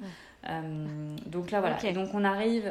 donc 1.27 1.53
là, 1.53 1.61
voilà. 1.61 1.85
Et 1.85 1.93
donc 1.93 2.09
on 2.13 2.25
arrive 2.25 2.69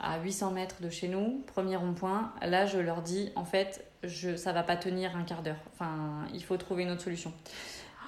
à 0.00 0.18
800 0.20 0.52
mètres 0.52 0.76
de 0.80 0.90
chez 0.90 1.08
nous, 1.08 1.42
premier 1.46 1.76
rond-point. 1.76 2.32
Là, 2.42 2.66
je 2.66 2.78
leur 2.78 3.02
dis, 3.02 3.30
en 3.36 3.44
fait, 3.44 3.84
je, 4.02 4.36
ça 4.36 4.52
va 4.52 4.62
pas 4.62 4.76
tenir 4.76 5.16
un 5.16 5.22
quart 5.22 5.42
d'heure. 5.42 5.60
Enfin, 5.72 6.26
il 6.34 6.42
faut 6.42 6.56
trouver 6.56 6.84
une 6.84 6.90
autre 6.90 7.02
solution. 7.02 7.32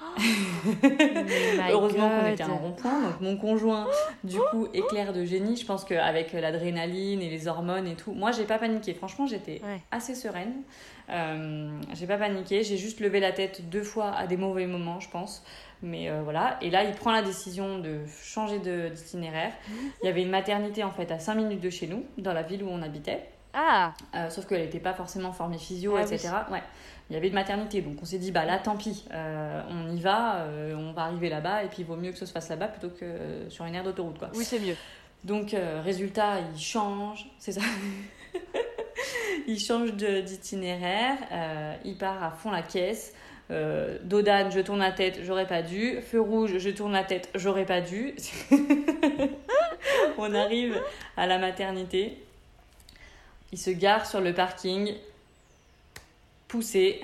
Oh 0.01 0.19
Heureusement 1.71 2.09
qu'on 2.09 2.27
était 2.27 2.43
à 2.43 2.47
un 2.47 2.53
rond-point. 2.53 3.01
Donc, 3.01 3.21
mon 3.21 3.37
conjoint, 3.37 3.87
du 4.23 4.37
coup, 4.51 4.67
éclair 4.73 5.13
de 5.13 5.23
génie. 5.23 5.55
Je 5.55 5.65
pense 5.65 5.85
qu'avec 5.85 6.33
l'adrénaline 6.33 7.21
et 7.21 7.29
les 7.29 7.47
hormones 7.47 7.87
et 7.87 7.95
tout, 7.95 8.11
moi, 8.11 8.31
j'ai 8.31 8.45
pas 8.45 8.57
paniqué. 8.57 8.93
Franchement, 8.93 9.27
j'étais 9.27 9.61
assez 9.91 10.15
sereine. 10.15 10.53
Euh, 11.09 11.79
j'ai 11.93 12.07
pas 12.07 12.17
paniqué. 12.17 12.63
J'ai 12.63 12.77
juste 12.77 12.99
levé 12.99 13.19
la 13.19 13.31
tête 13.31 13.69
deux 13.69 13.83
fois 13.83 14.11
à 14.11 14.27
des 14.27 14.37
mauvais 14.37 14.67
moments, 14.67 14.99
je 14.99 15.09
pense. 15.09 15.43
Mais 15.83 16.09
euh, 16.09 16.21
voilà, 16.23 16.57
et 16.61 16.69
là, 16.69 16.85
il 16.85 16.95
prend 16.95 17.11
la 17.11 17.21
décision 17.21 17.77
de 17.77 17.99
changer 18.21 18.59
d'itinéraire. 18.89 19.51
Il 20.01 20.05
y 20.05 20.09
avait 20.09 20.23
une 20.23 20.29
maternité 20.29 20.81
en 20.83 20.91
fait 20.91 21.11
à 21.11 21.19
5 21.19 21.35
minutes 21.35 21.59
de 21.59 21.69
chez 21.69 21.87
nous, 21.87 22.05
dans 22.17 22.31
la 22.31 22.41
ville 22.41 22.63
où 22.63 22.69
on 22.69 22.81
habitait. 22.81 23.25
Ah 23.53 23.93
euh, 24.15 24.29
Sauf 24.29 24.47
qu'elle 24.47 24.61
n'était 24.61 24.79
pas 24.79 24.93
forcément 24.93 25.33
formée 25.33 25.57
physio, 25.57 25.95
ah 25.97 26.01
etc. 26.03 26.29
Ouais. 26.49 26.63
Il 27.09 27.13
y 27.13 27.17
avait 27.17 27.27
une 27.27 27.33
maternité, 27.33 27.81
donc 27.81 27.97
on 28.01 28.05
s'est 28.05 28.17
dit, 28.17 28.31
bah 28.31 28.45
là, 28.45 28.59
tant 28.59 28.77
pis, 28.77 29.05
euh, 29.13 29.61
on 29.69 29.93
y 29.93 29.99
va, 29.99 30.47
on 30.75 30.93
va 30.93 31.03
arriver 31.03 31.27
là-bas, 31.27 31.65
et 31.65 31.67
puis 31.67 31.79
il 31.79 31.85
vaut 31.85 31.97
mieux 31.97 32.13
que 32.13 32.17
ça 32.17 32.25
se 32.25 32.31
fasse 32.31 32.47
là-bas 32.49 32.69
plutôt 32.69 32.89
que 32.89 33.49
sur 33.49 33.65
une 33.65 33.75
aire 33.75 33.83
d'autoroute, 33.83 34.17
quoi. 34.17 34.29
Oui, 34.35 34.45
c'est 34.45 34.59
mieux. 34.59 34.77
Donc, 35.25 35.53
résultat, 35.83 36.39
il 36.39 36.59
change, 36.59 37.29
c'est 37.37 37.51
ça 37.51 37.61
Il 39.47 39.59
change 39.59 39.93
d'itinéraire, 39.93 41.17
il 41.83 41.97
part 41.97 42.23
à 42.23 42.31
fond 42.31 42.51
la 42.51 42.61
caisse. 42.61 43.13
Euh, 43.51 43.97
Dodane, 44.03 44.51
je 44.51 44.59
tourne 44.61 44.79
la 44.79 44.91
tête, 44.91 45.19
j'aurais 45.23 45.47
pas 45.47 45.61
dû. 45.61 46.01
Feu 46.01 46.21
rouge, 46.21 46.57
je 46.57 46.69
tourne 46.69 46.93
la 46.93 47.03
tête, 47.03 47.29
j'aurais 47.35 47.65
pas 47.65 47.81
dû. 47.81 48.15
on 50.17 50.33
arrive 50.33 50.81
à 51.17 51.27
la 51.27 51.37
maternité. 51.37 52.17
Il 53.51 53.57
se 53.57 53.69
gare 53.69 54.05
sur 54.05 54.21
le 54.21 54.33
parking, 54.33 54.93
poussé. 56.47 57.01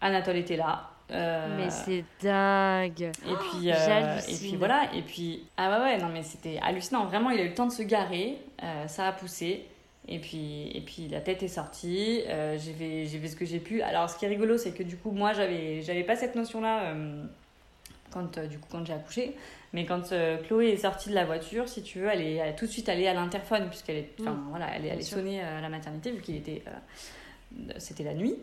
Anatole 0.00 0.36
était 0.36 0.56
là. 0.56 0.90
Euh, 1.10 1.56
mais 1.56 1.70
c'est 1.70 2.04
dingue. 2.22 3.12
Et 3.26 3.34
puis, 3.34 3.70
euh, 3.70 4.20
et 4.28 4.34
puis 4.34 4.56
voilà. 4.56 4.88
Et 4.94 5.02
puis, 5.02 5.44
ah 5.56 5.70
ouais, 5.70 5.84
ouais, 5.84 5.98
non, 5.98 6.08
mais 6.08 6.22
c'était 6.22 6.58
hallucinant. 6.62 7.04
Vraiment, 7.04 7.30
il 7.30 7.40
a 7.40 7.44
eu 7.44 7.48
le 7.48 7.54
temps 7.54 7.66
de 7.66 7.72
se 7.72 7.82
garer. 7.82 8.38
ça 8.86 9.08
a 9.08 9.12
poussé. 9.12 9.66
Et 10.08 10.18
puis, 10.18 10.70
et 10.72 10.80
puis 10.80 11.08
la 11.08 11.20
tête 11.20 11.42
est 11.42 11.48
sortie, 11.48 12.22
euh, 12.28 12.56
j'ai 12.58 12.72
fait, 12.72 13.18
fait, 13.18 13.28
ce 13.28 13.36
que 13.36 13.44
j'ai 13.44 13.58
pu. 13.58 13.82
Alors 13.82 14.08
ce 14.08 14.16
qui 14.16 14.24
est 14.24 14.28
rigolo, 14.28 14.56
c'est 14.56 14.70
que 14.70 14.84
du 14.84 14.96
coup, 14.96 15.10
moi, 15.10 15.32
j'avais, 15.32 15.82
j'avais 15.82 16.04
pas 16.04 16.14
cette 16.14 16.36
notion-là 16.36 16.84
euh, 16.84 17.24
quand, 18.12 18.38
euh, 18.38 18.46
du 18.46 18.58
coup, 18.58 18.68
quand 18.70 18.86
j'ai 18.86 18.92
accouché. 18.92 19.34
Mais 19.72 19.84
quand 19.84 20.12
Chloé 20.46 20.68
est 20.68 20.76
sortie 20.76 21.10
de 21.10 21.14
la 21.14 21.24
voiture, 21.24 21.68
si 21.68 21.82
tu 21.82 21.98
veux, 21.98 22.08
elle 22.08 22.22
est, 22.22 22.54
tout 22.54 22.66
de 22.66 22.70
suite 22.70 22.88
allée 22.88 23.08
à 23.08 23.14
l'interphone, 23.14 23.68
puisqu'elle 23.68 23.96
est, 23.96 24.10
enfin, 24.20 24.30
mm. 24.30 24.46
voilà, 24.50 24.68
elle 24.74 24.86
est 24.86 24.90
allée 24.90 25.02
sonner 25.02 25.42
à 25.42 25.60
la 25.60 25.68
maternité, 25.68 26.12
vu 26.12 26.22
qu'il 26.22 26.36
était, 26.36 26.62
c'était 27.76 28.04
la 28.04 28.14
nuit. 28.14 28.36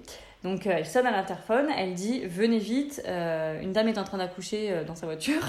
Donc 0.44 0.68
elle 0.68 0.86
sonne 0.86 1.08
à 1.08 1.12
l'interphone, 1.12 1.68
elle 1.76 1.94
dit 1.94 2.26
Venez 2.26 2.60
vite, 2.60 3.02
une 3.08 3.72
dame 3.72 3.88
est 3.88 3.98
en 3.98 4.04
train 4.04 4.18
d'accoucher 4.18 4.84
dans 4.86 4.96
sa 4.96 5.06
voiture. 5.06 5.48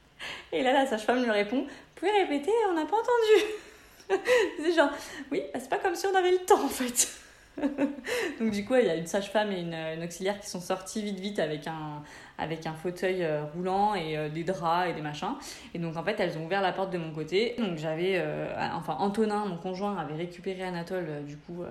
Et 0.52 0.62
là, 0.62 0.72
la 0.72 0.86
sage-femme 0.86 1.22
lui 1.22 1.30
répond 1.30 1.62
Vous 1.62 1.68
pouvez 1.96 2.12
répéter, 2.12 2.52
on 2.70 2.74
n'a 2.74 2.86
pas 2.86 2.96
entendu 2.96 3.65
c'est 4.60 4.72
genre, 4.72 4.90
oui, 5.30 5.42
bah, 5.52 5.60
c'est 5.60 5.68
pas 5.68 5.78
comme 5.78 5.94
si 5.94 6.06
on 6.06 6.14
avait 6.14 6.32
le 6.32 6.44
temps 6.44 6.62
en 6.64 6.68
fait. 6.68 7.08
Donc 8.40 8.50
du 8.50 8.64
coup, 8.64 8.74
il 8.74 8.86
y 8.86 8.90
a 8.90 8.94
une 8.94 9.06
sage-femme 9.06 9.50
et 9.52 9.60
une, 9.60 10.04
auxiliaire 10.04 10.38
qui 10.40 10.48
sont 10.48 10.60
sorties 10.60 11.02
vite 11.02 11.18
vite 11.18 11.38
avec 11.38 11.66
un, 11.66 12.02
avec 12.38 12.66
un 12.66 12.74
fauteuil 12.74 13.24
euh, 13.24 13.44
roulant 13.54 13.94
et 13.94 14.16
euh, 14.16 14.28
des 14.28 14.44
draps 14.44 14.90
et 14.90 14.92
des 14.92 15.00
machins. 15.00 15.34
Et 15.74 15.78
donc 15.78 15.96
en 15.96 16.04
fait, 16.04 16.20
elles 16.20 16.36
ont 16.38 16.44
ouvert 16.44 16.62
la 16.62 16.72
porte 16.72 16.92
de 16.92 16.98
mon 16.98 17.12
côté. 17.12 17.54
Donc 17.58 17.78
j'avais, 17.78 18.16
euh, 18.16 18.48
enfin 18.74 18.96
Antonin, 18.98 19.46
mon 19.46 19.56
conjoint, 19.56 19.96
avait 19.96 20.14
récupéré 20.14 20.62
Anatole 20.62 21.24
du 21.26 21.36
coup 21.36 21.64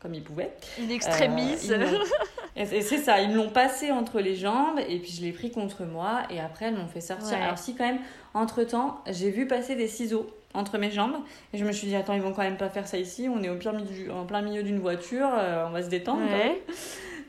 comme 0.00 0.14
il 0.14 0.22
pouvait. 0.22 0.52
Une 0.78 0.90
extrémiste. 0.90 1.72
et 2.56 2.64
c'est 2.64 2.98
ça, 2.98 3.20
ils 3.20 3.30
me 3.30 3.36
l'ont 3.36 3.50
passé 3.50 3.92
entre 3.92 4.20
les 4.20 4.34
jambes 4.34 4.80
et 4.88 4.98
puis 4.98 5.12
je 5.12 5.20
l'ai 5.20 5.32
pris 5.32 5.50
contre 5.50 5.84
moi 5.84 6.22
et 6.30 6.40
après 6.40 6.66
elles 6.66 6.76
m'ont 6.76 6.88
fait 6.88 7.02
sortir. 7.02 7.40
Alors 7.40 7.58
si 7.58 7.76
quand 7.76 7.86
même, 7.86 8.00
entre-temps, 8.34 9.00
j'ai 9.08 9.30
vu 9.30 9.46
passer 9.46 9.74
des 9.74 9.88
ciseaux 9.88 10.26
entre 10.54 10.78
mes 10.78 10.90
jambes. 10.90 11.16
Et 11.52 11.58
je 11.58 11.64
me 11.64 11.72
suis 11.72 11.86
dit, 11.86 11.96
attends, 11.96 12.14
ils 12.14 12.22
vont 12.22 12.32
quand 12.32 12.42
même 12.42 12.56
pas 12.56 12.68
faire 12.68 12.86
ça 12.86 12.98
ici. 12.98 13.28
On 13.28 13.42
est 13.42 13.48
au 13.48 13.56
pire 13.56 13.72
milieu, 13.72 14.12
en 14.12 14.24
plein 14.26 14.42
milieu 14.42 14.62
d'une 14.62 14.80
voiture, 14.80 15.28
euh, 15.32 15.66
on 15.66 15.70
va 15.70 15.82
se 15.82 15.88
détendre. 15.88 16.22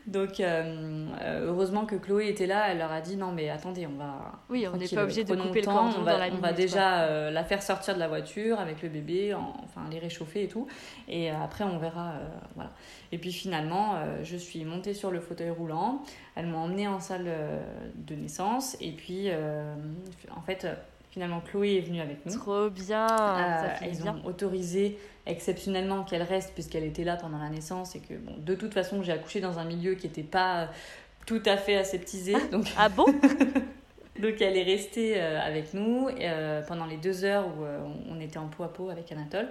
Donc, 0.07 0.39
euh, 0.39 1.05
euh, 1.21 1.45
heureusement 1.45 1.85
que 1.85 1.95
Chloé 1.95 2.27
était 2.27 2.47
là, 2.47 2.71
elle 2.71 2.79
leur 2.79 2.91
a 2.91 3.01
dit, 3.01 3.17
non, 3.17 3.31
mais 3.31 3.51
attendez, 3.51 3.85
on 3.85 3.95
va. 3.99 4.31
Oui, 4.49 4.65
on 4.67 4.75
n'est 4.75 4.87
pas 4.87 5.03
obligé 5.03 5.23
de 5.23 5.35
couper 5.35 5.61
le 5.61 5.67
cordon 5.67 5.91
on 5.99 6.01
va, 6.01 6.13
dans 6.13 6.17
la 6.17 6.29
On 6.33 6.37
va 6.37 6.53
déjà 6.53 7.29
la 7.29 7.43
faire 7.43 7.61
sortir 7.61 7.93
de 7.93 7.99
la 7.99 8.07
voiture 8.07 8.59
avec 8.59 8.81
le 8.81 8.89
bébé, 8.89 9.35
enfin 9.35 9.81
les 9.91 9.99
réchauffer 9.99 10.45
et 10.45 10.47
tout. 10.47 10.65
Et 11.07 11.29
après, 11.29 11.65
on 11.65 11.77
verra. 11.77 12.13
voilà. 12.55 12.71
Et 13.11 13.19
puis 13.19 13.31
finalement, 13.31 13.99
je 14.23 14.37
suis 14.37 14.65
montée 14.65 14.95
sur 14.95 15.11
le 15.11 15.19
fauteuil 15.19 15.51
roulant. 15.51 16.01
Elles 16.33 16.47
m'ont 16.47 16.63
emmenée 16.63 16.87
en 16.87 16.99
salle 16.99 17.29
de 17.93 18.15
naissance. 18.15 18.75
Et 18.81 18.93
puis, 18.93 19.29
en 20.35 20.41
fait 20.41 20.65
Finalement, 21.11 21.41
Chloé 21.41 21.75
est 21.75 21.81
venue 21.81 21.99
avec 21.99 22.25
nous. 22.25 22.33
Trop 22.33 22.69
bien. 22.69 23.05
Euh, 23.05 23.67
ils 23.91 24.07
ont 24.07 24.25
autorisé 24.25 24.97
exceptionnellement 25.25 26.03
qu'elle 26.03 26.23
reste 26.23 26.53
puisqu'elle 26.53 26.85
était 26.85 27.03
là 27.03 27.17
pendant 27.17 27.37
la 27.37 27.49
naissance 27.49 27.95
et 27.95 27.99
que 27.99 28.13
bon, 28.13 28.33
de 28.37 28.55
toute 28.55 28.73
façon, 28.73 29.03
j'ai 29.03 29.11
accouché 29.11 29.41
dans 29.41 29.59
un 29.59 29.65
milieu 29.65 29.95
qui 29.95 30.07
n'était 30.07 30.23
pas 30.23 30.69
tout 31.25 31.41
à 31.45 31.57
fait 31.57 31.75
aseptisé. 31.75 32.33
Ah, 32.35 32.47
donc... 32.49 32.65
Ah 32.77 32.89
bon? 32.89 33.05
Donc 34.19 34.39
elle 34.39 34.55
est 34.55 34.63
restée 34.63 35.13
euh, 35.15 35.41
avec 35.41 35.73
nous 35.73 36.07
euh, 36.07 36.61
pendant 36.67 36.85
les 36.85 36.97
deux 36.97 37.23
heures 37.23 37.47
où 37.47 37.63
on 38.07 38.19
était 38.19 38.37
en 38.37 38.47
peau 38.49 38.63
à 38.63 38.71
peau 38.71 38.89
avec 38.89 39.11
Anatole. 39.11 39.47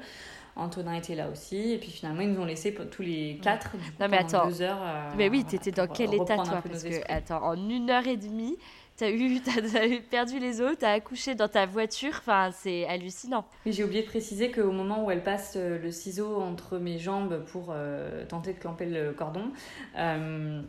Antonin 0.54 0.94
était 0.94 1.16
là 1.16 1.28
aussi. 1.28 1.72
Et 1.72 1.78
puis 1.78 1.90
finalement, 1.90 2.20
ils 2.20 2.30
nous 2.30 2.40
ont 2.40 2.44
laissé 2.44 2.72
tous 2.72 3.02
les 3.02 3.40
quatre. 3.42 3.76
Du 3.76 3.90
coup, 3.90 3.96
non, 3.98 4.06
mais 4.08 4.18
attends. 4.18 4.46
Deux 4.46 4.62
heures, 4.62 4.78
mais 5.16 5.28
oui, 5.28 5.44
tu 5.48 5.56
étais 5.56 5.72
dans 5.72 5.88
quel 5.88 6.14
état, 6.14 6.36
toi? 6.36 6.62
Parce 6.62 6.84
que, 6.84 7.12
attends, 7.12 7.42
en 7.42 7.68
une 7.68 7.90
heure 7.90 8.06
et 8.06 8.16
demie, 8.16 8.58
tu 9.00 9.04
as, 9.04 9.10
eu, 9.10 9.40
as, 9.98 10.00
perdu 10.10 10.38
les 10.38 10.60
os, 10.60 10.76
tu 10.78 10.84
as 10.84 10.92
accouché 10.92 11.34
dans 11.34 11.48
ta 11.48 11.66
voiture, 11.66 12.12
enfin, 12.18 12.50
c'est 12.52 12.86
hallucinant. 12.86 13.44
Mais 13.64 13.72
j'ai 13.72 13.82
oublié 13.82 14.02
de 14.02 14.06
préciser 14.06 14.50
qu'au 14.50 14.72
moment 14.72 15.04
où 15.04 15.10
elle 15.10 15.22
passe 15.22 15.54
euh, 15.56 15.78
le 15.78 15.90
ciseau 15.90 16.36
entre 16.36 16.78
mes 16.78 16.98
jambes 16.98 17.44
pour 17.46 17.68
euh, 17.70 18.24
tenter 18.26 18.52
de 18.52 18.58
clamper 18.58 18.86
le 18.86 19.12
cordon, 19.12 19.52
euh, 19.96 20.60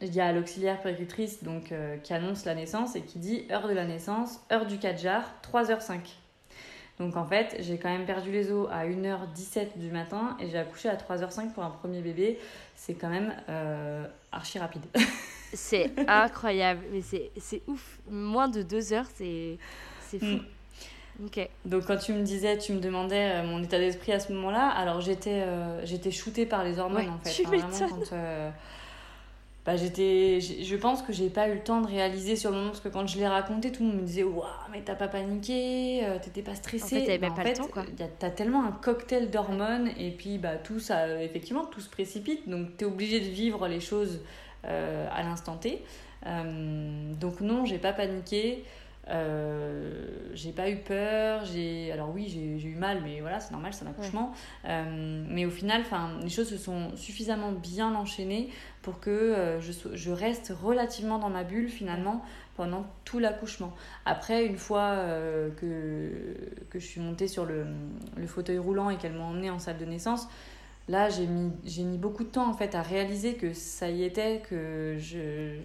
il 0.00 0.14
y 0.14 0.20
a 0.20 0.32
l'auxiliaire 0.32 0.80
péricultrice 0.80 1.44
donc, 1.44 1.72
qui 2.02 2.12
annonce 2.12 2.44
la 2.44 2.56
naissance 2.56 2.96
et 2.96 3.02
qui 3.02 3.20
dit 3.20 3.44
heure 3.52 3.68
de 3.68 3.72
la 3.72 3.84
naissance, 3.84 4.40
heure 4.50 4.66
du 4.66 4.76
4 4.76 4.98
jar, 4.98 5.34
3h05. 5.52 6.00
Donc 6.98 7.16
en 7.16 7.24
fait, 7.24 7.56
j'ai 7.60 7.78
quand 7.78 7.88
même 7.88 8.04
perdu 8.04 8.32
les 8.32 8.50
os 8.50 8.68
à 8.72 8.84
1h17 8.86 9.78
du 9.78 9.92
matin 9.92 10.36
et 10.40 10.50
j'ai 10.50 10.58
accouché 10.58 10.88
à 10.88 10.96
3h05 10.96 11.52
pour 11.52 11.62
un 11.62 11.70
premier 11.70 12.00
bébé. 12.00 12.40
C'est 12.74 12.94
quand 12.94 13.08
même 13.08 13.32
archi 14.32 14.58
rapide. 14.58 14.82
C'est 15.54 15.90
incroyable, 16.08 16.82
mais 16.92 17.00
c'est 17.02 17.62
ouf. 17.66 17.98
Moins 18.10 18.48
de 18.48 18.62
deux 18.62 18.92
heures, 18.92 19.06
c'est 19.14 19.58
fou. 20.18 20.24
Mm. 20.24 20.40
Ok. 21.26 21.48
Donc 21.64 21.84
quand 21.86 21.96
tu 21.96 22.12
me 22.12 22.22
disais, 22.22 22.58
tu 22.58 22.72
me 22.72 22.78
demandais 22.80 23.32
euh, 23.34 23.42
mon 23.44 23.60
état 23.62 23.78
d'esprit 23.78 24.12
à 24.12 24.20
ce 24.20 24.32
moment-là, 24.32 24.68
alors 24.68 25.00
j'étais 25.00 25.42
euh, 25.42 25.84
j'étais 25.84 26.12
shootée 26.12 26.46
par 26.46 26.62
les 26.62 26.78
hormones 26.78 27.06
Ouais, 27.06 27.10
en 27.10 27.18
fait. 27.18 27.30
tu 27.32 27.42
vraiment, 27.42 27.66
quand, 27.90 28.12
euh, 28.12 28.50
bah, 29.66 29.76
j'étais, 29.76 30.40
je 30.40 30.76
pense 30.76 31.02
que 31.02 31.12
j'ai 31.12 31.28
pas 31.28 31.48
eu 31.48 31.54
le 31.54 31.60
temps 31.60 31.80
de 31.80 31.88
réaliser 31.88 32.36
sur 32.36 32.50
le 32.50 32.56
moment 32.56 32.68
parce 32.70 32.80
que 32.80 32.88
quand 32.88 33.04
je 33.08 33.18
l'ai 33.18 33.26
raconté, 33.26 33.72
tout 33.72 33.82
le 33.82 33.88
monde 33.90 34.00
me 34.02 34.06
disait 34.06 34.22
waouh 34.22 34.44
mais 34.72 34.80
t'as 34.82 34.94
pas 34.94 35.08
paniqué, 35.08 36.02
euh, 36.04 36.18
t'étais 36.22 36.42
pas 36.42 36.54
stressée. 36.54 36.84
En 36.84 37.00
fait, 37.00 37.04
t'avais 37.04 37.18
Bah, 37.18 37.26
même 37.30 37.36
pas 37.36 37.50
le 37.50 37.56
temps, 37.56 37.66
quoi. 37.66 37.84
y 37.98 38.02
a- 38.04 38.08
T'as 38.18 38.30
tellement 38.30 38.64
un 38.64 38.70
cocktail 38.72 39.28
d'hormones 39.30 39.90
et 39.98 40.12
puis 40.12 40.38
bah 40.38 40.56
tout 40.56 40.78
ça, 40.78 41.20
effectivement, 41.22 41.64
tout 41.66 41.80
se 41.80 41.90
précipite 41.90 42.48
donc 42.48 42.76
t'es 42.76 42.84
obligé 42.84 43.18
de 43.18 43.26
vivre 43.28 43.66
les 43.66 43.80
choses 43.80 44.20
à 44.68 45.22
l'instant 45.22 45.56
T. 45.56 45.82
Euh, 46.26 47.14
donc 47.14 47.40
non, 47.40 47.64
j'ai 47.64 47.78
pas 47.78 47.92
paniqué. 47.92 48.64
Euh, 49.10 50.06
j'ai 50.34 50.52
pas 50.52 50.68
eu 50.68 50.76
peur, 50.76 51.42
j'ai 51.46 51.90
alors 51.92 52.10
oui 52.14 52.28
j'ai 52.28 52.68
eu 52.68 52.74
mal 52.74 53.00
mais 53.02 53.22
voilà 53.22 53.40
c'est 53.40 53.52
normal 53.52 53.72
c'est 53.72 53.86
un 53.86 53.88
accouchement 53.88 54.34
Euh, 54.66 55.24
mais 55.30 55.46
au 55.46 55.50
final 55.50 55.80
enfin 55.80 56.10
les 56.22 56.28
choses 56.28 56.50
se 56.50 56.58
sont 56.58 56.94
suffisamment 56.94 57.52
bien 57.52 57.94
enchaînées 57.94 58.50
pour 58.82 59.00
que 59.00 59.08
euh, 59.08 59.60
je, 59.62 60.10
reste 60.10 60.52
relativement 60.62 61.18
dans 61.18 61.30
ma 61.30 61.42
bulle 61.42 61.70
finalement 61.70 62.22
pendant 62.54 62.84
tout 63.06 63.18
l'accouchement 63.18 63.72
après 64.04 64.44
une 64.44 64.58
fois 64.58 64.90
euh, 64.90 65.48
que, 65.56 66.66
que 66.68 66.78
je 66.78 66.84
suis 66.84 67.00
montée 67.00 67.28
sur 67.28 67.46
le, 67.46 67.64
le 68.14 68.26
fauteuil 68.26 68.58
roulant 68.58 68.90
et 68.90 68.98
qu'elle 68.98 69.14
m'a 69.14 69.24
emmenée 69.24 69.48
en 69.48 69.58
salle 69.58 69.78
de 69.78 69.86
naissance 69.86 70.28
Là, 70.88 71.10
j'ai 71.10 71.26
mis, 71.26 71.52
j'ai 71.64 71.82
mis 71.82 71.98
beaucoup 71.98 72.24
de 72.24 72.30
temps 72.30 72.48
en 72.48 72.54
fait 72.54 72.74
à 72.74 72.80
réaliser 72.80 73.34
que 73.34 73.52
ça 73.52 73.90
y 73.90 74.04
était, 74.04 74.42
que 74.48 74.96
je, 74.98 75.58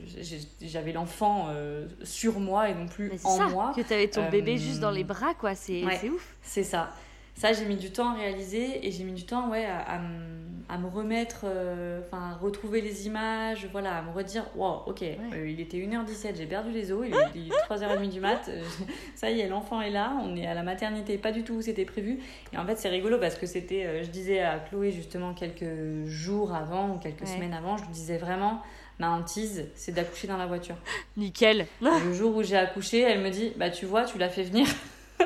j'avais 0.61 0.91
l'enfant 0.91 1.45
euh, 1.49 1.87
sur 2.03 2.39
moi 2.41 2.69
et 2.69 2.75
non 2.75 2.87
plus 2.87 3.11
en 3.23 3.37
ça, 3.37 3.47
moi. 3.47 3.71
que 3.75 3.81
t'avais 3.81 4.09
ton 4.09 4.29
bébé 4.29 4.55
Euh, 4.55 4.57
juste 4.57 4.81
dans 4.81 4.91
les 4.91 5.05
bras, 5.05 5.33
quoi. 5.33 5.55
C'est 5.55 5.85
ouais. 5.85 5.97
c'est 5.99 6.09
ouf. 6.09 6.35
C'est 6.41 6.63
ça. 6.63 6.91
Ça, 7.35 7.51
j'ai 7.51 7.65
mis 7.65 7.75
du 7.75 7.91
temps 7.91 8.09
à 8.11 8.13
réaliser 8.15 8.85
et 8.87 8.91
j'ai 8.91 9.03
mis 9.03 9.13
du 9.13 9.23
temps 9.25 9.49
ouais, 9.49 9.65
à, 9.65 9.79
à 9.79 9.99
me- 9.99 10.33
à 10.69 10.77
me 10.77 10.87
remettre, 10.87 11.41
euh, 11.43 11.99
enfin, 12.05 12.31
à 12.31 12.35
retrouver 12.35 12.79
les 12.81 13.05
images, 13.05 13.67
voilà, 13.73 13.97
à 13.97 14.01
me 14.01 14.11
redire, 14.11 14.45
wow, 14.55 14.83
ok, 14.87 15.01
euh, 15.03 15.47
il 15.49 15.59
était 15.59 15.77
1h17, 15.77 16.37
j'ai 16.37 16.45
perdu 16.45 16.71
les 16.71 16.91
os, 16.93 17.05
il 17.05 17.13
est, 17.13 17.19
il 17.35 17.47
est 17.49 17.55
3h30 17.69 18.09
du 18.09 18.21
mat, 18.21 18.39
euh, 18.47 18.63
ça 19.15 19.29
y 19.29 19.41
est, 19.41 19.49
l'enfant 19.49 19.81
est 19.81 19.89
là, 19.89 20.13
on 20.23 20.35
est 20.37 20.47
à 20.47 20.53
la 20.53 20.63
maternité, 20.63 21.17
pas 21.17 21.33
du 21.33 21.43
tout 21.43 21.55
où 21.55 21.61
c'était 21.61 21.83
prévu. 21.85 22.19
Et 22.53 22.57
en 22.57 22.65
fait, 22.65 22.77
c'est 22.77 22.87
rigolo 22.89 23.19
parce 23.19 23.35
que 23.35 23.45
c'était, 23.45 24.03
je 24.05 24.09
disais 24.09 24.39
à 24.39 24.57
Chloé 24.57 24.91
justement 24.91 25.33
quelques 25.33 26.05
jours 26.05 26.53
avant 26.55 26.95
ou 26.95 26.97
quelques 26.97 27.21
Ouais. 27.21 27.27
semaines 27.27 27.53
avant, 27.53 27.75
je 27.77 27.83
lui 27.83 27.91
disais 27.91 28.17
vraiment, 28.17 28.61
ma 28.99 29.09
hantise, 29.11 29.65
c'est 29.75 29.91
d'accoucher 29.91 30.27
dans 30.27 30.37
la 30.37 30.45
voiture. 30.47 30.75
Nickel. 31.17 31.67
Le 31.81 32.13
jour 32.13 32.35
où 32.37 32.41
j'ai 32.41 32.57
accouché, 32.57 33.01
elle 33.01 33.19
me 33.21 33.29
dit 33.29 33.51
Bah, 33.57 33.69
tu 33.69 33.85
vois, 33.85 34.05
tu 34.05 34.17
l'as 34.17 34.29
fait 34.29 34.43
venir. 34.43 34.65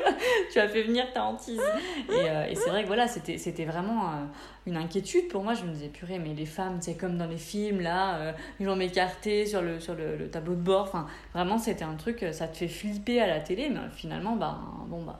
tu 0.52 0.58
as 0.58 0.68
fait 0.68 0.82
venir 0.82 1.12
ta 1.12 1.24
hantise. 1.24 1.60
Et, 2.08 2.12
euh, 2.12 2.54
c'est 2.54 2.70
vrai 2.70 2.82
que 2.82 2.86
voilà, 2.86 3.08
c'était 3.08 3.64
vraiment 3.64 4.04
euh, 4.04 4.24
une 4.66 4.76
inquiétude 4.76 5.28
pour 5.28 5.42
moi. 5.42 5.54
Je 5.54 5.64
me 5.64 5.72
disais 5.72 5.88
Purée, 5.88 6.18
mais 6.18 6.34
les 6.34 6.46
femmes, 6.46 6.78
c'est 6.80 6.96
comme 6.96 7.16
dans 7.18 7.26
les 7.26 7.38
films, 7.38 7.80
là, 7.80 8.16
euh, 8.16 8.32
ils 8.60 8.66
vont 8.66 8.76
m'écarter 8.76 9.46
sur, 9.46 9.62
le, 9.62 9.80
sur 9.80 9.94
le, 9.94 10.16
le 10.16 10.30
tableau 10.30 10.54
de 10.54 10.60
bord. 10.60 10.82
Enfin, 10.82 11.06
vraiment, 11.34 11.58
c'était 11.58 11.84
un 11.84 11.94
truc, 11.94 12.24
ça 12.32 12.48
te 12.48 12.56
fait 12.56 12.68
flipper 12.68 13.20
à 13.20 13.26
la 13.26 13.40
télé, 13.40 13.68
mais 13.70 13.80
finalement, 13.94 14.36
bah, 14.36 14.58
bon, 14.86 15.02
bah, 15.04 15.18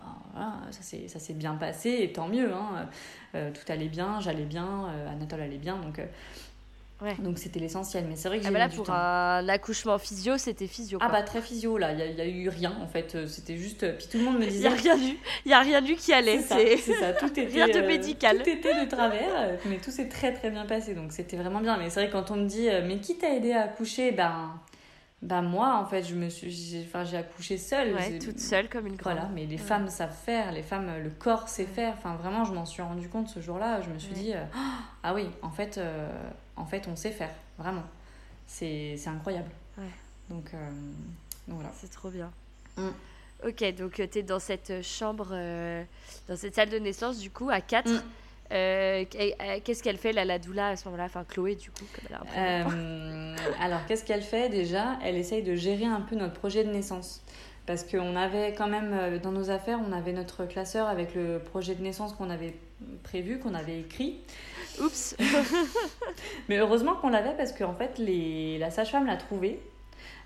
ça 0.70 1.18
s'est 1.18 1.34
bien 1.34 1.54
passé, 1.54 1.98
et 2.00 2.12
tant 2.12 2.28
mieux. 2.28 2.52
Hein. 2.52 2.88
Tout 3.32 3.72
allait 3.72 3.88
bien, 3.88 4.20
j'allais 4.20 4.44
bien, 4.44 4.86
Anatole 5.10 5.42
allait 5.42 5.58
bien, 5.58 5.76
donc. 5.76 6.00
Euh, 7.02 7.04
Ouais. 7.06 7.14
Donc 7.20 7.38
c'était 7.38 7.60
l'essentiel, 7.60 8.06
mais 8.08 8.16
c'est 8.16 8.28
vrai 8.28 8.38
que 8.38 8.42
j'ai 8.42 8.48
Ah 8.48 8.52
bah 8.52 8.58
là, 8.58 8.68
du 8.68 8.76
pour 8.76 8.86
temps. 8.86 8.92
un 8.92 9.48
accouchement 9.48 9.98
physio, 9.98 10.36
c'était 10.36 10.66
physio. 10.66 10.98
Ah 11.00 11.08
bah 11.08 11.22
très 11.22 11.40
physio 11.40 11.78
là, 11.78 11.92
il 11.92 11.98
y, 12.00 12.02
a- 12.02 12.06
il 12.06 12.16
y 12.16 12.20
a 12.20 12.26
eu 12.26 12.48
rien 12.48 12.76
en 12.82 12.88
fait, 12.88 13.14
Euh, 13.14 13.26
c'était 13.28 13.56
juste... 13.56 13.86
Puis 13.98 14.08
tout 14.10 14.18
le 14.18 14.24
monde 14.24 14.38
me 14.38 14.44
Il 14.44 14.48
disait... 14.50 14.64
y 14.64 14.66
a 14.66 14.74
rien 14.74 14.96
du, 14.96 15.16
il 15.44 15.50
y 15.50 15.54
a 15.54 15.60
rien 15.60 15.80
du 15.80 15.94
qui 15.94 16.12
allait. 16.12 16.38
C'est 16.40 16.76
ça, 16.78 16.98
ça, 17.00 17.12
tout 17.12 17.26
était... 17.38 17.44
rien 17.44 17.68
de 17.68 17.78
euh, 17.78 17.86
médical. 17.86 18.42
Tout 18.42 18.50
était 18.50 18.84
de 18.84 18.88
travers, 18.90 19.30
euh, 19.36 19.56
mais 19.66 19.76
tout 19.78 19.90
s'est 19.92 20.08
très 20.08 20.32
très 20.32 20.50
bien 20.50 20.66
passé, 20.66 20.94
donc 20.94 21.12
c'était 21.12 21.36
vraiment 21.36 21.60
bien. 21.60 21.76
Mais 21.76 21.88
c'est 21.90 22.00
vrai 22.00 22.10
quand 22.10 22.30
on 22.32 22.36
me 22.36 22.46
dit, 22.48 22.68
euh, 22.68 22.82
mais 22.86 22.98
qui 22.98 23.16
t'a 23.16 23.32
aidé 23.34 23.52
à 23.52 23.62
accoucher? 23.62 24.10
Ben, 24.12 24.50
ben 25.20 25.42
moi 25.42 25.76
en 25.76 25.84
fait, 25.84 26.04
je 26.04 26.14
me 26.14 26.28
suis... 26.28 26.50
J'ai 26.50 26.84
enfin, 26.86 27.04
j'ai 27.04 27.16
accouché 27.16 27.58
seule. 27.58 27.94
Ouais, 27.94 28.18
toute 28.18 28.38
seule 28.38 28.68
comme 28.68 28.86
une 28.86 28.96
grande. 28.96 29.14
Voilà, 29.14 29.28
mais 29.34 29.46
les 29.46 29.56
Ouais. 29.56 29.62
femmes 29.62 29.88
savent 29.88 30.14
faire, 30.16 30.52
les 30.52 30.62
femmes, 30.62 30.90
le 31.02 31.10
corps 31.10 31.48
sait 31.48 31.66
faire. 31.66 31.94
Enfin, 31.98 32.14
vraiment, 32.16 32.44
je 32.44 32.52
m'en 32.52 32.64
suis 32.64 32.82
rendu 32.82 33.08
compte 33.08 33.28
ce 33.28 33.40
jour-là. 33.40 33.80
Je 33.80 33.90
me 33.90 33.98
suis 33.98 34.14
dit, 34.14 34.32
euh, 34.34 34.44
ah 35.02 35.14
oui, 35.14 35.28
en 35.42 35.50
fait, 35.50 35.78
euh, 35.78 36.08
en 36.56 36.64
fait, 36.66 36.86
on 36.88 36.94
sait 36.96 37.10
faire, 37.10 37.32
vraiment. 37.58 37.82
C'est 38.46 38.94
c'est 38.96 39.10
incroyable. 39.10 39.50
Donc, 40.30 40.52
euh, 40.54 40.70
donc 41.48 41.56
voilà. 41.56 41.70
C'est 41.74 41.90
trop 41.90 42.10
bien. 42.10 42.30
Mm. 42.76 42.88
Ok, 43.46 43.74
donc 43.76 43.94
tu 43.94 44.18
es 44.18 44.22
dans 44.22 44.38
cette 44.40 44.82
chambre, 44.82 45.28
dans 46.28 46.36
cette 46.36 46.54
salle 46.54 46.70
de 46.70 46.78
naissance, 46.78 47.18
du 47.18 47.30
coup, 47.30 47.50
à 47.50 47.60
4. 47.60 47.90
Mm. 47.90 48.02
Qu'est-ce 48.50 49.82
qu'elle 49.82 49.98
fait, 49.98 50.12
la, 50.12 50.24
la 50.24 50.38
doula, 50.38 50.68
à 50.68 50.76
ce 50.76 50.84
moment-là? 50.86 51.04
Enfin, 51.04 51.24
Chloé, 51.28 51.54
du 51.54 51.70
coup, 51.70 51.84
comme 51.94 52.04
elle 52.08 52.14
a 52.16 52.64
un. 52.64 52.70
Euh, 52.70 53.36
alors, 53.60 53.80
qu'est-ce 53.86 54.04
qu'elle 54.04 54.22
fait 54.22 54.48
déjà? 54.48 54.98
Elle 55.04 55.16
essaye 55.16 55.42
de 55.42 55.54
gérer 55.54 55.84
un 55.84 56.00
peu 56.00 56.16
notre 56.16 56.34
projet 56.34 56.64
de 56.64 56.70
naissance. 56.70 57.22
Parce 57.66 57.84
qu'on 57.84 58.16
avait 58.16 58.54
quand 58.54 58.68
même, 58.68 58.94
euh, 58.94 59.18
dans 59.18 59.32
nos 59.32 59.50
affaires, 59.50 59.78
on 59.86 59.92
avait 59.92 60.12
notre 60.12 60.46
classeur 60.46 60.88
avec 60.88 61.14
le 61.14 61.38
projet 61.38 61.74
de 61.74 61.82
naissance 61.82 62.14
qu'on 62.14 62.30
avait 62.30 62.54
prévu, 63.02 63.38
qu'on 63.38 63.52
avait 63.52 63.80
écrit. 63.80 64.20
Oups 64.80 65.16
Mais 66.48 66.56
heureusement 66.58 66.94
qu'on 66.94 67.10
l'avait 67.10 67.34
parce 67.36 67.52
qu'en 67.52 67.74
fait, 67.74 67.98
les... 67.98 68.56
la 68.58 68.70
sage-femme 68.70 69.06
l'a 69.06 69.16
trouvé. 69.16 69.60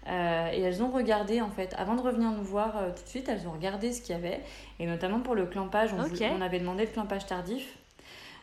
Euh, 0.09 0.51
et 0.53 0.61
elles 0.61 0.83
ont 0.83 0.91
regardé, 0.91 1.41
en 1.41 1.51
fait, 1.51 1.75
avant 1.79 1.95
de 1.95 2.01
revenir 2.03 2.31
nous 2.31 2.43
voir 2.43 2.77
euh, 2.77 2.91
tout 2.91 3.03
de 3.05 3.09
suite, 3.09 3.29
elles 3.29 3.47
ont 3.47 3.53
regardé 3.53 3.93
ce 3.93 4.03
qu'il 4.03 4.15
y 4.15 4.19
avait. 4.19 4.41
Et 4.81 4.87
notamment 4.87 5.21
pour 5.21 5.35
le 5.35 5.47
clampage, 5.47 5.93
on, 5.93 5.97
voulait- 6.03 6.31
on 6.37 6.43
avait 6.43 6.59
demandé 6.61 6.85
le 6.85 6.91
clampage 6.91 7.27
tardif. 7.27 7.77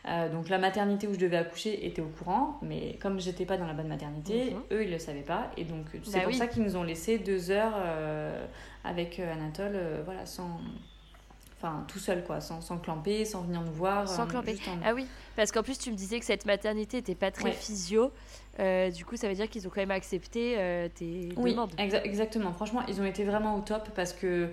Euh, 0.08 0.30
donc 0.30 0.48
la 0.48 0.58
maternité 0.58 1.06
où 1.06 1.12
je 1.14 1.18
devais 1.18 1.36
accoucher 1.36 1.86
était 1.86 2.00
au 2.00 2.08
courant, 2.08 2.58
mais 2.62 2.96
comme 3.02 3.20
j'étais 3.20 3.44
pas 3.44 3.56
dans 3.58 3.66
la 3.66 3.74
bonne 3.74 3.88
maternité, 3.88 4.56
eux 4.72 4.84
ils 4.84 4.90
le 4.90 4.98
savaient 4.98 5.20
pas, 5.20 5.50
et 5.58 5.64
donc 5.64 5.84
c'est 6.04 6.12
Bah 6.14 6.20
pour 6.20 6.28
oui. 6.32 6.34
ça 6.38 6.46
qu'ils 6.46 6.62
nous 6.62 6.76
ont 6.76 6.82
laissé 6.82 7.18
deux 7.18 7.50
heures 7.50 7.74
euh, 7.76 8.46
avec 8.84 9.20
euh, 9.20 9.32
Anatole, 9.32 9.78
voilà, 10.06 10.24
sans, 10.24 10.58
enfin 11.62 11.84
tout 11.88 11.98
seul 11.98 12.24
quoi, 12.24 12.40
sans, 12.40 12.60
sans 12.60 12.78
clamper, 12.78 13.24
sans 13.24 13.42
venir 13.42 13.60
nous 13.60 13.72
voir, 13.72 14.08
Sans 14.08 14.22
euh, 14.22 14.26
clamper. 14.26 14.56
en- 14.68 14.78
Ah 14.84 14.94
oui, 14.94 15.06
parce 15.36 15.52
qu'en 15.52 15.62
plus, 15.62 15.78
tu 15.78 15.90
me 15.90 15.96
disais 15.96 16.18
que 16.18 16.24
cette 16.24 16.46
maternité 16.46 16.96
n'était 16.98 17.14
pas 17.14 17.30
très 17.30 17.44
Ouais. 17.44 17.52
physio. 17.52 18.10
Euh, 18.58 18.90
du 18.90 19.04
coup, 19.04 19.16
ça 19.16 19.28
veut 19.28 19.34
dire 19.34 19.48
qu'ils 19.48 19.66
ont 19.66 19.70
quand 19.70 19.80
même 19.80 19.90
accepté 19.90 20.56
euh, 20.58 20.88
tes 20.94 21.30
Oui, 21.36 21.52
demandes. 21.52 21.72
exa- 21.78 22.02
exactement. 22.04 22.52
Franchement, 22.52 22.80
ils 22.88 23.00
ont 23.00 23.04
été 23.04 23.24
vraiment 23.24 23.56
au 23.56 23.60
top 23.60 23.88
parce 23.94 24.12
que 24.12 24.50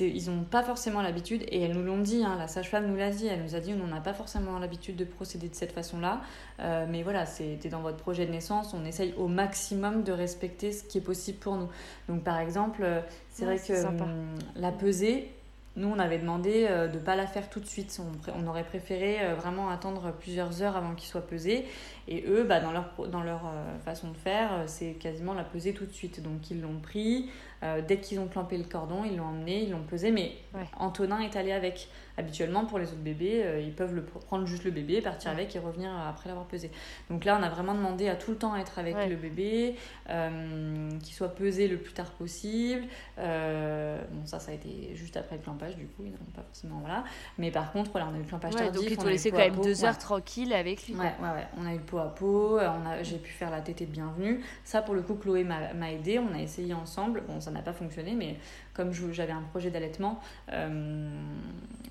ils 0.00 0.26
n'ont 0.30 0.42
pas 0.44 0.62
forcément 0.62 1.02
l'habitude 1.02 1.44
et 1.48 1.60
elles 1.62 1.72
nous 1.72 1.82
l'ont 1.84 1.98
dit. 2.00 2.24
hein, 2.24 2.36
la 2.38 2.48
sage-femme 2.48 2.86
nous 2.86 2.96
l'a 2.96 3.10
dit. 3.10 3.26
Elle 3.26 3.42
nous 3.42 3.54
a 3.54 3.60
dit 3.60 3.74
on 3.74 3.86
n'a 3.86 4.00
pas 4.00 4.14
forcément 4.14 4.58
l'habitude 4.58 4.96
de 4.96 5.04
procéder 5.04 5.48
de 5.48 5.54
cette 5.54 5.72
façon-là. 5.72 6.20
Euh, 6.60 6.86
mais 6.88 7.02
voilà, 7.02 7.26
c'était 7.26 7.68
dans 7.68 7.80
votre 7.82 7.98
projet 7.98 8.26
de 8.26 8.30
naissance. 8.32 8.74
On 8.74 8.84
essaye 8.84 9.12
au 9.18 9.28
maximum 9.28 10.02
de 10.02 10.12
respecter 10.12 10.72
ce 10.72 10.82
qui 10.84 10.98
est 10.98 11.02
possible 11.02 11.38
pour 11.38 11.56
nous. 11.56 11.68
Donc 12.08 12.24
par 12.24 12.38
exemple, 12.38 12.84
c'est 13.30 13.44
Ouais, 13.46 13.56
vrai 13.56 13.66
que 13.66 13.86
hum, 13.86 14.34
la 14.56 14.72
pesée. 14.72 15.30
Nous, 15.76 15.88
on 15.88 15.98
avait 15.98 16.18
demandé 16.18 16.66
euh, 16.70 16.86
de 16.86 16.98
ne 16.98 17.02
pas 17.04 17.16
la 17.16 17.26
faire 17.26 17.50
tout 17.50 17.58
de 17.58 17.66
suite. 17.66 18.00
On, 18.00 18.32
on 18.38 18.46
aurait 18.46 18.64
préféré 18.64 19.18
euh, 19.20 19.34
vraiment 19.34 19.70
attendre 19.70 20.12
plusieurs 20.12 20.62
heures 20.62 20.76
avant 20.76 20.94
qu'il 20.94 21.08
soit 21.08 21.26
pesé. 21.26 21.64
Et 22.08 22.24
eux, 22.28 22.44
bah, 22.44 22.60
dans 22.60 22.72
leur, 22.72 22.90
dans 23.10 23.22
leur 23.22 23.46
euh, 23.46 23.78
façon 23.84 24.10
de 24.10 24.16
faire, 24.16 24.52
euh, 24.52 24.64
c'est 24.66 24.92
quasiment 24.94 25.34
la 25.34 25.44
peser 25.44 25.72
tout 25.74 25.86
de 25.86 25.92
suite. 25.92 26.22
Donc 26.22 26.50
ils 26.50 26.60
l'ont 26.60 26.78
pris, 26.80 27.30
euh, 27.62 27.80
dès 27.86 27.98
qu'ils 27.98 28.20
ont 28.20 28.26
clampé 28.28 28.58
le 28.58 28.64
cordon, 28.64 29.04
ils 29.04 29.16
l'ont 29.16 29.24
emmené, 29.24 29.62
ils 29.64 29.70
l'ont 29.70 29.82
pesé, 29.84 30.10
mais 30.10 30.32
Ouais. 30.54 30.66
Antonin 30.78 31.20
est 31.20 31.36
allé 31.36 31.52
avec. 31.52 31.88
Habituellement, 32.16 32.64
pour 32.64 32.78
les 32.78 32.86
autres 32.86 32.98
bébés, 33.02 33.42
euh, 33.42 33.58
ils 33.60 33.72
peuvent 33.74 33.92
le, 33.92 34.04
prendre 34.04 34.46
juste 34.46 34.62
le 34.62 34.70
bébé, 34.70 35.00
partir 35.00 35.30
Ouais. 35.32 35.36
avec 35.36 35.56
et 35.56 35.58
revenir 35.58 35.90
après 36.08 36.28
l'avoir 36.28 36.46
pesé. 36.46 36.70
Donc 37.10 37.24
là, 37.24 37.36
on 37.40 37.42
a 37.42 37.48
vraiment 37.48 37.74
demandé 37.74 38.08
à 38.08 38.14
tout 38.14 38.30
le 38.30 38.36
temps 38.36 38.54
être 38.54 38.78
avec 38.78 38.94
Ouais. 38.94 39.08
le 39.08 39.16
bébé, 39.16 39.74
euh, 40.10 40.90
qu'il 41.02 41.12
soit 41.12 41.34
pesé 41.34 41.66
le 41.66 41.76
plus 41.78 41.92
tard 41.92 42.12
possible. 42.12 42.84
Bon, 43.16 44.26
ça, 44.26 44.38
ça 44.38 44.52
a 44.52 44.54
été 44.54 44.94
juste 44.94 45.16
après 45.16 45.36
le 45.36 45.42
clampage, 45.42 45.74
du 45.76 45.86
coup, 45.86 46.02
ils 46.04 46.12
n'ont 46.12 46.18
pas 46.36 46.42
forcément. 46.42 46.78
Voilà. 46.80 47.02
Mais 47.38 47.50
par 47.50 47.72
contre, 47.72 47.90
voilà, 47.90 48.06
on 48.10 48.14
a 48.14 48.18
eu 48.18 48.22
le 48.22 48.28
clampage 48.28 48.54
tardif. 48.54 48.80
donc 48.80 48.90
ils 48.90 48.98
on 48.98 49.02
t'ont 49.02 49.08
laissé 49.08 49.30
quand 49.32 49.38
même 49.38 49.56
deux 49.60 49.84
heures 49.84 49.98
tranquille 49.98 50.52
avec 50.52 50.86
lui. 50.86 50.94
Ouais, 50.94 51.12
ouais, 51.20 51.28
ouais. 51.30 51.46
On 51.58 51.66
a 51.66 51.72
eu 51.74 51.78
le 51.78 51.82
pot 51.94 52.00
à 52.00 52.14
pot, 52.14 52.58
euh, 52.58 52.68
j'ai 53.02 53.18
pu 53.18 53.30
faire 53.30 53.50
la 53.50 53.60
tétée 53.60 53.86
de 53.86 53.92
bienvenue. 53.92 54.40
Ça, 54.64 54.82
pour 54.82 54.94
le 54.94 55.02
coup, 55.02 55.14
Chloé 55.14 55.44
m'a 55.44 55.92
aidé. 55.92 56.18
On 56.18 56.34
a 56.34 56.40
essayé 56.40 56.74
ensemble. 56.74 57.22
Bon, 57.26 57.40
ça 57.40 57.50
n'a 57.50 57.62
pas 57.62 57.72
fonctionné, 57.72 58.14
mais 58.14 58.36
comme 58.72 58.92
j'avais 58.92 59.32
un 59.32 59.42
projet 59.42 59.70
d'allaitement, 59.70 60.20
euh, 60.52 61.08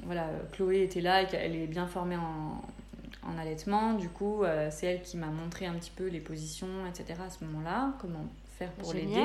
voilà, 0.03 0.27
Chloé 0.51 0.83
était 0.83 1.01
là 1.01 1.21
et 1.21 1.27
qu'elle 1.27 1.55
est 1.55 1.67
bien 1.67 1.87
formée 1.87 2.17
en, 2.17 2.61
en 3.27 3.37
allaitement. 3.37 3.93
Du 3.93 4.09
coup, 4.09 4.43
euh, 4.43 4.67
c'est 4.71 4.87
elle 4.87 5.01
qui 5.01 5.17
m'a 5.17 5.27
montré 5.27 5.65
un 5.65 5.73
petit 5.73 5.91
peu 5.91 6.07
les 6.07 6.19
positions, 6.19 6.85
etc. 6.87 7.19
à 7.25 7.29
ce 7.29 7.43
moment-là, 7.45 7.93
comment 7.99 8.25
faire 8.57 8.71
pour 8.71 8.93
l'aider. 8.93 9.23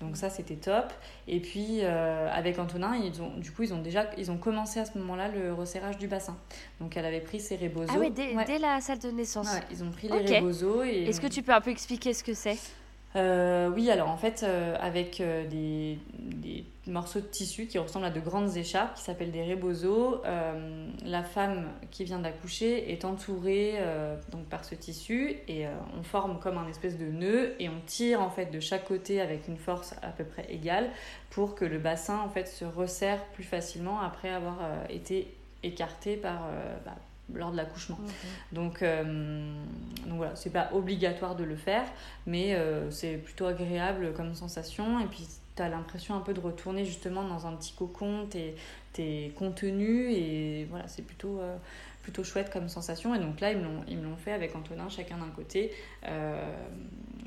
Donc 0.00 0.16
ça 0.16 0.28
c'était 0.28 0.56
top. 0.56 0.92
Et 1.28 1.40
puis 1.40 1.78
euh, 1.82 2.28
avec 2.32 2.58
Antonin, 2.58 2.94
ils 2.96 3.22
ont, 3.22 3.36
du 3.38 3.50
coup 3.52 3.62
ils 3.62 3.72
ont 3.72 3.80
déjà 3.80 4.10
ils 4.18 4.30
ont 4.30 4.36
commencé 4.36 4.80
à 4.80 4.84
ce 4.84 4.98
moment-là 4.98 5.28
le 5.28 5.52
resserrage 5.54 5.96
du 5.98 6.08
bassin. 6.08 6.36
Donc 6.80 6.96
elle 6.96 7.06
avait 7.06 7.20
pris 7.20 7.40
ses 7.40 7.56
rebosos. 7.56 7.90
Ah 7.94 7.98
ouais, 7.98 8.10
dès, 8.10 8.34
Ouais. 8.34 8.44
dès 8.44 8.58
la 8.58 8.80
salle 8.80 8.98
de 8.98 9.10
naissance. 9.10 9.46
Ouais, 9.52 9.60
ils 9.70 9.82
ont 9.82 9.90
pris 9.90 10.08
les 10.08 10.36
rebosos 10.38 10.84
et 10.84 11.04
Est-ce 11.04 11.20
que 11.20 11.26
tu 11.28 11.42
peux 11.42 11.52
un 11.52 11.60
peu 11.60 11.70
expliquer 11.70 12.12
ce 12.12 12.22
que 12.24 12.34
c'est? 12.34 12.58
Euh, 13.16 13.70
oui, 13.70 13.90
alors 13.90 14.08
en 14.08 14.16
fait, 14.16 14.42
euh, 14.42 14.76
avec 14.80 15.20
euh, 15.20 15.46
des, 15.48 15.98
morceaux 16.86 17.20
de 17.20 17.26
tissu 17.26 17.66
qui 17.66 17.78
ressemblent 17.78 18.04
à 18.04 18.10
de 18.10 18.20
grandes 18.20 18.56
écharpes, 18.56 18.96
qui 18.96 19.02
s'appellent 19.02 19.30
des 19.30 19.54
rebozo, 19.54 20.20
la 21.02 21.22
femme 21.22 21.70
qui 21.90 22.04
vient 22.04 22.18
d'accoucher 22.18 22.92
est 22.92 23.06
entourée 23.06 23.78
par 24.50 24.66
ce 24.66 24.74
tissu 24.74 25.36
et 25.48 25.64
on 25.98 26.02
forme 26.02 26.38
comme 26.40 26.58
un 26.58 26.68
espèce 26.68 26.98
de 26.98 27.06
nœud 27.06 27.54
et 27.58 27.70
on 27.70 27.80
tire 27.86 28.20
en 28.20 28.28
fait 28.28 28.50
de 28.50 28.60
chaque 28.60 28.84
côté 28.84 29.22
avec 29.22 29.48
une 29.48 29.56
force 29.56 29.94
à 30.02 30.08
peu 30.08 30.24
près 30.24 30.44
égale 30.50 30.90
pour 31.30 31.54
que 31.54 31.64
le 31.64 31.78
bassin 31.78 32.18
en 32.18 32.28
fait 32.28 32.48
se 32.48 32.66
resserre 32.66 33.24
plus 33.32 33.44
facilement 33.44 33.98
après 34.02 34.28
avoir 34.28 34.58
été 34.90 35.34
écarté 35.62 36.18
par 36.18 36.50
bah, 36.84 36.96
lors 37.32 37.52
de 37.52 37.56
l'accouchement. 37.56 37.98
Donc, 38.52 38.82
euh, 38.82 39.54
donc 40.06 40.16
voilà, 40.16 40.36
c'est 40.36 40.50
pas 40.50 40.70
obligatoire 40.72 41.36
de 41.36 41.44
le 41.44 41.56
faire, 41.56 41.84
mais 42.26 42.54
euh, 42.54 42.90
c'est 42.90 43.16
plutôt 43.16 43.46
agréable 43.46 44.12
comme 44.14 44.34
sensation. 44.34 45.00
Et 45.00 45.06
puis, 45.06 45.26
tu 45.56 45.62
as 45.62 45.68
l'impression 45.68 46.14
un 46.14 46.20
peu 46.20 46.34
de 46.34 46.40
retourner 46.40 46.84
justement 46.84 47.24
dans 47.24 47.46
un 47.46 47.52
petit 47.52 47.72
cocon, 47.72 48.26
t'es 48.28 48.54
es 48.98 49.32
contenu 49.36 50.12
et 50.12 50.66
voilà, 50.70 50.86
c'est 50.86 51.02
plutôt, 51.02 51.40
euh, 51.40 51.56
plutôt 52.04 52.22
chouette 52.22 52.50
comme 52.50 52.68
sensation. 52.68 53.14
Et 53.14 53.18
donc 53.18 53.40
là, 53.40 53.50
ils 53.50 53.58
me 53.58 54.04
l'ont 54.04 54.16
fait 54.16 54.32
avec 54.32 54.54
Antonin, 54.54 54.88
chacun 54.88 55.16
d'un 55.16 55.30
côté, 55.34 55.72
euh, 56.06 56.36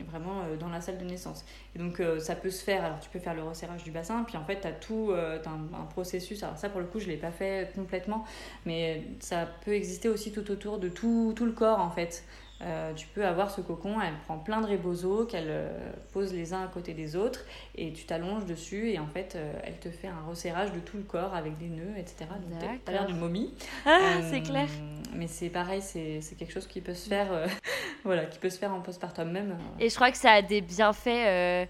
vraiment 0.08 0.44
euh, 0.44 0.56
dans 0.56 0.70
la 0.70 0.80
salle 0.80 1.00
de 1.00 1.04
naissance. 1.04 1.44
Et 1.76 1.80
donc 1.80 2.00
euh, 2.00 2.20
ça 2.20 2.36
peut 2.36 2.52
se 2.52 2.64
faire, 2.64 2.86
alors 2.86 3.00
tu 3.00 3.10
peux 3.10 3.20
faire 3.20 3.34
le 3.34 3.44
resserrage 3.44 3.84
du 3.84 3.92
bassin, 3.92 4.24
puis 4.24 4.38
en 4.38 4.46
fait, 4.46 4.62
tu 4.62 4.68
as 4.68 4.72
tout, 4.72 5.12
as 5.12 5.50
un, 5.50 5.86
processus. 5.90 6.44
Alors 6.44 6.58
ça, 6.58 6.70
pour 6.70 6.80
le 6.80 6.86
coup, 6.86 7.00
je 7.00 7.08
ne 7.08 7.12
l'ai 7.12 7.18
pas 7.18 7.32
fait 7.32 7.74
complètement, 7.74 8.24
mais 8.66 9.04
ça 9.20 9.48
peut 9.66 9.74
exister 9.74 10.10
aussi 10.10 10.32
tout 10.32 10.50
autour 10.52 10.78
de 10.78 10.90
tout, 10.90 11.34
tout 11.36 11.46
le 11.46 11.52
corps, 11.54 11.80
en 11.80 11.90
fait. 11.90 12.24
Euh, 12.62 12.94
tu 12.96 13.08
peux 13.08 13.26
avoir 13.26 13.52
ce 13.52 13.62
cocon, 13.62 14.02
elle 14.02 14.18
prend 14.26 14.40
plein 14.40 14.62
de 14.62 14.66
rébozos 14.66 15.26
qu'elle 15.26 15.50
euh, 15.50 15.92
pose 16.12 16.34
les 16.34 16.54
uns 16.54 16.64
à 16.64 16.68
côté 16.68 16.94
des 16.96 17.16
autres 17.16 17.46
et 17.76 17.94
tu 17.94 18.06
t'allonges 18.06 18.46
dessus 18.46 18.90
et 18.90 18.98
en 18.98 19.06
fait 19.06 19.36
euh, 19.36 19.54
elle 19.64 19.78
te 19.78 19.92
fait 19.92 20.08
un 20.08 20.22
resserrage 20.28 20.72
de 20.72 20.80
tout 20.80 20.98
le 20.98 21.04
corps 21.04 21.36
avec 21.36 21.58
des 21.60 21.68
nœuds, 21.68 21.96
etc. 21.98 22.26
Donc 22.32 22.60
t'as 22.84 22.92
l'air 22.92 23.06
d'une 23.06 23.20
momie. 23.20 23.54
Ah, 23.86 24.00
c'est 24.32 24.42
clair. 24.42 24.68
Mais 25.14 25.28
c'est 25.28 25.50
pareil, 25.50 25.82
c'est 25.82 26.22
quelque 26.38 26.52
chose 26.52 26.68
qui 26.68 26.82
peut 26.82 26.96
se 26.96 27.08
faire, 27.08 27.28
voilà, 28.04 28.26
qui 28.26 28.40
peut 28.40 28.50
se 28.50 28.58
faire 28.58 28.74
en 28.74 28.82
postpartum 28.82 29.30
même. 29.30 29.58
Et 29.80 29.90
je 29.90 29.96
crois 29.96 30.12
que 30.12 30.18
ça 30.18 30.32
a 30.32 30.42
des 30.42 30.62
bienfaits 30.62 31.68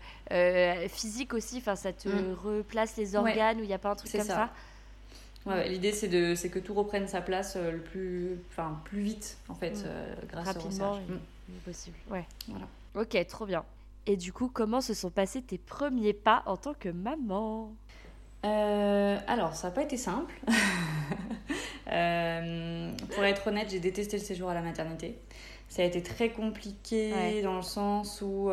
physiques 0.89 1.33
aussi, 1.33 1.57
enfin, 1.57 1.75
ça 1.75 1.91
te 1.91 2.07
mm. 2.07 2.33
replace 2.43 2.95
les 2.95 3.15
organes 3.15 3.57
ou 3.59 3.63
il 3.63 3.67
n'y 3.67 3.73
a 3.73 3.79
pas 3.79 3.91
un 3.91 3.95
truc 3.95 4.11
comme 4.11 4.21
ça? 4.21 4.49
L'idée, 5.67 5.91
c'est, 5.91 6.07
de, 6.07 6.35
c'est 6.35 6.49
que 6.49 6.59
tout 6.59 6.73
reprenne 6.73 7.07
sa 7.07 7.21
place 7.21 7.55
euh, 7.55 7.71
le 7.71 7.79
plus, 7.79 8.39
enfin, 8.49 8.79
plus 8.85 9.01
vite, 9.01 9.37
en 9.49 9.55
fait, 9.55 9.71
mm. 9.71 9.83
euh, 9.85 10.15
grâce 10.29 10.47
Rapidement, 10.47 10.93
au 10.93 10.97
mm. 10.97 11.19
possible. 11.65 11.97
Ouais. 12.09 12.25
Voilà. 12.47 12.67
Ok, 12.95 13.17
trop 13.27 13.45
bien. 13.45 13.63
Et 14.05 14.17
du 14.17 14.33
coup, 14.33 14.49
comment 14.51 14.81
se 14.81 14.93
sont 14.93 15.09
passés 15.09 15.41
tes 15.41 15.57
premiers 15.57 16.13
pas 16.13 16.43
en 16.45 16.57
tant 16.57 16.73
que 16.73 16.89
maman? 16.89 17.73
Euh, 18.45 19.17
Alors, 19.27 19.55
ça 19.55 19.67
n'a 19.67 19.73
pas 19.73 19.83
été 19.83 19.97
simple. 19.97 20.33
pour 21.85 23.23
être 23.23 23.47
honnête, 23.47 23.69
j'ai 23.69 23.79
détesté 23.79 24.17
le 24.17 24.23
séjour 24.23 24.49
à 24.49 24.53
la 24.53 24.61
maternité. 24.61 25.17
Ça 25.69 25.81
a 25.81 25.85
été 25.85 26.01
très 26.01 26.29
compliqué 26.29 27.41
dans 27.41 27.57
le 27.57 27.61
sens 27.61 28.21
où 28.21 28.49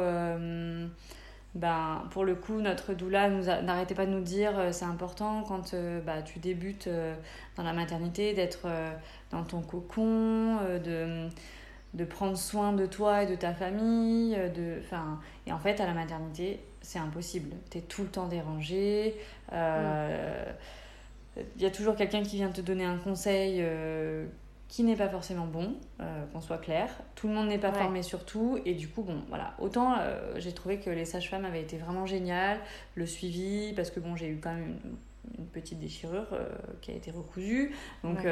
ben, 1.55 2.03
pour 2.11 2.25
le 2.25 2.35
coup, 2.35 2.61
notre 2.61 2.95
doula 2.95 3.29
n'arrêtait 3.29 3.95
pas 3.95 4.07
de 4.07 4.11
nous 4.11 4.23
dire 4.23 4.59
euh, 4.59 4.73
c'est 4.73 4.85
important 4.85 5.45
quand 5.47 5.73
euh, 5.73 6.01
bah, 6.01 6.21
tu 6.23 6.41
débutes 6.41 6.89
euh, 6.89 7.15
dans 7.57 7.63
la 7.63 7.73
maternité 7.73 8.35
d'être 8.35 8.67
dans 9.31 9.45
ton 9.45 9.61
cocon, 9.63 10.59
de, 10.85 11.29
de 11.95 12.05
prendre 12.05 12.37
soin 12.37 12.73
de 12.73 12.87
toi 12.87 13.23
et 13.23 13.27
de 13.27 13.37
ta 13.37 13.55
famille. 13.55 14.37
De, 14.57 14.81
et 15.47 15.53
en 15.53 15.59
fait, 15.59 15.81
à 15.81 15.87
la 15.87 15.95
maternité, 15.95 16.59
c'est 16.83 16.99
impossible. 16.99 17.55
Tu 17.71 17.79
es 17.79 17.83
tout 17.83 18.03
le 18.03 18.09
temps 18.09 18.27
dérangé. 18.27 19.15
Il 19.53 19.57
y 21.63 21.67
a 21.67 21.71
toujours 21.71 21.95
quelqu'un 21.95 22.23
qui 22.23 22.37
vient 22.37 22.51
te 22.51 22.61
donner 22.61 22.85
un 22.85 22.99
conseil 22.99 23.65
qui 24.75 24.83
n'est 24.83 24.97
pas 24.97 25.09
forcément 25.09 25.47
bon, 25.47 25.77
euh, 26.01 26.27
qu'on 26.33 26.41
soit 26.41 26.59
clair. 26.59 26.91
Tout 27.14 27.29
le 27.29 27.35
monde 27.35 27.47
n'est 27.47 27.59
pas 27.59 27.72
formé 27.72 28.03
sur 28.03 28.25
tout. 28.25 28.59
Et 28.64 28.75
du 28.75 28.89
coup, 28.89 29.05
bon, 29.05 29.22
voilà. 29.29 29.55
Autant 29.61 29.95
euh, 30.01 30.33
j'ai 30.39 30.51
trouvé 30.51 30.81
que 30.81 30.91
les 30.91 31.05
sages-femmes 31.05 31.45
avaient 31.45 31.62
été 31.62 31.79
vraiment 31.79 32.07
géniales, 32.07 32.59
le 32.97 33.07
suivi, 33.07 33.72
parce 33.75 33.93
que 33.93 34.01
bon, 34.01 34.16
j'ai 34.16 34.27
eu 34.27 34.41
quand 34.43 34.53
même 34.53 34.77
une, 34.85 35.47
petite 35.53 35.79
déchirure 35.79 36.27
euh, 36.33 36.49
qui 36.81 36.91
a 36.91 36.95
été 36.95 37.12
recousue. 37.12 37.72
Donc 38.03 38.27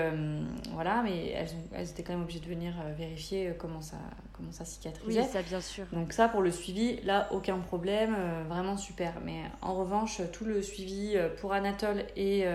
voilà, 0.72 1.03
mais 1.05 1.28
elles, 1.28 1.49
elles, 1.72 1.88
étaient 1.88 2.03
quand 2.03 2.12
même 2.12 2.22
obligées 2.22 2.40
de 2.40 2.49
venir 2.49 2.74
vérifier 2.99 3.55
comment 3.57 3.80
ça, 3.80 3.99
comment 4.32 4.51
ça 4.51 4.64
cicatrisait. 4.64 5.20
Oui, 5.20 5.26
ça 5.26 5.43
bien 5.43 5.61
sûr. 5.61 5.84
Donc 5.93 6.12
ça, 6.12 6.28
pour 6.28 6.43
le 6.43 6.51
suivi, 6.51 7.01
là, 7.03 7.28
aucun 7.30 7.59
problème, 7.59 8.16
vraiment 8.49 8.76
super. 8.76 9.14
Mais 9.24 9.43
en 9.62 9.74
revanche, 9.74 10.20
tout 10.32 10.45
le 10.45 10.61
suivi 10.61 11.16
pour 11.40 11.53
Anatole 11.53 12.03
et 12.16 12.47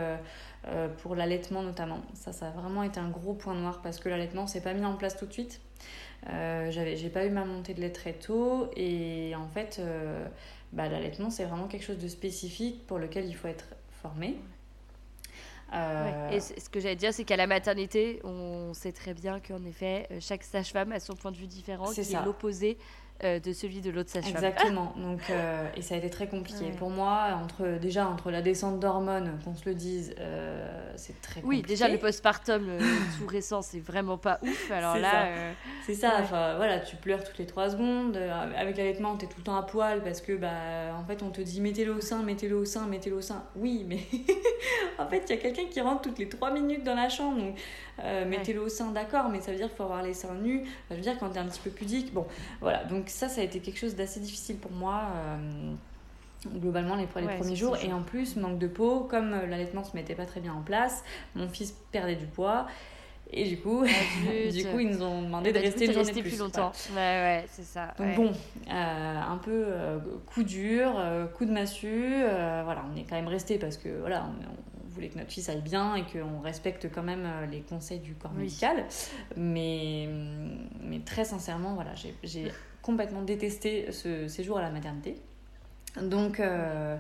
euh, 0.68 0.88
pour 0.88 1.15
l'allaitement 1.15 1.63
notamment. 1.63 2.01
Ça, 2.13 2.34
ça 2.34 2.47
a 2.47 2.51
vraiment 2.51 2.84
été 2.84 2.99
un 2.99 3.09
gros 3.09 3.34
point 3.34 3.55
noir 3.55 3.82
parce 3.82 3.99
que 3.99 4.09
l'allaitement 4.09 4.47
s'est 4.47 4.61
pas 4.61 4.74
mis 4.74 4.86
en 4.86 4.95
place 4.95 5.18
tout 5.18 5.26
de 5.26 5.34
suite. 5.34 5.61
Euh, 6.30 6.72
j'ai 6.72 7.09
pas 7.09 7.26
eu 7.26 7.30
ma 7.30 7.45
montée 7.45 7.74
de 7.74 7.82
lait 7.82 7.91
très 7.91 8.13
tôt 8.13 8.70
et 8.76 9.34
en 9.36 9.47
fait, 9.47 9.78
euh, 9.80 10.26
bah, 10.74 10.89
l'allaitement 10.89 11.30
c'est 11.30 11.45
vraiment 11.45 11.68
quelque 11.68 11.86
chose 11.86 11.99
de 11.99 12.07
spécifique 12.07 12.86
pour 12.88 12.97
lequel 12.99 13.26
il 13.26 13.36
faut 13.36 13.47
être 13.47 13.68
formé. 14.01 14.38
Euh, 15.74 16.30
et 16.32 16.39
ce 16.39 16.70
que 16.70 16.80
j'allais 16.80 16.95
dire, 16.95 17.13
c'est 17.13 17.26
qu'à 17.26 17.36
la 17.36 17.47
maternité, 17.47 18.22
on 18.24 18.74
sait 18.74 18.93
très 18.93 19.13
bien 19.13 19.39
qu'en 19.39 19.63
effet, 19.65 20.07
chaque 20.22 20.43
sage-femme 20.43 20.93
a 20.93 20.99
son 20.99 21.13
point 21.15 21.32
de 21.32 21.38
vue 21.38 21.47
différent, 21.47 21.91
qui 21.91 21.99
est 21.99 22.26
l'opposé 22.26 22.78
euh, 23.24 23.39
de 23.39 23.51
celui 23.51 23.82
de 23.82 23.89
l'autre 23.89 24.11
sage-femme. 24.11 24.36
Exactement. 24.36 24.93
Donc, 24.97 25.22
euh, 25.30 25.68
et 25.76 25.82
ça 25.82 25.95
a 25.95 25.97
été 25.97 26.09
très 26.09 26.28
compliqué. 26.28 26.72
Pour 26.78 26.91
moi, 26.91 27.39
entre, 27.43 27.80
déjà, 27.80 28.07
entre 28.07 28.30
la 28.30 28.41
descente 28.41 28.80
d'hormones, 28.80 29.39
qu'on 29.43 29.55
se 29.55 29.68
le 29.68 29.74
dise, 29.74 30.13
euh, 30.20 30.93
c'est 30.95 31.20
très 31.22 31.41
compliqué. 31.41 31.63
Oui, 31.63 31.68
déjà, 31.68 31.88
le 31.88 31.97
postpartum 31.97 32.78
tout 33.18 33.28
récent, 33.28 33.63
c'est 33.63 33.80
vraiment 33.80 34.20
pas 34.20 34.39
ouf. 34.43 34.72
Alors 34.72 34.97
là. 34.97 35.30
C'est 35.86 35.95
ça. 35.95 36.13
Enfin, 36.20 36.57
voilà, 36.57 36.80
tu 36.80 36.95
pleures 36.95 37.24
toutes 37.24 37.39
les 37.39 37.47
trois 37.47 37.72
secondes. 37.72 38.18
Avec 38.55 38.78
l'allaitement, 38.78 39.18
tu 39.18 39.26
es 39.26 39.28
tout 39.28 39.39
le 39.39 39.43
temps 39.43 39.57
à 39.57 39.63
poil 39.63 40.03
parce 40.03 40.22
que, 40.22 40.34
bah, 40.34 40.95
en 40.95 41.03
fait, 41.05 41.24
on 41.24 41.30
te 41.30 41.41
dit 41.41 41.59
mettez-le 41.59 41.93
au 41.93 42.01
sein, 42.01 42.22
mettez-le 42.22 42.55
au 42.55 42.65
sein, 42.65 42.86
mettez-le 42.86 43.15
au 43.15 43.22
sein. 43.22 43.43
Oui, 43.55 43.84
mais 43.88 43.99
en 44.99 45.07
fait, 45.07 45.24
il 45.28 45.36
y 45.36 45.39
a 45.39 45.41
quelqu'un 45.41 45.65
qui 45.72 45.82
rentre 45.82 46.03
toutes 46.03 46.20
les 46.20 46.30
trois 46.30 46.51
minutes 46.51 46.84
dans 46.84 46.95
la 46.95 47.09
chambre. 47.09 47.38
Donc, 47.38 47.55
mettez-le 48.03 48.61
au 48.61 48.69
sein, 48.69 48.91
d'accord, 48.91 49.29
mais 49.29 49.41
ça 49.41 49.51
veut 49.51 49.57
dire 49.57 49.67
qu'il 49.67 49.77
faut 49.77 49.83
avoir 49.83 50.03
les 50.03 50.13
seins 50.13 50.35
nus. 50.35 50.63
Ça 50.89 50.95
veut 50.95 51.01
dire 51.01 51.17
quand 51.19 51.29
tu 51.29 51.35
es 51.35 51.39
un 51.39 51.45
petit 51.45 51.61
peu 51.63 51.69
pudique. 51.69 52.13
Bon, 52.13 52.25
voilà. 52.61 52.83
Donc, 52.85 53.09
ça, 53.09 53.29
ça 53.29 53.41
a 53.41 53.43
été 53.43 53.59
quelque 53.59 53.79
chose 53.79 53.95
d'assez 53.95 54.19
difficile 54.19 54.57
pour 54.57 54.71
moi. 54.71 55.03
Euh, 55.15 55.73
globalement 56.45 56.95
les, 56.95 57.07
les 57.21 57.35
premiers 57.35 57.55
jours 57.55 57.75
et 57.77 57.91
en 57.91 58.03
plus 58.03 58.35
manque 58.35 58.59
de 58.59 58.67
peau 58.67 59.01
comme 59.01 59.33
euh, 59.33 59.47
l'allaitement 59.47 59.83
se 59.83 59.95
mettait 59.95 60.13
pas 60.13 60.25
très 60.25 60.39
bien 60.39 60.53
en 60.53 60.61
place 60.61 61.03
mon 61.35 61.49
fils 61.49 61.75
perdait 61.91 62.15
du 62.15 62.27
poids 62.27 62.67
et 63.33 63.43
du 63.43 63.57
coup, 63.57 63.83
du 64.53 64.65
coup, 64.65 64.79
ils 64.79 64.89
nous 64.89 65.03
ont 65.03 65.21
demandé 65.21 65.51
de 65.51 65.59
rester 65.59 65.87
une 65.87 65.91
journée 65.91 66.13
plus. 66.13 66.21
plus 66.21 66.39
longtemps. 66.39 66.71
Ouais, 66.91 66.95
ouais, 66.95 67.45
c'est 67.49 67.65
ça. 67.65 67.93
Donc 67.99 68.15
bon, 68.15 68.31
euh, 68.71 69.19
un 69.21 69.37
peu 69.37 69.65
coup 70.25 70.43
dur, 70.43 70.97
coup 71.37 71.43
de 71.43 71.51
massue. 71.51 72.21
voilà, 72.21 72.85
on 72.89 72.95
est 72.95 73.03
quand 73.03 73.17
même 73.17 73.27
resté 73.27 73.57
parce 73.57 73.75
que 73.75 73.89
voilà, 73.99 74.29
on, 74.29 74.66
voulait 74.97 75.09
que 75.09 75.17
notre 75.17 75.31
fils 75.31 75.47
aille 75.49 75.61
bien 75.61 75.95
et 75.95 76.03
qu'on 76.03 76.41
respecte 76.41 76.89
quand 76.93 77.03
même 77.03 77.27
les 77.49 77.61
conseils 77.61 77.99
du 77.99 78.13
corps 78.15 78.33
médical. 78.33 78.85
Mais, 79.35 80.09
mais 80.81 80.99
très 80.99 81.23
sincèrement, 81.23 81.75
voilà, 81.75 81.93
j'ai 82.23 82.51
complètement 82.81 83.21
détesté 83.21 83.91
ce 83.91 84.27
séjour 84.27 84.57
à 84.57 84.61
la 84.61 84.69
maternité. 84.69 85.15
Donc, 86.01 86.39
euh, 86.39 86.97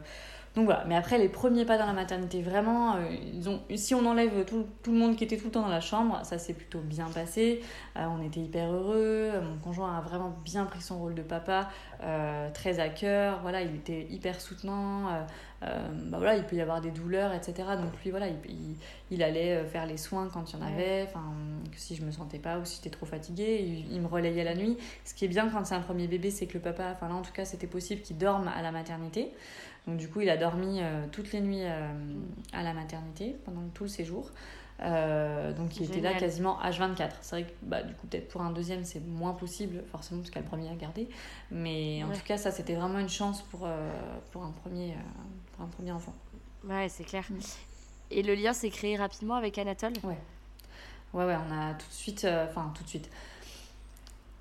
donc 0.57 0.65
voilà. 0.65 0.85
Mais 0.87 0.95
après, 0.95 1.19
les 1.19 1.29
premiers 1.29 1.65
pas 1.65 1.77
dans 1.77 1.85
la 1.85 1.93
maternité, 1.93 2.41
vraiment, 2.41 2.95
euh, 2.95 3.01
ils 3.31 3.47
ont, 3.47 3.61
si 3.75 3.93
on 3.93 4.03
enlève 4.07 4.43
tout, 4.43 4.65
tout, 4.81 4.91
le 4.91 4.97
monde 4.97 5.15
qui 5.15 5.23
était 5.23 5.37
tout 5.37 5.45
le 5.45 5.51
temps 5.51 5.61
dans 5.61 5.67
la 5.67 5.81
chambre, 5.81 6.19
ça 6.23 6.39
s'est 6.39 6.55
plutôt 6.55 6.79
bien 6.79 7.05
passé. 7.13 7.61
Euh, 7.95 8.05
on 8.07 8.25
était 8.25 8.39
hyper 8.39 8.71
heureux. 8.71 9.33
Mon 9.39 9.59
conjoint 9.59 9.95
a 9.95 10.01
vraiment 10.01 10.35
bien 10.43 10.65
pris 10.65 10.81
son 10.81 10.97
rôle 10.97 11.13
de 11.13 11.21
papa, 11.21 11.69
très 12.55 12.79
à 12.79 12.89
cœur. 12.89 13.39
Voilà, 13.43 13.61
il 13.61 13.75
était 13.75 14.07
hyper 14.09 14.41
soutenant. 14.41 15.27
Euh, 15.63 15.87
bah 16.05 16.17
voilà, 16.17 16.35
il 16.35 16.43
peut 16.43 16.55
y 16.55 16.61
avoir 16.61 16.81
des 16.81 16.91
douleurs, 16.91 17.33
etc. 17.33 17.69
Donc 17.81 17.91
lui, 18.03 18.11
voilà, 18.11 18.27
il, 18.27 18.35
il, 19.09 19.23
allait 19.23 19.55
euh, 19.55 19.65
faire 19.65 19.87
les 19.87 19.97
soins 19.97 20.29
quand 20.31 20.51
il 20.51 20.59
y 20.59 20.61
en 20.61 20.65
avait, 20.65 21.03
enfin, 21.07 21.33
si 21.75 21.95
je 21.95 22.03
me 22.03 22.11
sentais 22.11 22.37
pas 22.37 22.59
ou 22.59 22.65
si 22.65 22.75
j'étais 22.75 22.91
trop 22.91 23.07
fatiguée, 23.07 23.85
il, 23.89 23.99
me 23.99 24.07
relayait 24.07 24.43
la 24.43 24.53
nuit. 24.53 24.77
Ce 25.03 25.15
qui 25.15 25.25
est 25.25 25.27
bien 25.27 25.49
quand 25.49 25.65
c'est 25.65 25.73
un 25.73 25.81
premier 25.81 26.07
bébé, 26.07 26.29
c'est 26.29 26.45
que 26.45 26.53
le 26.53 26.59
papa, 26.59 26.91
enfin 26.91 27.07
là 27.07 27.15
en 27.15 27.23
tout 27.23 27.31
cas, 27.31 27.43
c'était 27.43 27.67
possible 27.67 28.01
qu'il 28.01 28.17
dorme 28.17 28.47
à 28.47 28.61
la 28.61 28.71
maternité. 28.71 29.31
Donc 29.87 29.97
du 29.97 30.09
coup, 30.09 30.21
il 30.21 30.29
a 30.29 30.37
dormi 30.37 30.81
euh, 30.81 31.05
toutes 31.11 31.31
les 31.31 31.41
nuits 31.41 31.63
à 31.63 32.63
la 32.63 32.73
maternité 32.73 33.35
pendant 33.45 33.67
tout 33.73 33.83
le 33.83 33.89
séjour. 33.89 34.31
Euh, 34.83 35.53
donc 35.53 35.77
il 35.77 35.83
était 35.85 36.01
là 36.01 36.13
quasiment 36.13 36.59
H24. 36.61 37.09
C'est 37.21 37.35
vrai 37.35 37.43
que 37.43 37.53
bah, 37.63 37.81
du 37.81 37.93
coup 37.95 38.05
peut-être 38.07 38.27
pour 38.27 38.41
un 38.41 38.51
deuxième 38.51 38.83
c'est 38.83 38.99
moins 38.99 39.33
possible 39.33 39.83
forcément 39.91 40.21
parce 40.21 40.29
qu'il 40.29 40.39
y 40.39 40.43
a 40.43 40.43
le 40.43 40.47
premier 40.47 40.69
à 40.69 40.75
garder. 40.75 41.09
Mais 41.51 42.03
en 42.03 42.11
tout 42.11 42.23
cas 42.23 42.37
ça 42.37 42.51
c'était 42.51 42.75
vraiment 42.75 42.99
une 42.99 43.09
chance 43.09 43.41
pour, 43.43 43.61
euh, 43.65 43.91
pour, 44.31 44.43
un, 44.43 44.51
premier, 44.51 44.91
euh, 44.91 44.95
pour 45.55 45.65
un 45.65 45.69
premier 45.69 45.91
enfant. 45.91 46.13
Ouais 46.63 46.89
c'est 46.89 47.03
clair. 47.03 47.25
Mm. 47.29 47.37
Et 48.11 48.23
le 48.23 48.35
lien 48.35 48.53
s'est 48.53 48.69
créé 48.69 48.95
rapidement 48.95 49.35
avec 49.35 49.57
Anatole? 49.57 49.93
Ouais. 50.03 50.17
Ouais 51.13 51.25
ouais 51.25 51.37
on 51.49 51.53
a 51.53 51.73
tout 51.73 51.87
de 51.87 51.93
suite, 51.93 52.27
enfin 52.49 52.71
tout 52.75 52.83
de 52.83 52.89
suite. 52.89 53.09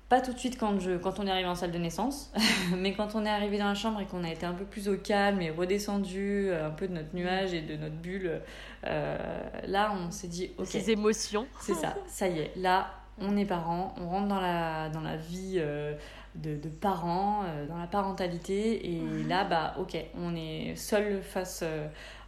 Pas 0.09 0.21
tout 0.21 0.33
de 0.33 0.39
suite 0.39 0.57
quand, 0.57 0.79
je, 0.79 0.97
quand 0.97 1.19
on 1.19 1.27
est 1.27 1.31
arrivé 1.31 1.47
en 1.47 1.55
salle 1.55 1.71
de 1.71 1.77
naissance, 1.77 2.31
mais 2.77 2.93
quand 2.93 3.15
on 3.15 3.25
est 3.25 3.29
arrivé 3.29 3.57
dans 3.57 3.67
la 3.67 3.75
chambre 3.75 3.99
et 4.01 4.05
qu'on 4.05 4.23
a 4.23 4.29
été 4.29 4.45
un 4.45 4.53
peu 4.53 4.65
plus 4.65 4.87
au 4.89 4.97
calme 4.97 5.41
et 5.41 5.51
redescendu 5.51 6.51
un 6.53 6.69
peu 6.69 6.87
de 6.87 6.93
notre 6.93 7.15
nuage 7.15 7.53
et 7.53 7.61
de 7.61 7.75
notre 7.75 7.95
bulle, 7.95 8.41
là 8.83 9.93
on 9.95 10.11
s'est 10.11 10.27
dit 10.27 10.51
ok. 10.57 10.67
Ces 10.67 10.91
émotions. 10.91 11.47
C'est 11.59 11.73
ça, 11.73 11.95
ça 12.07 12.27
y 12.27 12.39
est, 12.39 12.51
là 12.55 12.87
on 13.19 13.35
est 13.35 13.45
parents, 13.45 13.95
on 13.99 14.07
rentre 14.07 14.27
dans 14.27 14.39
la, 14.39 14.89
dans 14.89 15.01
la 15.01 15.17
vie 15.17 15.59
de, 16.35 16.55
de 16.55 16.69
parents, 16.69 17.43
dans 17.67 17.77
la 17.77 17.87
parentalité 17.87 18.93
et 18.93 19.23
là 19.27 19.43
bah 19.43 19.75
ok, 19.79 19.97
on 20.15 20.35
est 20.35 20.75
seul 20.75 21.21
face 21.21 21.63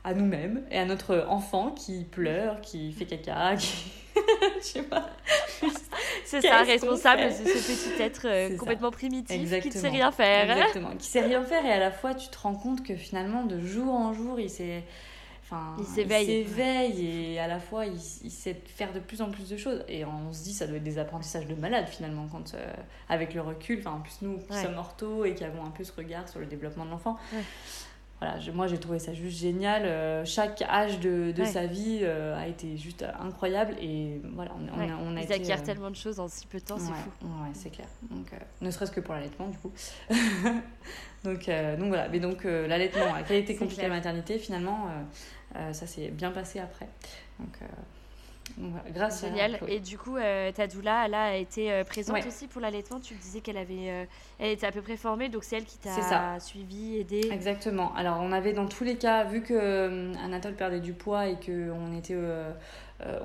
à 0.04 0.14
nous-mêmes 0.14 0.64
et 0.72 0.80
à 0.80 0.86
notre 0.86 1.26
enfant 1.30 1.72
qui 1.72 2.04
pleure, 2.04 2.62
qui 2.62 2.92
fait 2.92 3.06
caca, 3.06 3.56
qui. 3.56 3.92
Je 4.60 4.64
sais 4.64 4.84
pas. 4.84 5.10
C'est 6.30 6.42
ça, 6.42 6.62
responsable 6.62 7.24
de 7.24 7.30
ce 7.32 7.44
petit 7.44 8.02
être 8.02 8.28
euh, 8.28 8.56
complètement 8.56 8.92
primitif 8.92 9.36
qui 9.62 9.70
ne 9.70 9.74
sait 9.74 9.90
rien 9.90 10.12
faire. 10.12 10.52
Exactement, 10.52 10.92
qui 10.96 11.08
sait 11.08 11.22
rien 11.22 11.44
faire 11.44 11.66
et 11.66 11.72
à 11.72 11.80
la 11.80 11.92
fois 11.92 12.14
tu 12.14 12.30
te 12.30 12.38
rends 12.38 12.56
compte 12.56 12.84
que 12.84 12.96
finalement 12.96 13.44
de 13.44 13.60
jour 13.60 13.94
en 13.94 14.14
jour 14.14 14.40
il 14.40 14.50
s'est. 14.50 14.84
Enfin, 15.44 15.76
il 15.80 15.86
s'éveille. 15.86 17.34
et 17.34 17.40
à 17.40 17.48
la 17.48 17.60
fois 17.60 17.88
il, 17.88 18.00
il, 18.24 18.30
sait 18.30 18.56
faire 18.68 18.94
de 18.94 19.00
plus 19.00 19.24
en 19.24 19.32
plus 19.32 19.50
de 19.50 19.58
choses. 19.58 19.84
Et 19.88 20.06
on 20.06 20.32
se 20.32 20.44
dit 20.44 20.54
ça 20.54 20.68
doit 20.68 20.78
être 20.78 20.84
des 20.84 21.00
apprentissages 21.00 21.48
de 21.48 21.56
malade 21.56 21.88
finalement, 21.88 22.28
quand, 22.32 22.54
euh, 22.54 22.74
avec 23.10 23.34
le 23.34 23.42
recul. 23.42 23.80
Enfin, 23.80 23.98
en 23.98 24.02
plus, 24.02 24.20
nous 24.22 24.38
qui 24.38 24.54
sommes 24.54 24.78
orthos 24.78 25.26
et 25.26 25.34
qui 25.34 25.44
avons 25.44 25.66
un 25.66 25.72
peu 25.72 25.84
ce 25.84 25.92
regard 25.98 26.30
sur 26.30 26.40
le 26.40 26.46
développement 26.46 26.86
de 26.86 26.92
l'enfant, 26.92 27.18
voilà, 28.20 28.38
moi 28.54 28.68
j'ai 28.68 28.78
trouvé 28.78 29.00
ça 29.00 29.14
juste 29.14 29.40
génial. 29.40 29.86
Euh, 29.86 30.26
chaque 30.26 30.62
âge 30.64 31.00
de, 31.00 31.32
de 31.32 31.46
sa 31.46 31.66
vie 31.66 32.00
euh, 32.02 32.38
a 32.38 32.48
été 32.48 32.76
juste 32.78 33.06
incroyable 33.20 33.76
et 33.82 34.22
voilà, 34.34 34.52
on, 34.56 34.80
on, 34.80 35.14
on 35.14 35.18
a 35.18 35.22
Ils 35.22 35.32
acquièrent 35.32 35.62
euh, 35.62 35.66
tellement 35.66 35.90
de 35.90 35.96
choses 35.96 36.20
en 36.20 36.28
si 36.28 36.46
peu 36.48 36.60
de 36.60 36.66
temps, 36.66 36.78
c'est 36.78 36.92
fou. 36.92 37.10
Ouais, 37.24 37.50
c'est 37.54 37.70
clair. 37.70 37.88
Donc, 38.10 38.28
ne 38.62 38.72
serait-ce 38.72 38.92
que 38.92 39.00
pour 39.00 39.14
l'allaitement 39.14 39.48
du 39.48 39.58
coup. 39.58 39.72
donc, 41.24 41.50
donc 41.50 41.88
voilà, 41.88 42.10
mais 42.10 42.20
donc 42.20 42.44
l'allaitement, 42.44 43.14
la 43.16 43.24
qualité 43.24 43.56
compliquée 43.56 43.84
de 43.84 43.88
la 43.88 43.96
maternité, 43.96 44.38
finalement, 44.38 44.88
ça 45.54 45.88
s'est 45.88 46.10
bien 46.10 46.32
passé 46.32 46.60
après. 46.60 46.90
Donc 47.40 47.58
grâce 48.94 49.22
Génial. 49.22 49.60
Et 49.68 49.80
du 49.80 49.98
coup, 49.98 50.18
euh, 50.18 50.52
ta 50.52 50.68
doula, 50.68 51.06
elle 51.06 51.14
a 51.14 51.36
été 51.36 51.72
euh, 51.72 51.84
présente 51.84 52.26
aussi 52.26 52.48
pour 52.48 52.62
l'allaitement. 52.62 53.00
Tu 53.00 53.14
disais 53.16 53.42
qu'elle 53.42 53.58
avait, 53.58 53.90
euh, 53.90 54.06
elle 54.40 54.52
était 54.52 54.68
à 54.68 54.72
peu 54.72 54.82
près 54.82 54.98
formée, 54.98 55.30
donc 55.30 55.44
c'est 55.44 55.58
elle 55.58 55.66
qui 55.66 55.78
t'a 55.78 56.40
suivi, 56.40 56.98
aidé. 56.98 57.30
Exactement. 57.32 57.94
Alors, 57.96 58.20
on 58.22 58.32
avait 58.32 58.54
dans 58.54 58.68
tous 58.68 58.84
les 58.84 58.96
cas, 58.96 59.24
vu 59.24 59.42
que 59.42 60.16
Anatole 60.24 60.56
perdait 60.56 60.80
du 60.80 60.94
poids 60.94 61.28
et 61.28 61.36
que 61.40 61.72
on 61.72 61.98
était, 61.98 62.18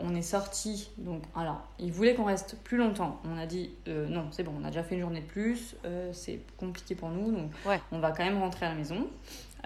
on 0.01 0.15
est 0.15 0.23
sorti. 0.23 0.91
Donc, 0.99 1.23
alors, 1.35 1.63
il 1.79 1.93
voulait 1.93 2.15
qu'on 2.15 2.25
reste 2.25 2.57
plus 2.63 2.77
longtemps. 2.77 3.21
On 3.25 3.39
a 3.39 3.47
dit 3.47 3.71
non, 3.87 4.29
c'est 4.31 4.43
bon, 4.43 4.53
on 4.61 4.65
a 4.65 4.69
déjà 4.69 4.83
fait 4.83 4.95
une 4.95 5.03
journée 5.03 5.21
de 5.21 5.27
plus. 5.27 5.77
c'est 6.13 6.41
compliqué 6.57 6.95
pour 6.95 7.11
nous, 7.11 7.33
donc 7.33 7.51
on 7.93 7.99
va 7.99 8.13
quand 8.13 8.25
même 8.25 8.39
rentrer 8.39 8.67
à 8.67 8.71
la 8.71 8.75
maison. 8.75 9.09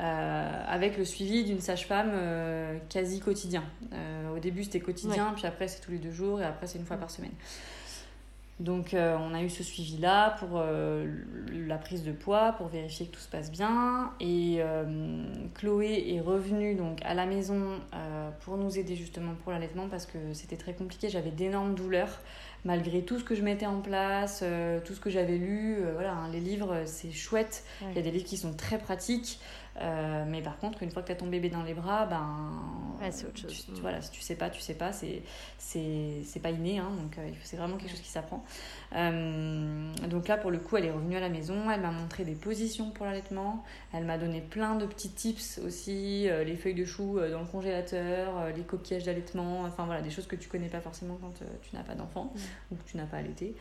Euh, 0.00 0.64
avec 0.68 0.96
le 0.96 1.04
suivi 1.04 1.42
d'une 1.42 1.60
sage-femme 1.60 2.12
euh, 2.12 2.78
quasi 2.88 3.18
quotidien. 3.18 3.64
Euh, 3.92 4.36
au 4.36 4.38
début, 4.38 4.62
c'était 4.62 4.78
quotidien, 4.78 5.32
puis 5.34 5.46
après, 5.46 5.66
c'est 5.66 5.80
tous 5.80 5.90
les 5.90 5.98
deux 5.98 6.12
jours, 6.12 6.40
et 6.40 6.44
après, 6.44 6.68
c'est 6.68 6.78
une 6.78 6.84
fois 6.84 6.98
par 6.98 7.10
semaine. 7.10 7.32
Donc, 8.60 8.88
on 8.92 9.34
a 9.34 9.42
eu 9.42 9.48
ce 9.48 9.62
suivi-là 9.62 10.36
pour 10.40 10.60
la 10.60 11.78
prise 11.78 12.02
de 12.02 12.10
poids, 12.10 12.54
pour 12.58 12.66
vérifier 12.66 13.06
que 13.06 13.12
tout 13.12 13.20
se 13.20 13.28
passe 13.28 13.52
bien. 13.52 14.10
Et 14.18 14.60
Chloé 15.54 16.12
est 16.12 16.20
revenue 16.20 16.74
donc, 16.74 16.98
à 17.04 17.14
la 17.14 17.24
maison 17.24 17.78
pour 18.40 18.56
nous 18.56 18.76
aider 18.76 18.96
justement 18.96 19.34
pour 19.44 19.52
l'allaitement 19.52 19.86
parce 19.88 20.06
que 20.06 20.18
c'était 20.32 20.56
très 20.56 20.72
compliqué. 20.72 21.08
J'avais 21.08 21.30
d'énormes 21.30 21.76
douleurs 21.76 22.18
malgré 22.64 23.02
tout 23.02 23.20
ce 23.20 23.22
que 23.22 23.36
je 23.36 23.42
mettais 23.42 23.66
en 23.66 23.80
place, 23.80 24.42
tout 24.84 24.92
ce 24.92 24.98
que 24.98 25.08
j'avais 25.08 25.38
lu. 25.38 25.76
voilà, 25.94 26.14
hein, 26.14 26.28
les 26.32 26.40
livres, 26.40 26.82
c'est 26.84 27.12
chouette. 27.12 27.62
Il 27.82 27.94
y 27.94 28.00
a 28.00 28.02
des 28.02 28.10
livres 28.10 28.26
qui 28.26 28.36
sont 28.36 28.54
très 28.54 28.78
pratiques. 28.78 29.38
Euh, 29.80 30.24
mais 30.26 30.42
par 30.42 30.58
contre, 30.58 30.82
une 30.82 30.90
fois 30.90 31.02
que 31.02 31.08
tu 31.08 31.12
as 31.12 31.16
ton 31.16 31.26
bébé 31.26 31.50
dans 31.50 31.62
les 31.62 31.74
bras, 31.74 32.06
ben. 32.06 33.10
c'est 33.10 33.26
autre 33.26 33.38
chose. 33.38 33.66
Tu, 33.66 33.80
voilà, 33.80 34.00
si 34.00 34.10
tu 34.10 34.20
sais 34.20 34.34
pas, 34.34 34.50
tu 34.50 34.60
sais 34.60 34.74
pas. 34.74 34.92
C'est, 34.92 35.22
c'est, 35.58 36.40
pas 36.42 36.50
inné, 36.50 36.78
hein, 36.78 36.90
donc 37.02 37.18
euh, 37.18 37.28
c'est 37.42 37.56
vraiment 37.56 37.76
quelque 37.76 37.90
chose 37.90 38.00
qui 38.00 38.08
s'apprend. 38.08 38.44
Euh, 38.94 39.92
donc 40.08 40.28
là, 40.28 40.36
pour 40.36 40.50
le 40.50 40.58
coup, 40.58 40.76
elle 40.76 40.86
est 40.86 40.90
revenue 40.90 41.16
à 41.16 41.20
la 41.20 41.28
maison. 41.28 41.70
Elle 41.70 41.80
m'a 41.80 41.90
montré 41.90 42.24
des 42.24 42.34
positions 42.34 42.90
pour 42.90 43.06
l'allaitement. 43.06 43.64
Elle 43.92 44.04
m'a 44.04 44.18
donné 44.18 44.40
plein 44.40 44.74
de 44.74 44.86
petits 44.86 45.10
tips 45.10 45.60
aussi 45.64 46.28
les 46.28 46.56
feuilles 46.56 46.74
de 46.74 46.84
chou 46.84 47.18
dans 47.18 47.40
le 47.40 47.46
congélateur, 47.46 48.52
les 48.54 48.62
coquillages 48.62 49.04
d'allaitement. 49.04 49.62
Enfin 49.62 49.84
voilà, 49.84 50.02
des 50.02 50.10
choses 50.10 50.26
que 50.26 50.36
tu 50.36 50.48
connais 50.48 50.68
pas 50.68 50.80
forcément 50.80 51.18
quand 51.20 51.32
tu 51.62 51.76
n'as 51.76 51.82
pas 51.82 51.94
d'enfant 51.94 52.32
ou 52.70 52.76
que 52.76 52.84
tu 52.84 52.96
n'as 52.96 53.06
pas 53.06 53.18
allaité. 53.18 53.54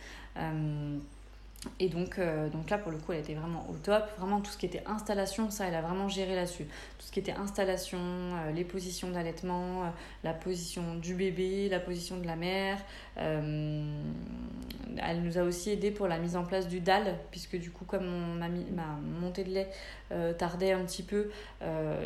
Et 1.80 1.89
donc, 1.89 2.20
euh, 2.20 2.49
donc 2.49 2.70
là, 2.70 2.78
pour 2.78 2.91
le 2.91 2.97
coup, 2.97 3.13
elle 3.13 3.20
était 3.20 3.34
vraiment 3.34 3.65
au 3.70 3.74
top. 3.76 4.03
Vraiment, 4.18 4.41
tout 4.41 4.51
ce 4.51 4.57
qui 4.57 4.65
était 4.65 4.84
installation, 4.86 5.49
ça, 5.49 5.68
elle 5.68 5.76
a 5.76 5.82
vraiment 5.82 6.09
géré 6.09 6.36
là-dessus. 6.36 6.65
Tout 6.65 7.05
ce 7.05 7.11
qui 7.11 7.20
était 7.20 7.34
installation, 7.34 7.99
euh, 7.99 8.51
les 8.51 8.63
positions 8.63 9.11
d'allaitement, 9.11 9.84
euh, 9.84 9.88
la 10.24 10.34
position 10.34 10.95
du 10.95 11.13
bébé, 11.13 11.70
la 11.70 11.80
position 11.80 12.18
de 12.18 12.26
la 12.26 12.36
mère. 12.36 12.80
elle 14.99 15.22
nous 15.22 15.38
a 15.38 15.43
aussi 15.43 15.70
aidé 15.70 15.91
pour 15.91 16.07
la 16.07 16.18
mise 16.18 16.36
en 16.36 16.43
place 16.43 16.68
du 16.68 16.80
DAL, 16.80 17.18
puisque 17.32 17.57
du 17.57 17.72
coup, 17.72 17.86
comme 17.86 18.38
ma, 18.38 18.47
ma 18.47 18.99
montée 19.20 19.43
de 19.43 19.51
lait 19.51 19.70
tardait 20.38 20.72
un 20.72 20.84
petit 20.86 21.03
peu 21.03 21.30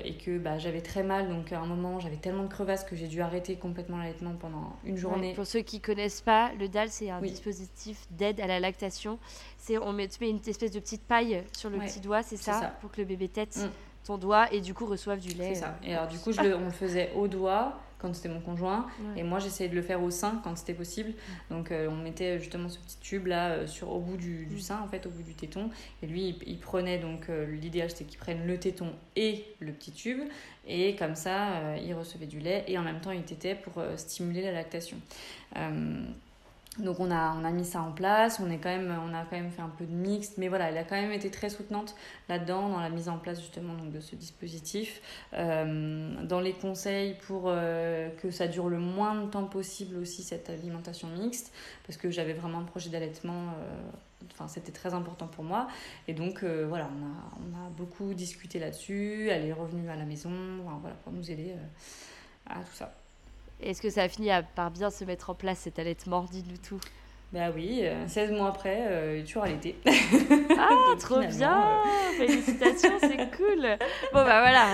et 0.03 0.15
que 0.15 0.37
bah, 0.37 0.57
j'avais 0.57 0.81
très 0.81 1.03
mal, 1.03 1.29
donc 1.29 1.51
à 1.53 1.59
un 1.59 1.65
moment, 1.65 1.99
j'avais 1.99 2.17
tellement 2.17 2.43
de 2.43 2.49
crevasses 2.49 2.83
que 2.83 2.95
j'ai 2.95 3.07
dû 3.07 3.21
arrêter 3.21 3.55
complètement 3.55 3.97
l'allaitement 3.97 4.33
pendant 4.39 4.75
une 4.83 4.97
journée. 4.97 5.33
pour 5.33 5.45
ceux 5.45 5.61
qui 5.61 5.79
connaissent 5.79 6.21
pas, 6.21 6.51
le 6.59 6.67
DAL, 6.67 6.89
c'est 6.89 7.09
un 7.09 7.21
dispositif 7.21 8.07
d'aide 8.11 8.39
à 8.41 8.47
la 8.47 8.59
lactation 8.59 9.19
c'est 9.61 9.77
on 9.77 9.93
met, 9.93 10.07
tu 10.07 10.17
mets 10.21 10.29
une 10.31 10.39
espèce 10.45 10.71
de 10.71 10.79
petite 10.79 11.03
paille 11.03 11.43
sur 11.55 11.69
le 11.69 11.77
petit 11.77 11.99
doigt, 11.99 12.23
c'est 12.23 12.37
ça, 12.37 12.73
pour 12.81 12.91
que 12.91 12.99
le 12.99 13.05
bébé 13.05 13.27
tête 13.27 13.55
mm. 13.57 13.69
ton 14.05 14.17
doigt 14.17 14.51
et 14.51 14.59
du 14.59 14.73
coup 14.73 14.85
reçoive 14.85 15.19
du 15.19 15.29
lait. 15.29 15.53
C'est 15.53 15.61
ça. 15.61 15.77
Et 15.83 15.93
alors 15.95 16.07
du 16.07 16.17
coup, 16.19 16.31
je 16.31 16.41
le, 16.41 16.55
on 16.55 16.65
le 16.65 16.71
faisait 16.71 17.11
au 17.15 17.27
doigt 17.27 17.79
quand 17.99 18.15
c'était 18.15 18.29
mon 18.29 18.39
conjoint 18.39 18.87
et 19.15 19.21
moi 19.21 19.37
j'essayais 19.37 19.69
de 19.69 19.75
le 19.75 19.83
faire 19.83 20.01
au 20.01 20.09
sein 20.09 20.41
quand 20.43 20.57
c'était 20.57 20.73
possible. 20.73 21.11
Mm. 21.11 21.55
Donc 21.55 21.71
euh, 21.71 21.87
on 21.89 21.95
mettait 21.95 22.39
justement 22.39 22.67
ce 22.67 22.79
petit 22.79 22.97
tube 22.99 23.27
là 23.27 23.51
euh, 23.51 23.67
sur 23.67 23.91
au 23.91 23.99
bout 23.99 24.17
du, 24.17 24.47
du, 24.47 24.55
mm. 24.55 24.59
sein 24.59 24.81
en 24.81 24.87
fait, 24.87 25.05
au 25.05 25.11
bout 25.11 25.21
du 25.21 25.35
téton 25.35 25.69
et 26.01 26.07
lui 26.07 26.35
il, 26.47 26.57
prenait 26.57 26.97
donc 26.97 27.29
euh, 27.29 27.45
l'idéal 27.45 27.91
c'était 27.91 28.05
qu'il 28.05 28.17
prenne 28.17 28.47
le 28.47 28.57
téton 28.57 28.93
et 29.15 29.45
le 29.59 29.71
petit 29.71 29.91
tube 29.91 30.21
et 30.67 30.95
comme 30.95 31.15
ça 31.15 31.77
il 31.77 31.93
recevait 31.93 32.25
du 32.25 32.39
lait 32.39 32.63
et 32.67 32.77
en 32.77 32.83
même 32.83 33.01
temps 33.01 33.11
il 33.11 33.23
tétait 33.23 33.55
pour 33.55 33.83
stimuler 33.97 34.41
la 34.41 34.51
lactation. 34.51 34.97
Donc 36.79 37.01
on 37.01 37.11
a, 37.11 37.35
on 37.35 37.43
a 37.43 37.51
mis 37.51 37.65
ça 37.65 37.81
en 37.81 37.91
place, 37.91 38.39
on, 38.39 38.49
est 38.49 38.57
quand 38.57 38.69
même, 38.69 38.97
on 39.05 39.13
a 39.13 39.25
quand 39.25 39.35
même 39.35 39.51
fait 39.51 39.61
un 39.61 39.67
peu 39.67 39.85
de 39.85 39.91
mixte, 39.91 40.37
mais 40.37 40.47
voilà, 40.47 40.69
elle 40.69 40.77
a 40.77 40.85
quand 40.85 40.95
même 40.95 41.11
été 41.11 41.29
très 41.29 41.49
soutenante 41.49 41.95
là-dedans, 42.29 42.69
dans 42.69 42.79
la 42.79 42.89
mise 42.89 43.09
en 43.09 43.17
place 43.17 43.41
justement 43.41 43.73
donc, 43.73 43.91
de 43.91 43.99
ce 43.99 44.15
dispositif, 44.15 45.01
euh, 45.33 46.23
dans 46.23 46.39
les 46.39 46.53
conseils 46.53 47.15
pour 47.27 47.43
euh, 47.47 48.09
que 48.21 48.31
ça 48.31 48.47
dure 48.47 48.69
le 48.69 48.79
moins 48.79 49.21
de 49.21 49.29
temps 49.29 49.43
possible 49.43 49.97
aussi 49.97 50.23
cette 50.23 50.49
alimentation 50.49 51.09
mixte, 51.09 51.51
parce 51.85 51.97
que 51.97 52.09
j'avais 52.09 52.33
vraiment 52.33 52.59
un 52.59 52.63
projet 52.63 52.89
d'allaitement, 52.89 53.49
euh, 53.59 53.81
enfin 54.31 54.47
c'était 54.47 54.71
très 54.71 54.93
important 54.93 55.27
pour 55.27 55.43
moi, 55.43 55.67
et 56.07 56.13
donc 56.13 56.41
voilà, 56.41 56.89
on 56.97 57.05
a, 57.05 57.65
on 57.65 57.67
a 57.67 57.69
beaucoup 57.71 58.13
discuté 58.13 58.59
là-dessus, 58.59 59.27
elle 59.29 59.45
est 59.45 59.53
revenue 59.53 59.89
à 59.89 59.97
la 59.97 60.05
maison, 60.05 60.31
voilà, 60.79 60.95
pour 61.03 61.11
nous 61.11 61.29
aider 61.29 61.53
à 62.45 62.59
tout 62.59 62.75
ça. 62.75 62.93
Est-ce 63.61 63.81
que 63.81 63.89
ça 63.89 64.03
a 64.03 64.09
fini 64.09 64.29
par 64.55 64.71
bien 64.71 64.89
se 64.89 65.03
mettre 65.05 65.29
en 65.29 65.35
place 65.35 65.59
cet 65.59 65.79
allaitement 65.79 66.25
Dis-nous 66.31 66.57
tout. 66.57 66.79
Bah 67.31 67.49
oui, 67.55 67.83
16 68.07 68.31
euh, 68.31 68.35
mois 68.35 68.49
après, 68.49 68.87
euh, 68.87 69.15
il 69.15 69.21
est 69.21 69.25
toujours 69.25 69.43
allaité. 69.43 69.75
Ah, 70.57 70.95
trop 70.99 71.21
bien 71.21 71.61
euh, 71.61 72.17
Félicitations, 72.17 72.97
c'est 72.99 73.37
cool 73.37 73.77
Bon 74.13 74.23
bah 74.25 74.41
voilà, 74.41 74.65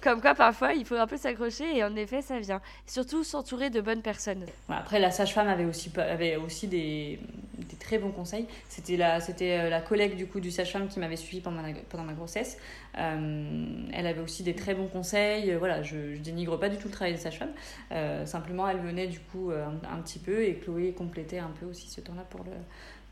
comme 0.00 0.20
quoi 0.20 0.34
parfois 0.34 0.74
il 0.74 0.84
faut 0.84 0.94
un 0.94 1.06
peu 1.06 1.16
s'accrocher 1.16 1.76
et 1.76 1.84
en 1.84 1.94
effet 1.96 2.22
ça 2.22 2.38
vient. 2.38 2.60
Surtout 2.86 3.24
s'entourer 3.24 3.70
de 3.70 3.80
bonnes 3.80 4.02
personnes. 4.02 4.46
après 4.68 5.00
la 5.00 5.10
sage-femme 5.10 5.48
avait 5.48 5.64
aussi, 5.64 5.90
avait 5.96 6.36
aussi 6.36 6.68
des, 6.68 7.18
des 7.58 7.76
très 7.76 7.98
bons 7.98 8.10
conseils. 8.10 8.46
C'était 8.68 8.96
la, 8.96 9.20
c'était 9.20 9.58
euh, 9.58 9.70
la 9.70 9.80
collègue 9.80 10.16
du 10.16 10.26
coup 10.26 10.40
du 10.40 10.50
sage-femme 10.50 10.88
qui 10.88 11.00
m'avait 11.00 11.16
suivi 11.16 11.40
pendant, 11.40 11.62
pendant 11.88 12.04
ma 12.04 12.12
grossesse. 12.12 12.58
Euh, 12.98 13.88
elle 13.92 14.06
avait 14.06 14.20
aussi 14.20 14.42
des 14.42 14.54
très 14.54 14.74
bons 14.74 14.88
conseils. 14.88 15.54
Voilà, 15.54 15.82
je, 15.82 16.14
je 16.14 16.20
dénigre 16.20 16.58
pas 16.58 16.68
du 16.68 16.76
tout 16.76 16.88
le 16.88 16.92
travail 16.92 17.14
des 17.14 17.20
sage-femme. 17.20 17.52
Euh, 17.92 18.26
simplement 18.26 18.68
elle 18.68 18.80
venait 18.80 19.08
du 19.08 19.20
coup 19.20 19.50
un, 19.50 20.00
petit 20.02 20.18
peu 20.18 20.44
et 20.44 20.54
Chloé 20.54 20.92
complétait 20.92 21.38
un 21.38 21.50
peu 21.58 21.66
aussi 21.66 21.88
ce 21.90 22.00
temps-là 22.00 22.24
pour 22.30 22.44
le 22.44 22.52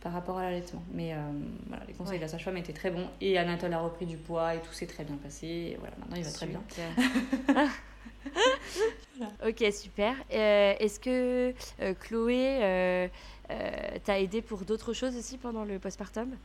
par 0.06 0.12
rapport 0.12 0.38
à 0.38 0.44
l'allaitement. 0.44 0.84
Mais 0.92 1.14
euh, 1.14 1.16
voilà, 1.66 1.82
les 1.88 1.92
conseils 1.92 2.18
de 2.18 2.22
la 2.22 2.28
sage-femme 2.28 2.56
étaient 2.56 2.72
très 2.72 2.92
bons. 2.92 3.08
Et 3.20 3.38
Anatole 3.38 3.72
a 3.72 3.80
repris 3.80 4.06
du 4.06 4.16
poids 4.16 4.54
et 4.54 4.60
tout 4.60 4.72
s'est 4.72 4.86
très 4.86 5.02
bien 5.02 5.16
passé. 5.16 5.46
Et 5.48 5.76
voilà, 5.80 5.96
maintenant 5.98 6.16
il 6.16 6.22
va 6.22 6.30
très 6.30 6.46
bien. 6.46 6.62
Ok, 9.46 9.64
super. 9.72 10.14
Euh, 10.32 10.74
est-ce 10.78 11.00
que 11.00 11.54
euh, 11.80 11.94
Chloé 11.94 13.10
t'a 14.04 14.20
aidé 14.20 14.42
pour 14.42 14.60
d'autres 14.60 14.92
choses 14.92 15.16
aussi 15.16 15.38
pendant 15.38 15.64
le 15.64 15.78
postpartum? 15.78 16.36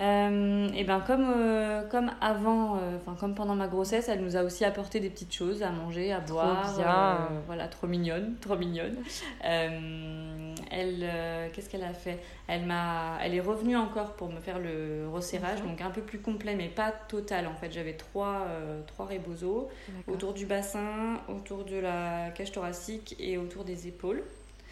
Euh, 0.00 0.68
et 0.74 0.84
ben 0.84 1.00
comme, 1.00 1.30
euh, 1.36 1.86
comme 1.88 2.10
avant, 2.20 2.76
euh, 2.76 2.98
comme 3.20 3.34
pendant 3.34 3.54
ma 3.54 3.68
grossesse, 3.68 4.08
elle 4.08 4.22
nous 4.22 4.36
a 4.36 4.42
aussi 4.42 4.64
apporté 4.64 5.00
des 5.00 5.10
petites 5.10 5.34
choses 5.34 5.62
à 5.62 5.70
manger, 5.70 6.12
à 6.12 6.20
boire. 6.20 6.74
bien. 6.76 7.28
voilà, 7.46 7.68
trop 7.68 7.86
mignonne, 7.86 8.36
trop 8.40 8.56
mignonne. 8.56 8.96
elle, 9.42 11.06
qu'est-ce 11.52 11.68
qu'elle 11.68 11.84
a 11.84 11.92
fait? 11.92 12.18
Elle 12.48 12.64
m'a, 12.64 13.18
elle 13.22 13.34
est 13.34 13.40
revenue 13.40 13.76
encore 13.76 14.14
pour 14.14 14.30
me 14.30 14.40
faire 14.40 14.58
le 14.58 15.08
resserrage, 15.12 15.62
donc 15.62 15.80
un 15.80 15.90
peu 15.90 16.00
plus 16.00 16.20
complet, 16.20 16.54
mais 16.54 16.68
pas 16.68 16.90
total. 16.90 17.46
En 17.46 17.54
fait, 17.54 17.70
j'avais 17.70 17.94
trois, 17.94 18.46
trois 18.86 19.06
rebozo 19.06 19.68
autour 20.08 20.32
du 20.32 20.46
bassin, 20.46 21.20
autour 21.28 21.64
de 21.64 21.76
la 21.76 22.30
cage 22.30 22.50
thoracique 22.50 23.14
et 23.20 23.36
autour 23.36 23.64
des 23.64 23.88
épaules. 23.88 24.22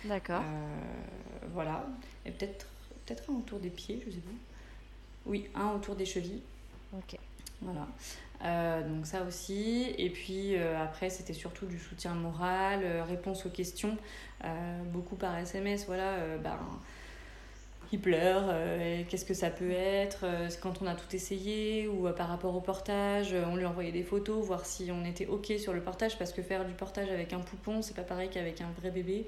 D'accord. 0.07 0.43
Voilà. 1.53 1.85
Et 2.25 2.31
peut-être 2.31 2.66
peut-être 3.05 3.31
un 3.31 3.35
autour 3.35 3.59
des 3.59 3.71
pieds, 3.71 4.03
je 4.07 4.12
sais 4.12 4.21
pas. 4.21 4.31
Oui, 5.27 5.49
un 5.55 5.73
autour 5.73 5.95
des 5.97 6.07
chevilles. 6.07 6.43
Ok. 6.97 7.18
Voilà. 7.62 7.87
Euh, 8.45 8.83
donc 8.83 9.07
ça 9.07 9.23
aussi. 9.23 9.95
Et 9.99 10.11
puis 10.11 10.57
euh, 10.57 10.83
après, 10.83 11.11
c'était 11.11 11.33
surtout 11.33 11.66
du 11.66 11.79
soutien 11.79 12.14
moral, 12.14 12.81
euh, 12.83 13.05
réponse 13.05 13.47
aux 13.47 13.51
questions, 13.51 13.97
beaucoup 14.87 15.16
par 15.16 15.37
SMS. 15.37 15.87
Voilà, 15.87 16.16
ben, 16.43 16.59
il 17.93 18.01
pleure, 18.01 18.55
qu'est-ce 19.09 19.25
que 19.25 19.35
ça 19.35 19.51
peut 19.51 19.71
être 19.71 20.25
quand 20.62 20.81
on 20.81 20.87
a 20.87 20.95
tout 20.95 21.14
essayé 21.14 21.89
ou 21.89 22.09
par 22.12 22.29
rapport 22.29 22.55
au 22.55 22.61
portage, 22.61 23.35
on 23.35 23.57
lui 23.57 23.66
envoyait 23.66 23.93
des 23.93 24.05
photos, 24.05 24.43
voir 24.47 24.64
si 24.64 24.91
on 24.93 25.05
était 25.05 25.27
ok 25.27 25.53
sur 25.59 25.73
le 25.75 25.83
portage 25.83 26.16
parce 26.16 26.33
que 26.33 26.41
faire 26.41 26.64
du 26.64 26.73
portage 26.73 27.11
avec 27.11 27.33
un 27.33 27.41
poupon, 27.41 27.83
c'est 27.83 27.97
pas 27.97 28.03
pareil 28.03 28.31
qu'avec 28.31 28.61
un 28.61 28.71
vrai 28.81 28.91
bébé. 28.91 29.27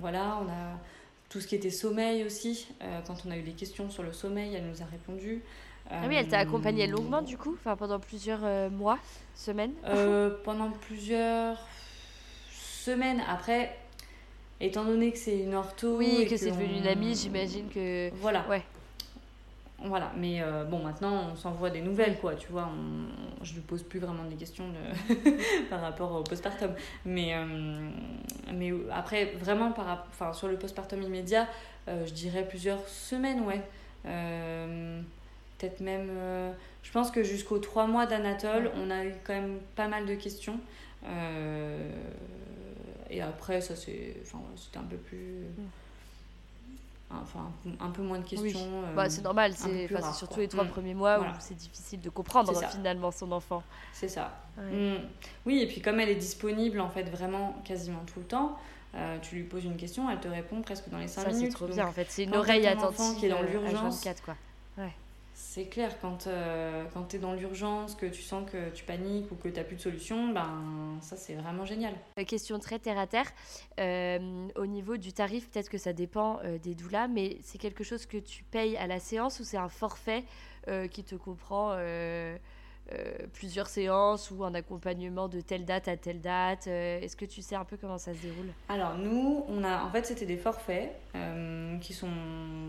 Voilà, 0.00 0.38
on 0.42 0.48
a 0.48 0.78
tout 1.28 1.40
ce 1.40 1.46
qui 1.46 1.54
était 1.54 1.70
sommeil 1.70 2.24
aussi. 2.24 2.68
Euh, 2.82 3.00
quand 3.06 3.24
on 3.26 3.30
a 3.30 3.36
eu 3.36 3.42
des 3.42 3.52
questions 3.52 3.90
sur 3.90 4.02
le 4.02 4.12
sommeil, 4.12 4.54
elle 4.54 4.66
nous 4.66 4.82
a 4.82 4.84
répondu. 4.86 5.42
Ah 5.90 6.02
oui, 6.08 6.16
elle 6.16 6.28
t'a 6.28 6.38
Euh, 6.38 6.42
accompagnée 6.42 6.86
longuement 6.88 7.22
du 7.22 7.36
coup, 7.38 7.54
enfin 7.58 7.76
pendant 7.76 8.00
plusieurs 8.00 8.40
euh, 8.44 8.70
mois, 8.70 8.98
semaines. 9.34 9.72
pendant 10.44 10.70
plusieurs 10.70 11.58
semaines. 12.52 13.22
Après, 13.28 13.76
étant 14.60 14.84
donné 14.84 15.12
que 15.12 15.18
c'est 15.18 15.38
une 15.38 15.54
ortho. 15.54 15.96
oui, 15.96 16.22
et 16.22 16.26
que 16.26 16.36
c'est 16.36 16.50
devenu 16.50 16.74
on- 16.74 16.78
une 16.78 16.86
amie, 16.86 17.14
j'imagine 17.14 17.68
que. 17.68 18.10
Voilà. 18.16 18.46
Ouais. 18.48 18.62
Voilà, 19.84 20.10
mais 20.16 20.40
euh, 20.40 20.64
bon, 20.64 20.82
maintenant 20.82 21.30
on 21.32 21.36
s'envoie 21.36 21.68
des 21.70 21.82
nouvelles, 21.82 22.18
quoi, 22.18 22.34
tu 22.34 22.48
vois. 22.48 22.68
On, 22.72 23.44
je 23.44 23.52
lui 23.54 23.60
pose 23.60 23.82
plus 23.82 24.00
vraiment 24.00 24.24
des 24.24 24.34
questions 24.36 24.64
de- 24.68 25.64
par 25.70 25.80
rapport 25.82 26.12
au 26.12 26.22
postpartum. 26.22 26.70
Mais, 27.04 27.34
euh, 27.34 27.44
mais 28.54 28.72
après, 28.90 29.34
vraiment, 29.38 29.72
par, 29.72 30.06
enfin, 30.08 30.32
sur 30.32 30.48
le 30.48 30.56
postpartum 30.56 31.02
immédiat, 31.02 31.46
euh, 31.88 32.06
je 32.06 32.12
dirais 32.14 32.46
plusieurs 32.48 32.86
semaines, 32.88 33.40
ouais. 33.42 33.62
Peut-être 35.58 35.80
même. 35.80 36.10
je 36.82 36.92
pense 36.92 37.10
que 37.10 37.22
jusqu'aux 37.22 37.58
trois 37.58 37.86
mois 37.86 38.06
d'Anatole, 38.06 38.70
on 38.76 38.90
a 38.90 39.04
eu 39.04 39.14
quand 39.24 39.34
même 39.34 39.58
pas 39.74 39.88
mal 39.88 40.06
de 40.06 40.14
questions. 40.14 40.58
Et 43.10 43.20
après, 43.22 43.60
ça, 43.60 43.76
c'est, 43.76 44.16
enfin, 44.22 44.38
c'était 44.56 44.78
un 44.78 44.82
peu 44.84 44.96
plus. 44.96 45.44
Enfin, 47.08 47.50
un 47.80 47.90
peu- 47.90 48.02
moins 48.02 48.18
de 48.18 48.24
questions. 48.24 48.42
Oui. 48.42 48.54
euh, 48.56 48.94
Bah, 48.94 49.08
c'est 49.08 49.22
normal, 49.22 49.52
c'est 49.54 49.86
surtout 50.12 50.34
quoi. 50.34 50.42
les 50.42 50.48
trois 50.48 50.64
Mm. 50.64 50.68
premiers 50.68 50.94
mois 50.94 51.18
Voilà. 51.18 51.32
où 51.32 51.36
c'est 51.38 51.54
difficile 51.54 52.00
de 52.00 52.10
comprendre 52.10 52.52
finalement 52.70 53.10
son 53.12 53.30
enfant. 53.32 53.62
C'est 53.92 54.08
ça. 54.08 54.32
Ouais. 54.58 54.64
Mm. 54.98 55.00
Oui, 55.46 55.60
et 55.60 55.66
puis 55.68 55.80
comme 55.80 56.00
elle 56.00 56.08
est 56.08 56.14
disponible 56.16 56.80
en 56.80 56.88
fait 56.88 57.04
vraiment 57.04 57.54
quasiment 57.64 58.00
tout 58.12 58.18
le 58.18 58.26
temps, 58.26 58.58
euh, 58.96 59.18
tu 59.20 59.36
lui 59.36 59.44
poses 59.44 59.64
une 59.64 59.76
question, 59.76 60.10
elle 60.10 60.18
te 60.20 60.26
répond 60.28 60.62
presque 60.62 60.88
dans 60.88 60.98
les 60.98 61.06
5 61.06 61.22
Ça, 61.22 61.30
c'est 61.30 61.36
minutes. 61.36 61.52
trop 61.54 61.66
bien 61.68 61.86
en 61.86 61.92
fait. 61.92 62.06
C'est 62.08 62.24
une 62.24 62.34
oreille 62.34 62.66
attentive 62.66 63.16
qui 63.18 63.26
est 63.26 63.28
dans 63.30 63.40
euh, 63.42 63.46
l'urgence, 63.46 64.04
H24, 64.04 64.22
quoi. 64.24 64.34
C'est 65.38 65.66
clair, 65.66 66.00
quand, 66.00 66.28
euh, 66.28 66.86
tu 67.10 67.16
es 67.16 67.18
dans 67.18 67.34
l'urgence, 67.34 67.94
que 67.94 68.06
tu 68.06 68.22
sens 68.22 68.50
que 68.50 68.70
tu 68.70 68.84
paniques 68.84 69.30
ou 69.30 69.34
que 69.34 69.50
tu 69.50 69.62
plus 69.64 69.76
de 69.76 69.80
solution, 69.82 70.32
ben 70.32 70.96
ça 71.02 71.14
c'est 71.18 71.34
vraiment 71.34 71.66
génial. 71.66 71.92
Euh, 72.18 72.24
Question 72.24 72.58
très 72.58 72.78
terre 72.78 72.98
à 72.98 73.06
terre. 73.06 73.30
Euh, 73.78 74.48
au 74.56 74.64
niveau 74.64 74.96
du 74.96 75.12
tarif, 75.12 75.50
peut-être 75.50 75.68
que 75.68 75.76
ça 75.76 75.92
dépend 75.92 76.40
des 76.62 76.74
doulas, 76.74 77.06
mais 77.08 77.36
c'est 77.42 77.58
quelque 77.58 77.84
chose 77.84 78.06
que 78.06 78.16
tu 78.16 78.44
payes 78.44 78.78
à 78.78 78.86
la 78.86 78.98
séance 78.98 79.38
ou 79.38 79.44
c'est 79.44 79.58
un 79.58 79.68
forfait 79.68 80.24
qui 80.90 81.04
te 81.04 81.14
comprend 81.14 81.76
plusieurs 83.32 83.66
séances 83.66 84.30
ou 84.30 84.44
un 84.44 84.54
accompagnement 84.54 85.28
de 85.28 85.40
telle 85.40 85.64
date 85.64 85.88
à 85.88 85.96
telle 85.96 86.20
date 86.20 86.68
Euh, 86.68 87.00
Est-ce 87.00 87.16
que 87.16 87.24
tu 87.24 87.42
sais 87.42 87.56
un 87.56 87.64
peu 87.64 87.76
comment 87.76 87.98
ça 87.98 88.14
se 88.14 88.18
déroule? 88.20 88.48
Alors 88.68 88.96
nous, 88.96 89.44
on 89.48 89.64
a, 89.64 89.82
en 89.84 89.90
fait, 89.90 90.06
c'était 90.06 90.26
des 90.26 90.36
forfaits 90.36 90.90
euh, 91.14 91.78
qui 91.78 91.92
sont 91.94 92.08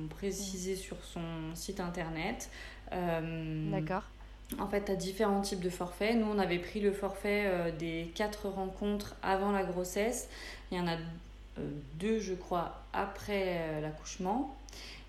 précisés 0.09 0.76
sur 0.76 0.97
son 1.03 1.22
site 1.53 1.80
internet. 1.80 2.49
Euh, 2.93 3.72
D'accord. 3.72 4.03
En 4.59 4.68
fait, 4.68 4.86
tu 4.86 4.91
as 4.91 4.95
différents 4.95 5.41
types 5.41 5.59
de 5.59 5.70
forfaits. 5.70 6.15
Nous, 6.15 6.26
on 6.26 6.39
avait 6.39 6.59
pris 6.59 6.80
le 6.80 6.91
forfait 6.93 7.43
euh, 7.45 7.72
des 7.72 8.11
quatre 8.15 8.47
rencontres 8.47 9.15
avant 9.22 9.51
la 9.51 9.63
grossesse. 9.63 10.30
Il 10.72 10.78
y 10.78 10.82
en 10.82 10.88
a 10.88 10.95
euh, 10.95 11.70
deux, 11.95 12.20
je 12.20 12.34
crois, 12.34 12.82
après 12.93 13.57
euh, 13.59 13.82
l'accouchement. 13.82 14.55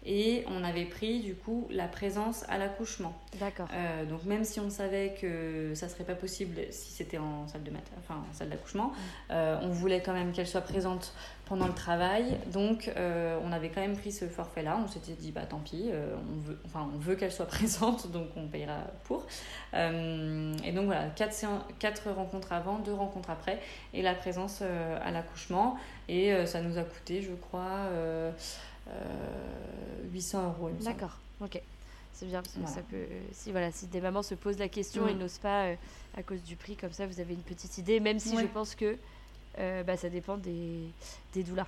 Et 0.06 0.44
on 0.48 0.64
avait 0.64 0.84
pris, 0.84 1.20
du 1.20 1.34
coup, 1.34 1.66
la 1.70 1.88
présence 1.88 2.44
à 2.48 2.56
l'accouchement. 2.56 3.12
D'accord. 3.38 3.68
Euh, 3.72 4.04
donc 4.06 4.24
même 4.24 4.44
si 4.44 4.60
on 4.60 4.70
savait 4.70 5.14
que 5.20 5.72
ça 5.74 5.88
serait 5.88 6.04
pas 6.04 6.14
possible 6.14 6.56
si 6.70 6.92
c'était 6.92 7.18
en 7.18 7.46
salle 7.46 7.62
de 7.62 7.70
mat 7.70 7.82
enfin 7.98 8.22
en 8.28 8.32
salle 8.32 8.48
d'accouchement, 8.48 8.92
euh, 9.30 9.58
on 9.62 9.68
voulait 9.68 10.00
quand 10.00 10.14
même 10.14 10.32
qu'elle 10.32 10.46
soit 10.46 10.62
présente 10.62 11.12
pendant 11.46 11.66
le 11.66 11.74
travail. 11.74 12.38
Donc 12.52 12.90
euh, 12.96 13.38
on 13.44 13.52
avait 13.52 13.68
quand 13.68 13.80
même 13.80 13.96
pris 13.96 14.12
ce 14.12 14.26
forfait 14.26 14.62
là. 14.62 14.78
On 14.82 14.88
s'était 14.88 15.12
dit 15.12 15.30
bah 15.30 15.42
tant 15.48 15.58
pis, 15.58 15.90
on 15.92 16.40
veut 16.48 16.58
enfin 16.64 16.88
on 16.94 16.98
veut 16.98 17.16
qu'elle 17.16 17.32
soit 17.32 17.46
présente 17.58 18.10
donc 18.10 18.28
on 18.36 18.46
payera 18.46 18.78
pour. 19.04 19.26
Et 19.74 20.72
donc 20.72 20.86
voilà 20.86 21.08
quatre, 21.16 21.34
séan- 21.34 21.64
quatre 21.78 22.10
rencontres 22.10 22.52
avant, 22.52 22.78
deux 22.78 22.94
rencontres 22.94 23.30
après 23.30 23.60
et 23.92 24.00
la 24.02 24.14
présence 24.14 24.62
à 24.62 25.10
l'accouchement 25.10 25.76
et 26.08 26.46
ça 26.46 26.62
nous 26.62 26.78
a 26.78 26.82
coûté 26.82 27.20
je 27.20 27.32
crois 27.32 27.90
800 30.12 30.44
euros. 30.44 30.68
il 30.70 30.74
me 30.76 30.80
semble. 30.80 30.96
D'accord. 30.96 31.18
Ok. 31.40 31.60
C'est 32.14 32.26
bien 32.26 32.42
parce 32.42 32.54
que 32.54 32.58
Voilà. 32.60 32.74
ça 32.74 32.82
peut. 32.82 32.96
euh, 32.96 33.20
si 33.32 33.52
voilà, 33.52 33.70
si 33.70 33.86
des 33.86 34.00
mamans 34.00 34.22
se 34.24 34.34
posent 34.34 34.58
la 34.58 34.68
question 34.68 35.04
Mm. 35.04 35.08
et 35.10 35.14
n'osent 35.14 35.38
pas 35.38 35.66
euh, 35.66 35.74
à 36.16 36.22
cause 36.22 36.42
du 36.42 36.56
prix, 36.56 36.74
comme 36.74 36.92
ça, 36.92 37.06
vous 37.06 37.20
avez 37.20 37.34
une 37.34 37.42
petite 37.42 37.78
idée. 37.78 38.00
Même 38.00 38.18
si 38.18 38.34
Ouais. 38.34 38.42
je 38.42 38.48
pense 38.48 38.74
que 38.74 38.96
euh, 39.58 39.82
bah, 39.84 39.96
ça 39.96 40.08
dépend 40.08 40.36
des 40.36 40.80
des 41.34 41.42
doulas. 41.44 41.66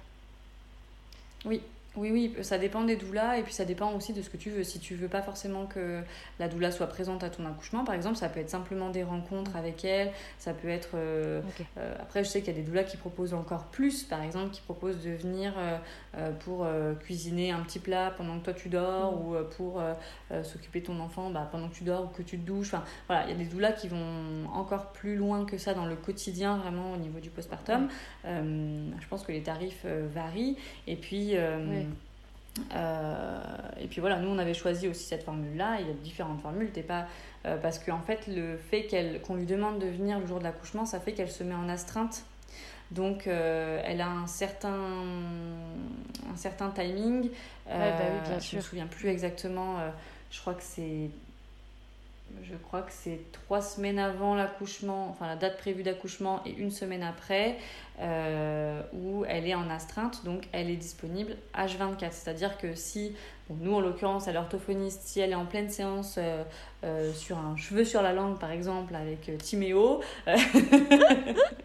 Oui, 1.45 1.62
oui, 1.97 2.11
oui, 2.37 2.45
ça 2.45 2.59
dépend 2.59 2.83
des 2.85 2.97
doulas 2.97 3.39
et 3.39 3.43
puis 3.43 3.53
ça 3.55 3.64
dépend 3.64 3.93
aussi 3.95 4.12
de 4.12 4.21
ce 4.23 4.29
que 4.31 4.37
tu 4.37 4.51
veux. 4.51 4.62
Si 4.62 4.79
tu 4.79 4.95
veux 4.95 5.09
pas 5.09 5.23
forcément 5.23 5.66
que 5.66 6.03
la 6.39 6.49
doula 6.49 6.71
soit 6.71 6.87
présente 6.87 7.25
à 7.25 7.31
ton 7.31 7.47
accouchement, 7.47 7.83
par 7.85 7.95
exemple, 7.95 8.16
ça 8.16 8.29
peut 8.29 8.39
être 8.41 8.51
simplement 8.51 8.91
des 8.91 9.03
rencontres 9.03 9.57
avec 9.57 9.85
elle, 9.85 10.12
ça 10.39 10.53
peut 10.53 10.68
être... 10.68 10.91
euh, 10.95 11.41
euh, 11.79 11.95
après, 12.01 12.23
je 12.23 12.29
sais 12.29 12.41
qu'il 12.43 12.53
y 12.55 12.57
a 12.57 12.61
des 12.61 12.66
doulas 12.66 12.85
qui 12.85 12.97
proposent 12.99 13.35
encore 13.35 13.64
plus, 13.66 14.05
par 14.05 14.23
exemple, 14.23 14.51
qui 14.51 14.61
proposent 14.61 15.03
de 15.03 15.11
venir 15.11 15.55
euh, 15.57 15.79
euh, 16.10 16.10
pour 16.41 16.65
euh, 16.65 16.95
cuisiner 16.95 17.53
un 17.53 17.61
petit 17.61 17.79
plat 17.79 18.13
pendant 18.17 18.39
que 18.39 18.45
toi 18.45 18.53
tu 18.55 18.69
dors 18.69 18.81
Mm. 19.11 19.27
ou 19.27 19.35
euh, 19.35 19.45
pour 19.57 19.81
euh, 19.81 19.95
euh, 20.33 20.43
s'occuper 20.43 20.81
de 20.81 20.87
ton 20.87 21.01
enfant 21.01 21.31
bah, 21.31 21.49
pendant 21.51 21.69
que 21.69 21.75
tu 21.75 21.85
dors 21.85 22.05
ou 22.05 22.09
que 22.09 22.23
tu 22.23 22.39
te 22.39 22.47
douches. 22.47 22.69
Enfin, 22.75 22.85
voilà, 23.07 23.25
il 23.25 23.31
y 23.31 23.35
a 23.35 23.37
des 23.37 23.45
doulas 23.45 23.73
qui 23.73 23.89
vont 23.89 24.47
encore 24.53 24.93
plus 24.93 25.17
loin 25.17 25.45
que 25.45 25.59
ça 25.59 25.75
dans 25.75 25.87
le 25.87 25.97
quotidien, 25.97 26.57
vraiment 26.59 26.93
au 26.93 26.97
niveau 26.97 27.21
du 27.21 27.31
postpartum. 27.31 27.89
Euh, 28.25 28.91
je 29.01 29.09
pense 29.09 29.23
que 29.23 29.33
les 29.33 29.43
tarifs 29.43 29.83
euh, 29.85 30.09
varient. 30.13 30.57
Et 30.87 30.97
puis, 30.97 31.37
euh, 31.37 31.83
euh, 32.75 33.41
et 33.81 33.87
puis 33.87 34.01
voilà, 34.01 34.19
nous 34.19 34.29
on 34.29 34.39
avait 34.39 34.55
choisi 34.55 34.89
aussi 34.89 35.05
cette 35.05 35.23
formule-là. 35.23 35.79
Il 35.81 35.87
y 35.87 35.91
a 35.91 35.95
différentes 35.95 36.41
formules. 36.41 36.71
T'es 36.73 36.83
pas 36.83 37.07
euh, 37.47 37.57
parce 37.57 37.79
qu'en 37.79 38.01
fait 38.01 38.27
le 38.27 38.57
fait 38.57 38.85
qu'elle 38.87 39.21
qu'on 39.23 39.37
lui 39.37 39.47
demande 39.47 39.79
de 39.79 39.87
venir 39.87 40.19
le 40.19 40.27
jour 40.27 40.39
de 40.39 40.45
l'accouchement, 40.45 40.85
ça 40.85 41.01
fait 41.01 41.13
qu'elle 41.13 41.31
se 41.31 41.45
met 41.45 41.55
en 41.55 41.69
astreinte. 41.69 42.25
Donc 42.91 43.26
euh, 43.26 43.80
elle 43.84 44.01
a 44.01 44.09
un 44.09 44.26
certain 44.26 44.70
un 46.32 46.36
certain 46.36 46.70
timing. 46.70 47.30
bah 47.66 47.74
oui, 47.74 48.28
bien 48.28 48.38
je 48.38 48.45
sûr. 48.45 48.57
me 48.59 48.62
souviens 48.62 48.86
plus 48.86 49.09
exactement. 49.09 49.78
euh, 49.78 49.91
je 50.30 50.41
crois 50.41 50.55
que 50.55 50.62
c'est 50.62 51.11
je 52.45 52.55
crois 52.57 52.82
que 52.82 52.93
c'est 52.93 53.20
trois 53.32 53.61
semaines 53.61 53.99
avant 53.99 54.34
l'accouchement, 54.34 55.09
enfin 55.11 55.26
la 55.26 55.36
date 55.36 55.59
prévue 55.59 55.82
d'accouchement 55.82 56.41
et 56.47 56.51
une 56.53 56.70
semaine 56.70 57.03
après, 57.03 57.57
euh, 58.01 58.80
où 58.93 59.24
elle 59.28 59.47
est 59.47 59.55
en 59.55 59.68
astreinte, 59.68 60.24
donc 60.24 60.49
elle 60.53 60.70
est 60.70 60.76
disponible 60.76 61.36
H24. 61.57 62.12
C'est-à-dire 62.12 62.57
que 62.59 62.74
si, 62.74 63.14
bon, 63.49 63.57
nous 63.61 63.74
en 63.74 63.80
l'occurrence 63.80 64.28
à 64.28 64.32
l'orthophoniste, 64.32 65.03
si 65.03 65.20
elle 65.20 65.32
est 65.32 65.36
en 65.36 65.45
pleine 65.47 65.70
séance 65.70 66.16
euh, 66.18 66.43
euh, 66.84 67.12
sur 67.12 67.36
un 67.36 67.57
cheveu 67.57 67.84
sur 67.84 68.01
la 68.01 68.12
langue 68.12 68.38
par 68.38 68.53
exemple 68.53 68.95
avec 68.95 69.28
euh, 69.28 69.36
Timéo, 69.36 70.01
euh, 70.28 70.36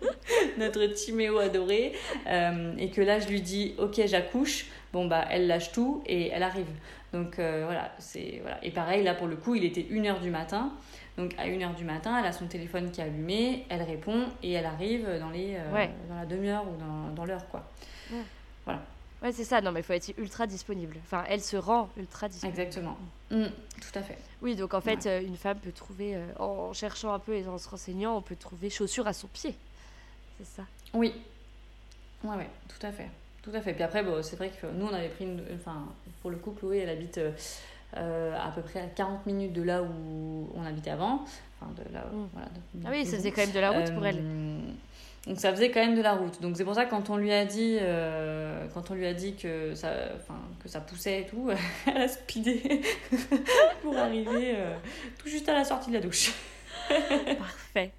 notre 0.59 0.85
Timéo 0.87 1.37
adoré, 1.39 1.93
euh, 2.27 2.73
et 2.77 2.89
que 2.89 3.01
là 3.01 3.19
je 3.19 3.27
lui 3.27 3.41
dis 3.41 3.75
ok 3.77 4.01
j'accouche, 4.05 4.65
bon 4.93 5.05
bah 5.05 5.25
elle 5.29 5.47
lâche 5.47 5.71
tout 5.71 6.01
et 6.05 6.29
elle 6.29 6.43
arrive. 6.43 6.67
Donc 7.13 7.39
euh, 7.39 7.63
voilà, 7.65 7.91
c'est 7.99 8.39
voilà. 8.41 8.63
Et 8.63 8.71
pareil 8.71 9.03
là 9.03 9.13
pour 9.15 9.27
le 9.27 9.35
coup 9.35 9.55
il 9.55 9.63
était 9.63 9.81
1h 9.81 10.21
du 10.21 10.29
matin. 10.29 10.71
Donc 11.17 11.33
à 11.37 11.47
1h 11.47 11.75
du 11.75 11.85
matin, 11.85 12.17
elle 12.19 12.25
a 12.25 12.33
son 12.33 12.45
téléphone 12.45 12.91
qui 12.91 12.99
est 12.99 13.05
allumé, 13.05 13.65
elle 13.69 13.83
répond 13.83 14.25
et 14.43 14.51
elle 14.51 14.65
arrive 14.65 15.07
dans, 15.19 15.29
les, 15.29 15.55
euh, 15.55 15.73
Ouais. 15.73 15.89
dans 16.09 16.15
la 16.15 16.25
demi-heure 16.25 16.65
ou 16.67 16.75
dans, 16.77 17.13
dans 17.15 17.23
l'heure 17.25 17.47
quoi. 17.47 17.63
Ouais, 19.21 19.31
c'est 19.31 19.45
ça. 19.45 19.61
Non, 19.61 19.71
mais 19.71 19.79
il 19.79 19.83
faut 19.83 19.93
être 19.93 20.13
ultra 20.17 20.45
disponible. 20.45 20.97
Enfin, 21.03 21.23
elle 21.29 21.41
se 21.41 21.55
rend 21.55 21.89
ultra 21.97 22.27
disponible. 22.27 22.59
Exactement. 22.59 22.97
Mm, 23.31 23.45
tout 23.45 23.97
à 23.99 24.03
fait. 24.03 24.17
Oui, 24.41 24.55
donc 24.55 24.73
en 24.73 24.81
fait, 24.81 25.07
une 25.25 25.37
femme 25.37 25.57
peut 25.57 25.71
trouver, 25.71 26.17
en 26.37 26.73
cherchant 26.73 27.13
un 27.13 27.19
peu 27.19 27.33
et 27.33 27.47
en 27.47 27.57
se 27.57 27.69
renseignant, 27.69 28.17
on 28.17 28.21
peut 28.21 28.35
trouver 28.35 28.69
chaussures 28.69 29.07
à 29.07 29.13
son 29.13 29.27
pied. 29.27 29.55
C'est 30.39 30.47
ça. 30.47 30.63
Oui. 30.93 31.13
Ouais, 32.23 32.35
ouais, 32.35 32.49
tout 32.67 32.85
à 32.85 32.91
fait. 32.91 33.07
Tout 33.43 33.51
à 33.53 33.61
fait. 33.61 33.73
Puis 33.73 33.83
après, 33.83 34.03
bon, 34.03 34.21
c'est 34.23 34.35
vrai 34.35 34.49
que 34.49 34.67
nous, 34.67 34.85
on 34.87 34.93
avait 34.93 35.09
pris 35.09 35.25
une. 35.25 35.43
Enfin, 35.55 35.85
pour 36.21 36.31
le 36.31 36.37
coup, 36.37 36.51
Chloé, 36.51 36.79
elle 36.79 36.89
habite 36.89 37.19
euh, 37.97 38.35
à 38.37 38.51
peu 38.51 38.61
près 38.61 38.81
à 38.81 38.87
40 38.87 39.25
minutes 39.27 39.53
de 39.53 39.61
là 39.61 39.83
où 39.83 40.49
on 40.55 40.65
habitait 40.65 40.89
avant. 40.89 41.23
Enfin, 41.61 41.71
de 41.77 41.93
là, 41.93 42.05
Mm. 42.11 42.27
voilà, 42.33 42.47
de- 42.73 42.85
Ah 42.85 42.89
oui, 42.91 43.05
ça 43.05 43.17
faisait 43.17 43.31
quand 43.31 43.41
même 43.41 43.51
de 43.53 43.59
la 43.59 43.71
route 43.71 43.93
pour 43.93 44.05
elle. 44.05 44.19
Euh, 44.19 44.59
Donc 45.27 45.39
ça 45.39 45.51
faisait 45.51 45.71
quand 45.71 45.79
même 45.79 45.95
de 45.95 46.01
la 46.01 46.13
route. 46.13 46.39
Donc 46.41 46.55
c'est 46.57 46.65
pour 46.65 46.75
ça 46.75 46.85
que 46.85 46.89
quand 46.91 47.09
on 47.09 47.17
lui 47.17 47.31
a 47.31 47.45
dit, 47.45 47.77
euh, 47.81 48.67
quand 48.73 48.91
on 48.91 48.93
lui 48.93 49.05
a 49.07 49.13
dit 49.13 49.35
que 49.35 49.73
ça, 49.73 49.91
enfin, 50.17 50.39
que 50.61 50.67
ça 50.69 50.81
poussait 50.81 51.21
et 51.21 51.25
tout, 51.25 51.49
elle 51.87 51.97
a 52.01 52.07
speedé 52.07 52.81
pour 53.81 53.95
arriver 53.97 54.53
euh, 54.55 54.75
tout 55.17 55.27
juste 55.29 55.47
à 55.49 55.53
la 55.53 55.63
sortie 55.63 55.89
de 55.89 55.95
la 55.95 56.01
douche. 56.01 56.31
Parfait. 57.37 57.91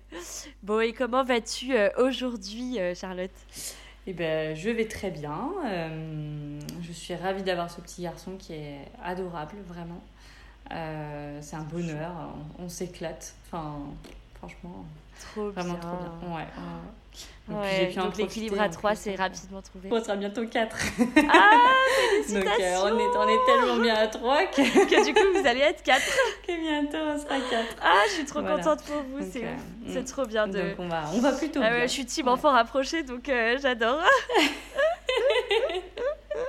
Bon, 0.62 0.80
et 0.80 0.92
comment 0.92 1.24
vas-tu 1.24 1.74
euh, 1.74 1.88
aujourd'hui, 1.98 2.78
euh, 2.78 2.94
Charlotte? 2.94 3.30
Et 4.06 4.12
ben 4.12 4.54
je 4.54 4.70
vais 4.70 4.86
très 4.86 5.10
bien. 5.10 5.52
Euh, 5.66 6.60
je 6.80 6.92
suis 6.92 7.14
ravie 7.14 7.42
d'avoir 7.42 7.70
ce 7.70 7.80
petit 7.80 8.02
garçon 8.02 8.36
qui 8.36 8.52
est 8.54 8.78
adorable, 9.02 9.56
vraiment. 9.66 10.02
Euh, 10.72 11.38
c'est 11.42 11.56
un 11.56 11.64
bonheur. 11.64 12.12
On, 12.58 12.64
on 12.64 12.68
s'éclate. 12.68 13.34
Enfin, 13.46 13.80
franchement, 14.34 14.84
Trop 15.20 15.50
vraiment 15.50 15.74
bien. 15.74 15.80
trop 15.80 15.96
bien. 15.96 16.36
Ouais. 16.36 16.46
Puis, 17.12 17.26
Ouais, 17.48 17.76
j'ai 17.78 17.86
pu 17.94 18.00
en 18.00 18.04
donc 18.06 18.16
l'équilibre 18.16 18.60
à 18.60 18.64
en 18.66 18.70
3, 18.70 18.90
plus, 18.90 18.98
c'est 19.00 19.10
donc, 19.10 19.18
rapidement 19.20 19.62
trouvé. 19.62 19.88
On 19.92 20.02
sera 20.02 20.16
bientôt 20.16 20.44
4. 20.46 20.76
Ah, 21.32 21.50
Donc 22.32 22.44
euh, 22.44 22.76
on, 22.82 22.98
est, 22.98 23.16
on 23.16 23.28
est 23.28 23.46
tellement 23.46 23.76
bien 23.76 23.94
à 23.94 24.06
3 24.08 24.46
que, 24.46 24.62
Que 24.90 25.04
du 25.06 25.14
coup, 25.14 25.38
vous 25.40 25.46
allez 25.46 25.60
être 25.60 25.82
4. 25.84 26.02
que 26.46 26.60
bientôt 26.60 26.98
on 26.98 27.16
sera 27.18 27.38
4. 27.48 27.64
Ah, 27.80 28.02
je 28.08 28.12
suis 28.14 28.24
trop 28.24 28.40
Voilà. 28.40 28.56
contente 28.56 28.82
pour 28.84 29.00
vous, 29.02 29.20
Donc, 29.20 29.28
c'est 29.32 29.44
euh, 29.44 29.52
mm. 29.54 29.92
C'est 29.92 30.04
trop 30.04 30.26
bien 30.26 30.48
de... 30.48 30.58
Donc 30.60 30.74
on 30.80 30.88
va, 30.88 31.04
on 31.14 31.20
va 31.20 31.32
plutôt 31.32 31.60
Ah 31.62 31.68
bien. 31.70 31.78
ouais, 31.78 31.82
je 31.88 31.92
suis 31.92 32.04
team 32.04 32.26
Ouais. 32.26 32.32
enfant 32.32 32.50
rapproché, 32.50 33.04
donc 33.04 33.28
euh, 33.28 33.56
j'adore. 33.62 34.00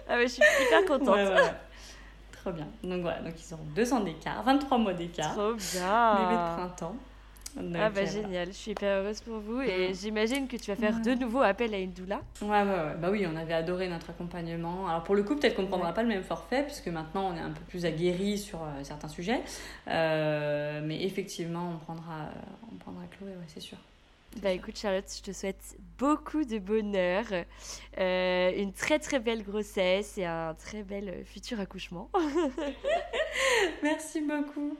ah 0.09 0.15
ouais, 0.15 0.23
je 0.27 0.33
suis 0.33 0.43
hyper 0.65 0.83
contente. 0.85 1.15
Ouais, 1.15 1.27
ouais, 1.27 1.33
ouais. 1.33 1.53
Trop 2.41 2.51
bien. 2.51 2.67
Donc 2.83 3.01
voilà, 3.01 3.19
donc 3.19 3.33
ils 3.39 3.53
auront 3.53 3.63
2 3.75 3.93
ans 3.93 3.99
d'écart, 3.99 4.41
23 4.43 4.77
mois 4.79 4.93
d'écart. 4.93 5.33
Trop 5.33 5.51
Bébé 5.53 5.63
de 5.63 5.77
bien. 5.79 6.53
printemps. 6.57 6.95
Donc, 7.59 7.75
Ah 7.81 7.89
bah 7.89 8.05
génial, 8.05 8.47
je 8.47 8.51
suis 8.53 8.71
hyper 8.71 9.01
heureuse 9.03 9.19
pour 9.21 9.39
vous 9.39 9.61
et 9.61 9.89
Mm. 9.89 9.93
j'imagine 9.95 10.47
que 10.47 10.57
tu 10.57 10.69
vas 10.71 10.75
faire 10.75 10.99
de 11.01 11.11
nouveau 11.15 11.41
appel 11.41 11.73
à 11.73 11.79
une 11.79 11.91
doula. 11.91 12.21
Ouais, 12.41 12.47
ouais, 12.49 12.63
ouais. 12.65 12.95
Bah 13.01 13.09
oui, 13.11 13.25
on 13.27 13.35
avait 13.35 13.53
adoré 13.53 13.87
notre 13.87 14.11
accompagnement. 14.11 14.87
Alors 14.87 15.03
pour 15.03 15.15
le 15.15 15.23
coup, 15.23 15.35
peut-être 15.35 15.55
qu'on 15.55 15.63
ne 15.63 15.67
prendra 15.67 15.91
pas 15.93 16.03
le 16.03 16.09
même 16.09 16.23
forfait, 16.23 16.63
puisque 16.63 16.87
maintenant 16.87 17.31
on 17.31 17.35
est 17.35 17.39
un 17.41 17.51
peu 17.51 17.61
plus 17.67 17.85
aguerri 17.85 18.37
sur 18.37 18.61
euh, 18.61 18.83
certains 18.83 19.07
sujets. 19.07 19.41
Euh, 19.87 20.81
mais 20.83 21.03
effectivement, 21.03 21.71
on 21.75 21.77
prendra, 21.79 22.13
euh, 22.25 22.71
on 22.71 22.75
prendra 22.75 23.03
Chloé, 23.17 23.31
ouais, 23.31 23.45
c'est 23.47 23.59
sûr. 23.61 23.77
Bah 24.43 24.51
écoute 24.51 24.77
Charlotte, 24.77 25.05
je 25.17 25.23
te 25.23 25.31
souhaite 25.31 25.77
beaucoup 25.97 26.43
de 26.43 26.59
bonheur, 26.59 27.23
euh, 27.97 28.51
une 28.55 28.71
très 28.71 28.99
très 28.99 29.17
belle 29.19 29.41
grossesse 29.41 30.15
et 30.19 30.25
un 30.25 30.53
très 30.53 30.83
bel 30.83 31.23
futur 31.25 31.59
accouchement. 31.59 32.11
Merci 33.81 34.21
beaucoup. 34.21 34.77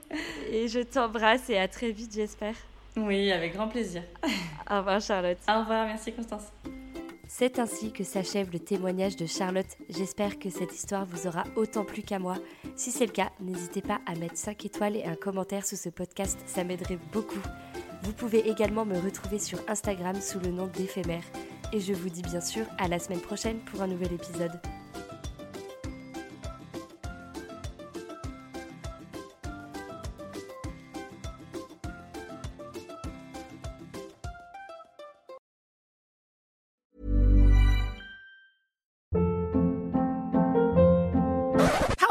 Et 0.52 0.68
je 0.68 0.80
t'embrasse 0.80 1.50
et 1.50 1.58
à 1.58 1.66
très 1.66 1.90
vite 1.90 2.12
j'espère. 2.14 2.54
Oui, 2.96 3.30
avec 3.32 3.54
grand 3.54 3.68
plaisir. 3.68 4.02
Au 4.70 4.78
revoir 4.78 5.00
Charlotte. 5.00 5.38
Au 5.48 5.60
revoir, 5.60 5.86
merci 5.86 6.12
Constance. 6.12 6.52
C'est 7.30 7.58
ainsi 7.58 7.92
que 7.92 8.04
s'achève 8.04 8.50
le 8.50 8.58
témoignage 8.58 9.16
de 9.16 9.26
Charlotte. 9.26 9.76
J'espère 9.90 10.38
que 10.38 10.48
cette 10.48 10.74
histoire 10.74 11.04
vous 11.04 11.26
aura 11.26 11.44
autant 11.56 11.84
plu 11.84 12.02
qu'à 12.02 12.18
moi. 12.18 12.36
Si 12.74 12.90
c'est 12.90 13.04
le 13.04 13.12
cas, 13.12 13.30
n'hésitez 13.38 13.82
pas 13.82 14.00
à 14.06 14.14
mettre 14.14 14.36
5 14.36 14.64
étoiles 14.64 14.96
et 14.96 15.04
un 15.04 15.14
commentaire 15.14 15.66
sous 15.66 15.76
ce 15.76 15.90
podcast, 15.90 16.38
ça 16.46 16.64
m'aiderait 16.64 16.98
beaucoup. 17.12 17.42
Vous 18.02 18.14
pouvez 18.14 18.48
également 18.48 18.86
me 18.86 18.98
retrouver 18.98 19.38
sur 19.38 19.58
Instagram 19.68 20.18
sous 20.22 20.40
le 20.40 20.50
nom 20.50 20.68
d'éphémère. 20.68 21.22
Et 21.74 21.80
je 21.80 21.92
vous 21.92 22.08
dis 22.08 22.22
bien 22.22 22.40
sûr 22.40 22.64
à 22.78 22.88
la 22.88 22.98
semaine 22.98 23.20
prochaine 23.20 23.58
pour 23.58 23.82
un 23.82 23.88
nouvel 23.88 24.14
épisode. 24.14 24.58